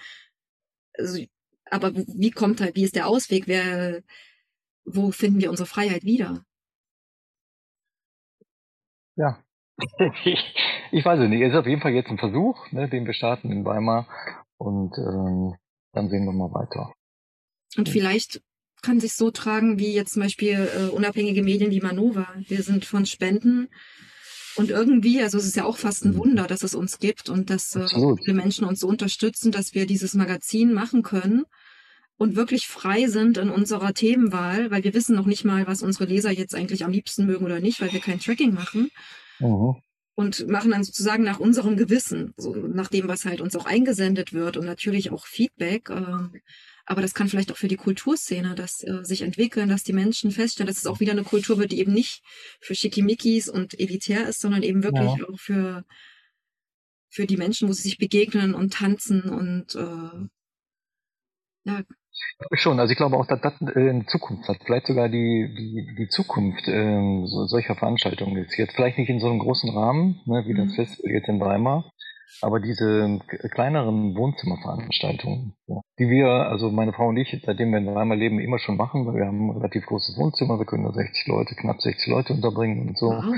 Also, 0.97 1.23
aber 1.65 1.93
wie 1.95 2.31
kommt 2.31 2.61
halt, 2.61 2.75
wie 2.75 2.83
ist 2.83 2.95
der 2.95 3.07
Ausweg? 3.07 3.47
Wer, 3.47 4.01
wo 4.83 5.11
finden 5.11 5.39
wir 5.39 5.49
unsere 5.49 5.67
Freiheit 5.67 6.03
wieder? 6.03 6.43
Ja, 9.15 9.43
ich 10.25 10.55
weiß 11.05 11.19
es 11.19 11.29
nicht. 11.29 11.41
Es 11.41 11.53
ist 11.53 11.59
auf 11.59 11.67
jeden 11.67 11.81
Fall 11.81 11.93
jetzt 11.93 12.09
ein 12.09 12.17
Versuch, 12.17 12.71
ne, 12.71 12.89
den 12.89 13.05
wir 13.05 13.13
starten 13.13 13.51
in 13.51 13.65
Weimar. 13.65 14.07
Und 14.57 14.97
ähm, 14.97 15.55
dann 15.93 16.09
sehen 16.09 16.25
wir 16.25 16.33
mal 16.33 16.53
weiter. 16.53 16.93
Und 17.77 17.89
vielleicht 17.89 18.41
kann 18.81 18.99
sich 18.99 19.13
so 19.13 19.31
tragen 19.31 19.79
wie 19.79 19.93
jetzt 19.93 20.13
zum 20.13 20.23
Beispiel 20.23 20.69
äh, 20.75 20.89
unabhängige 20.89 21.43
Medien 21.43 21.71
wie 21.71 21.81
Manova. 21.81 22.27
Wir 22.47 22.63
sind 22.63 22.85
von 22.85 23.05
Spenden 23.05 23.69
und 24.55 24.69
irgendwie, 24.69 25.21
also 25.21 25.37
es 25.37 25.45
ist 25.45 25.55
ja 25.55 25.65
auch 25.65 25.77
fast 25.77 26.05
ein 26.05 26.13
mhm. 26.13 26.17
Wunder, 26.17 26.47
dass 26.47 26.63
es 26.63 26.75
uns 26.75 26.99
gibt 26.99 27.29
und 27.29 27.49
dass 27.49 27.75
äh, 27.75 27.87
viele 27.87 28.35
Menschen 28.35 28.65
uns 28.65 28.79
so 28.79 28.87
unterstützen, 28.87 29.51
dass 29.51 29.73
wir 29.73 29.85
dieses 29.85 30.13
Magazin 30.13 30.73
machen 30.73 31.03
können 31.03 31.45
und 32.17 32.35
wirklich 32.35 32.67
frei 32.67 33.07
sind 33.07 33.37
in 33.37 33.49
unserer 33.49 33.93
Themenwahl, 33.93 34.71
weil 34.71 34.83
wir 34.83 34.93
wissen 34.93 35.15
noch 35.15 35.25
nicht 35.25 35.45
mal, 35.45 35.67
was 35.67 35.81
unsere 35.81 36.05
Leser 36.05 36.31
jetzt 36.31 36.55
eigentlich 36.55 36.83
am 36.83 36.91
liebsten 36.91 37.25
mögen 37.25 37.45
oder 37.45 37.59
nicht, 37.59 37.81
weil 37.81 37.93
wir 37.93 38.01
kein 38.01 38.19
Tracking 38.19 38.53
machen. 38.53 38.89
Mhm. 39.39 39.75
Und 40.19 40.49
machen 40.49 40.71
dann 40.71 40.83
sozusagen 40.83 41.23
nach 41.23 41.39
unserem 41.39 41.77
Gewissen, 41.77 42.33
so 42.35 42.53
nach 42.53 42.89
dem, 42.89 43.07
was 43.07 43.23
halt 43.23 43.39
uns 43.39 43.55
auch 43.55 43.65
eingesendet 43.65 44.33
wird 44.33 44.57
und 44.57 44.65
natürlich 44.65 45.11
auch 45.11 45.25
Feedback. 45.25 45.89
Äh, 45.89 46.41
aber 46.85 47.01
das 47.01 47.13
kann 47.13 47.29
vielleicht 47.29 47.53
auch 47.53 47.57
für 47.57 47.69
die 47.69 47.77
Kulturszene, 47.77 48.53
dass 48.53 48.83
äh, 48.83 49.05
sich 49.05 49.21
entwickeln, 49.21 49.69
dass 49.69 49.83
die 49.83 49.93
Menschen 49.93 50.31
feststellen, 50.31 50.67
dass 50.67 50.79
es 50.79 50.87
auch 50.87 50.99
wieder 50.99 51.13
eine 51.13 51.23
Kultur 51.23 51.57
wird, 51.57 51.71
die 51.71 51.79
eben 51.79 51.93
nicht 51.93 52.21
für 52.59 52.75
Schickimickis 52.75 53.47
und 53.47 53.79
elitär 53.79 54.27
ist, 54.27 54.41
sondern 54.41 54.61
eben 54.61 54.83
wirklich 54.83 55.09
ja. 55.19 55.29
auch 55.29 55.39
für, 55.39 55.85
für 57.07 57.25
die 57.25 57.37
Menschen, 57.37 57.69
wo 57.69 57.71
sie 57.71 57.83
sich 57.83 57.97
begegnen 57.97 58.53
und 58.53 58.73
tanzen 58.73 59.29
und 59.29 59.75
äh, 59.75 60.27
ja, 61.63 61.83
Schon, 62.53 62.79
also 62.79 62.91
ich 62.91 62.97
glaube 62.97 63.17
auch, 63.17 63.25
dass 63.25 63.41
das 63.41 63.53
äh, 63.61 63.89
eine 63.89 64.05
Zukunft 64.05 64.47
hat. 64.47 64.57
Vielleicht 64.63 64.87
sogar 64.87 65.09
die, 65.09 65.53
die, 65.57 65.95
die 65.97 66.07
Zukunft 66.07 66.67
äh, 66.67 67.25
so, 67.25 67.45
solcher 67.45 67.75
Veranstaltungen 67.75 68.37
ist. 68.37 68.57
Jetzt 68.57 68.75
vielleicht 68.75 68.97
nicht 68.97 69.09
in 69.09 69.19
so 69.19 69.27
einem 69.27 69.39
großen 69.39 69.69
Rahmen, 69.69 70.21
ne, 70.25 70.43
wie 70.47 70.53
das 70.53 70.67
mhm. 70.67 70.75
Festival 70.75 71.11
jetzt 71.11 71.27
in 71.27 71.39
Weimar, 71.39 71.91
aber 72.41 72.59
diese 72.59 73.19
kleineren 73.51 74.15
Wohnzimmerveranstaltungen, 74.15 75.55
ja, 75.67 75.81
die 75.97 76.09
wir, 76.09 76.27
also 76.27 76.69
meine 76.71 76.93
Frau 76.93 77.07
und 77.09 77.17
ich, 77.17 77.37
seitdem 77.43 77.71
wir 77.71 77.79
in 77.79 77.93
Weimar 77.93 78.15
leben, 78.15 78.39
immer 78.39 78.59
schon 78.59 78.77
machen, 78.77 79.05
weil 79.05 79.15
wir 79.15 79.25
haben 79.25 79.49
ein 79.49 79.57
relativ 79.57 79.85
großes 79.85 80.17
Wohnzimmer, 80.17 80.59
wir 80.59 80.65
können 80.65 80.85
da 80.85 80.93
60 80.93 81.27
Leute, 81.27 81.55
knapp 81.55 81.81
60 81.81 82.07
Leute 82.07 82.33
unterbringen 82.33 82.87
und 82.87 82.97
so. 82.97 83.07
Wow. 83.07 83.35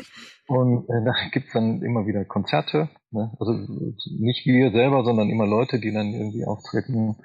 Und 0.48 0.84
äh, 0.88 1.04
da 1.04 1.12
gibt's 1.32 1.52
dann 1.54 1.82
immer 1.82 2.06
wieder 2.06 2.24
Konzerte. 2.24 2.88
Ne? 3.10 3.32
Also 3.40 3.52
nicht 3.52 4.46
wir 4.46 4.70
selber, 4.70 5.02
sondern 5.04 5.28
immer 5.28 5.44
Leute, 5.44 5.80
die 5.80 5.92
dann 5.92 6.12
irgendwie 6.12 6.44
auftreten 6.44 7.16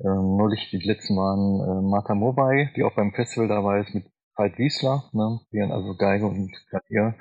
ähm, 0.00 0.36
neulich 0.36 0.68
die 0.70 0.78
letzten 0.78 1.16
waren 1.16 1.60
äh, 1.60 1.82
Martha 1.88 2.14
Mobay, 2.14 2.70
die 2.76 2.84
auch 2.84 2.94
beim 2.94 3.12
Festival 3.12 3.48
dabei 3.48 3.80
ist 3.80 3.94
mit 3.94 4.06
Veit 4.36 4.58
Wiesler, 4.58 5.04
ne? 5.12 5.40
die 5.50 5.62
haben 5.62 5.72
also 5.72 5.96
Geige 5.96 6.26
und 6.26 6.52
Klavier. 6.68 7.14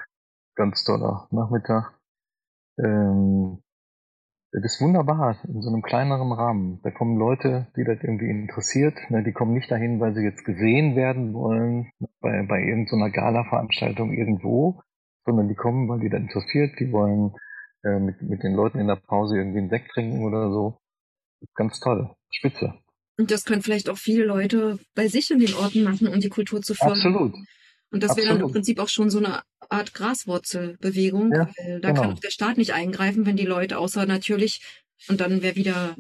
Ganz 0.55 0.83
toller 0.83 1.27
Nachmittag. 1.31 1.93
Ähm, 2.77 3.61
das 4.51 4.75
ist 4.75 4.81
wunderbar, 4.81 5.37
in 5.47 5.61
so 5.61 5.69
einem 5.69 5.81
kleineren 5.81 6.31
Rahmen. 6.31 6.79
Da 6.83 6.91
kommen 6.91 7.17
Leute, 7.17 7.67
die 7.75 7.83
das 7.83 7.97
irgendwie 8.01 8.29
interessiert. 8.29 8.97
Ne? 9.09 9.21
Die 9.23 9.33
kommen 9.33 9.53
nicht 9.53 9.69
dahin, 9.69 9.99
weil 9.99 10.13
sie 10.13 10.23
jetzt 10.23 10.45
gesehen 10.45 10.95
werden 10.95 11.33
wollen, 11.33 11.91
bei, 12.21 12.45
bei 12.47 12.61
irgendeiner 12.61 13.09
Gala-Veranstaltung 13.09 14.13
irgendwo, 14.13 14.81
sondern 15.25 15.49
die 15.49 15.55
kommen, 15.55 15.89
weil 15.89 15.99
die 15.99 16.09
das 16.09 16.21
interessiert. 16.21 16.79
Die 16.79 16.91
wollen 16.93 17.33
äh, 17.83 17.99
mit, 17.99 18.21
mit 18.21 18.43
den 18.43 18.53
Leuten 18.53 18.79
in 18.79 18.87
der 18.87 18.95
Pause 18.95 19.37
irgendwie 19.37 19.59
einen 19.59 19.69
Sekt 19.69 19.91
trinken 19.91 20.23
oder 20.23 20.49
so. 20.49 20.77
Ganz 21.55 21.79
toll. 21.81 22.15
Spitze. 22.35 22.73
Und 23.17 23.31
das 23.31 23.45
können 23.45 23.61
vielleicht 23.61 23.89
auch 23.89 23.97
viele 23.97 24.25
Leute 24.25 24.79
bei 24.93 25.07
sich 25.07 25.31
in 25.31 25.39
den 25.39 25.53
Orten 25.53 25.83
machen, 25.83 26.07
um 26.07 26.19
die 26.19 26.29
Kultur 26.29 26.61
zu 26.61 26.73
fördern. 26.73 26.97
Absolut. 26.97 27.33
Und 27.91 28.03
das 28.03 28.17
wäre 28.17 28.27
dann 28.27 28.41
im 28.41 28.51
Prinzip 28.51 28.79
auch 28.79 28.89
schon 28.89 29.09
so 29.09 29.19
eine 29.19 29.43
Art 29.69 29.93
Graswurzelbewegung. 29.93 31.31
Ja, 31.31 31.49
da 31.79 31.91
genau. 31.91 32.01
kann 32.01 32.13
auch 32.13 32.19
der 32.19 32.31
Staat 32.31 32.57
nicht 32.57 32.73
eingreifen, 32.73 33.25
wenn 33.25 33.37
die 33.37 33.45
Leute, 33.45 33.77
außer 33.77 34.05
natürlich, 34.05 34.61
und 35.07 35.21
dann 35.21 35.41
wäre 35.41 35.55
wieder, 35.55 35.95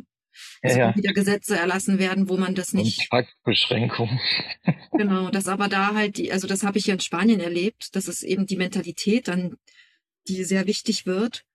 ja, 0.61 0.77
ja. 0.77 0.95
wieder 0.95 1.13
Gesetze 1.13 1.57
erlassen 1.57 1.97
werden, 1.97 2.27
wo 2.27 2.35
man 2.35 2.53
das 2.53 2.73
nicht. 2.73 3.09
Beschränkungen. 3.45 4.19
genau, 4.91 5.29
das 5.29 5.47
aber 5.47 5.69
da 5.69 5.93
halt 5.93 6.17
die, 6.17 6.33
also 6.33 6.47
das 6.47 6.63
habe 6.63 6.77
ich 6.77 6.87
ja 6.87 6.95
in 6.95 6.99
Spanien 6.99 7.39
erlebt, 7.39 7.95
das 7.95 8.09
ist 8.09 8.23
eben 8.23 8.45
die 8.45 8.57
Mentalität 8.57 9.29
dann, 9.29 9.55
die 10.27 10.43
sehr 10.43 10.67
wichtig 10.67 11.05
wird. 11.05 11.45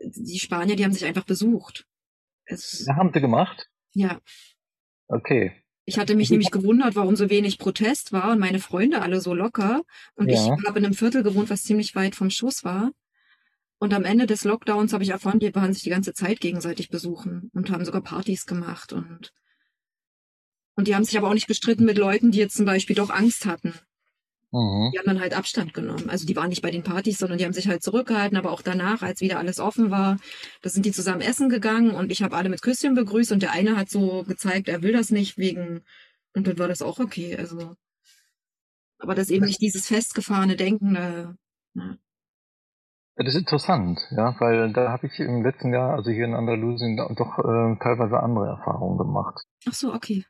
Die 0.00 0.38
Spanier, 0.38 0.76
die 0.76 0.84
haben 0.84 0.92
sich 0.92 1.04
einfach 1.04 1.24
besucht. 1.24 1.86
Es, 2.44 2.84
ja, 2.86 2.96
haben 2.96 3.10
sie 3.12 3.20
gemacht? 3.20 3.70
Ja. 3.94 4.20
Okay. 5.08 5.52
Ich 5.86 5.98
hatte 5.98 6.14
mich 6.14 6.30
nämlich 6.30 6.50
gewundert, 6.50 6.96
warum 6.96 7.14
so 7.14 7.28
wenig 7.28 7.58
Protest 7.58 8.12
war 8.12 8.32
und 8.32 8.38
meine 8.38 8.58
Freunde 8.58 9.02
alle 9.02 9.20
so 9.20 9.34
locker. 9.34 9.82
Und 10.14 10.30
ja. 10.30 10.34
ich 10.34 10.66
habe 10.66 10.78
in 10.78 10.84
einem 10.84 10.94
Viertel 10.94 11.22
gewohnt, 11.22 11.50
was 11.50 11.64
ziemlich 11.64 11.94
weit 11.94 12.14
vom 12.14 12.30
Schuss 12.30 12.64
war. 12.64 12.92
Und 13.78 13.92
am 13.92 14.04
Ende 14.04 14.26
des 14.26 14.44
Lockdowns 14.44 14.92
habe 14.92 15.04
ich 15.04 15.10
erfahren, 15.10 15.40
die 15.40 15.54
waren 15.54 15.72
sich 15.74 15.82
die 15.82 15.90
ganze 15.90 16.14
Zeit 16.14 16.40
gegenseitig 16.40 16.88
besuchen 16.88 17.50
und 17.52 17.70
haben 17.70 17.84
sogar 17.84 18.02
Partys 18.02 18.46
gemacht 18.46 18.92
und 18.92 19.32
und 20.76 20.88
die 20.88 20.94
haben 20.94 21.04
sich 21.04 21.16
aber 21.16 21.28
auch 21.28 21.34
nicht 21.34 21.46
gestritten 21.46 21.84
mit 21.84 21.98
Leuten, 21.98 22.32
die 22.32 22.38
jetzt 22.38 22.56
zum 22.56 22.66
Beispiel 22.66 22.96
doch 22.96 23.10
Angst 23.10 23.46
hatten. 23.46 23.74
Mhm. 24.54 24.92
Die 24.92 24.98
haben 25.00 25.06
dann 25.06 25.20
halt 25.20 25.36
Abstand 25.36 25.74
genommen. 25.74 26.08
Also 26.08 26.26
die 26.26 26.36
waren 26.36 26.48
nicht 26.48 26.62
bei 26.62 26.70
den 26.70 26.84
Partys, 26.84 27.18
sondern 27.18 27.38
die 27.38 27.44
haben 27.44 27.52
sich 27.52 27.66
halt 27.66 27.82
zurückgehalten. 27.82 28.38
Aber 28.38 28.52
auch 28.52 28.62
danach, 28.62 29.02
als 29.02 29.20
wieder 29.20 29.38
alles 29.38 29.58
offen 29.58 29.90
war, 29.90 30.16
da 30.62 30.70
sind 30.70 30.86
die 30.86 30.92
zusammen 30.92 31.22
essen 31.22 31.48
gegangen 31.48 31.90
und 31.90 32.12
ich 32.12 32.22
habe 32.22 32.36
alle 32.36 32.48
mit 32.48 32.62
Küsschen 32.62 32.94
begrüßt 32.94 33.32
und 33.32 33.42
der 33.42 33.50
eine 33.50 33.76
hat 33.76 33.90
so 33.90 34.22
gezeigt, 34.22 34.68
er 34.68 34.82
will 34.82 34.92
das 34.92 35.10
nicht 35.10 35.38
wegen 35.38 35.82
und 36.34 36.46
dann 36.46 36.58
war 36.58 36.68
das 36.68 36.82
auch 36.82 37.00
okay. 37.00 37.36
Also, 37.36 37.74
aber 38.98 39.16
das 39.16 39.30
eben 39.30 39.44
nicht 39.44 39.60
dieses 39.60 39.88
festgefahrene 39.88 40.54
Denken. 40.54 40.94
Äh, 40.94 41.26
ja. 41.74 41.96
Das 43.16 43.34
ist 43.34 43.40
interessant, 43.40 44.00
ja, 44.10 44.36
weil 44.38 44.72
da 44.72 44.90
habe 44.90 45.08
ich 45.08 45.18
im 45.18 45.42
letzten 45.42 45.72
Jahr, 45.72 45.94
also 45.94 46.10
hier 46.10 46.24
in 46.24 46.34
Andalusien, 46.34 46.96
doch 46.96 47.38
äh, 47.38 47.76
teilweise 47.82 48.20
andere 48.20 48.46
Erfahrungen 48.46 48.98
gemacht. 48.98 49.40
Ach 49.68 49.74
so, 49.74 49.92
okay. 49.92 50.24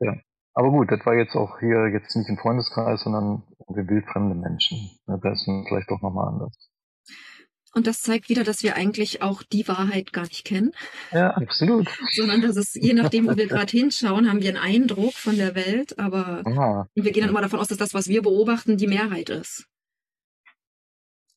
Ja. 0.00 0.14
Aber 0.54 0.70
gut, 0.70 0.90
das 0.90 1.04
war 1.06 1.14
jetzt 1.14 1.36
auch 1.36 1.60
hier 1.60 1.88
jetzt 1.88 2.14
nicht 2.16 2.28
im 2.28 2.38
Freundeskreis, 2.38 3.02
sondern 3.02 3.42
wir 3.68 3.86
wildfremde 3.88 4.34
Menschen. 4.34 4.90
Da 5.06 5.16
ist 5.32 5.46
es 5.46 5.68
vielleicht 5.68 5.90
doch 5.90 6.02
nochmal 6.02 6.28
anders. 6.28 6.70
Und 7.72 7.86
das 7.86 8.00
zeigt 8.00 8.28
wieder, 8.28 8.42
dass 8.42 8.64
wir 8.64 8.74
eigentlich 8.74 9.22
auch 9.22 9.44
die 9.44 9.68
Wahrheit 9.68 10.12
gar 10.12 10.24
nicht 10.24 10.44
kennen. 10.44 10.72
Ja, 11.12 11.30
absolut. 11.30 11.88
Sondern 12.16 12.40
dass 12.40 12.56
es, 12.56 12.74
je 12.74 12.94
nachdem, 12.94 13.28
wo 13.28 13.36
wir 13.36 13.46
gerade 13.46 13.70
hinschauen, 13.70 14.28
haben 14.28 14.42
wir 14.42 14.48
einen 14.48 14.82
Eindruck 14.82 15.12
von 15.12 15.36
der 15.36 15.54
Welt, 15.54 15.96
aber 15.98 16.42
Aha. 16.46 16.88
wir 16.94 17.12
gehen 17.12 17.20
dann 17.20 17.30
immer 17.30 17.42
davon 17.42 17.60
aus, 17.60 17.68
dass 17.68 17.78
das, 17.78 17.94
was 17.94 18.08
wir 18.08 18.22
beobachten, 18.22 18.76
die 18.76 18.88
Mehrheit 18.88 19.30
ist. 19.30 19.66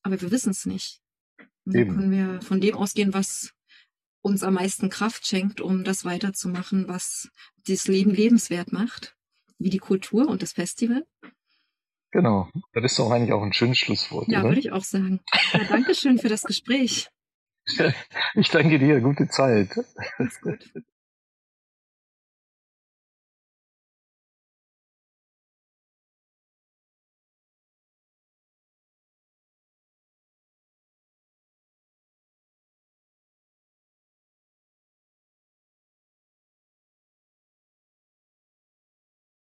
Aber 0.02 0.20
wir 0.20 0.30
wissen 0.32 0.50
es 0.50 0.66
nicht. 0.66 1.00
Dann 1.66 1.88
können 1.88 2.10
wir 2.10 2.42
von 2.42 2.60
dem 2.60 2.74
ausgehen, 2.74 3.14
was 3.14 3.52
uns 4.24 4.42
am 4.42 4.54
meisten 4.54 4.88
Kraft 4.88 5.26
schenkt, 5.26 5.60
um 5.60 5.84
das 5.84 6.04
weiterzumachen, 6.06 6.88
was 6.88 7.28
das 7.66 7.86
Leben 7.86 8.10
lebenswert 8.10 8.72
macht, 8.72 9.16
wie 9.58 9.68
die 9.68 9.78
Kultur 9.78 10.28
und 10.28 10.40
das 10.42 10.52
Festival. 10.52 11.06
Genau, 12.10 12.48
das 12.72 12.84
ist 12.84 12.98
doch 12.98 13.10
eigentlich 13.10 13.32
auch 13.32 13.42
ein 13.42 13.52
schönes 13.52 13.76
Schlusswort. 13.76 14.28
Ja, 14.28 14.40
oder? 14.40 14.48
würde 14.48 14.60
ich 14.60 14.72
auch 14.72 14.84
sagen. 14.84 15.20
Ja, 15.52 15.64
Dankeschön 15.64 16.18
für 16.18 16.28
das 16.28 16.42
Gespräch. 16.42 17.08
Ich 18.34 18.50
danke 18.50 18.78
dir, 18.78 19.00
gute 19.00 19.26
Zeit. 19.28 19.70
Alles 20.18 20.40
gut. 20.40 20.70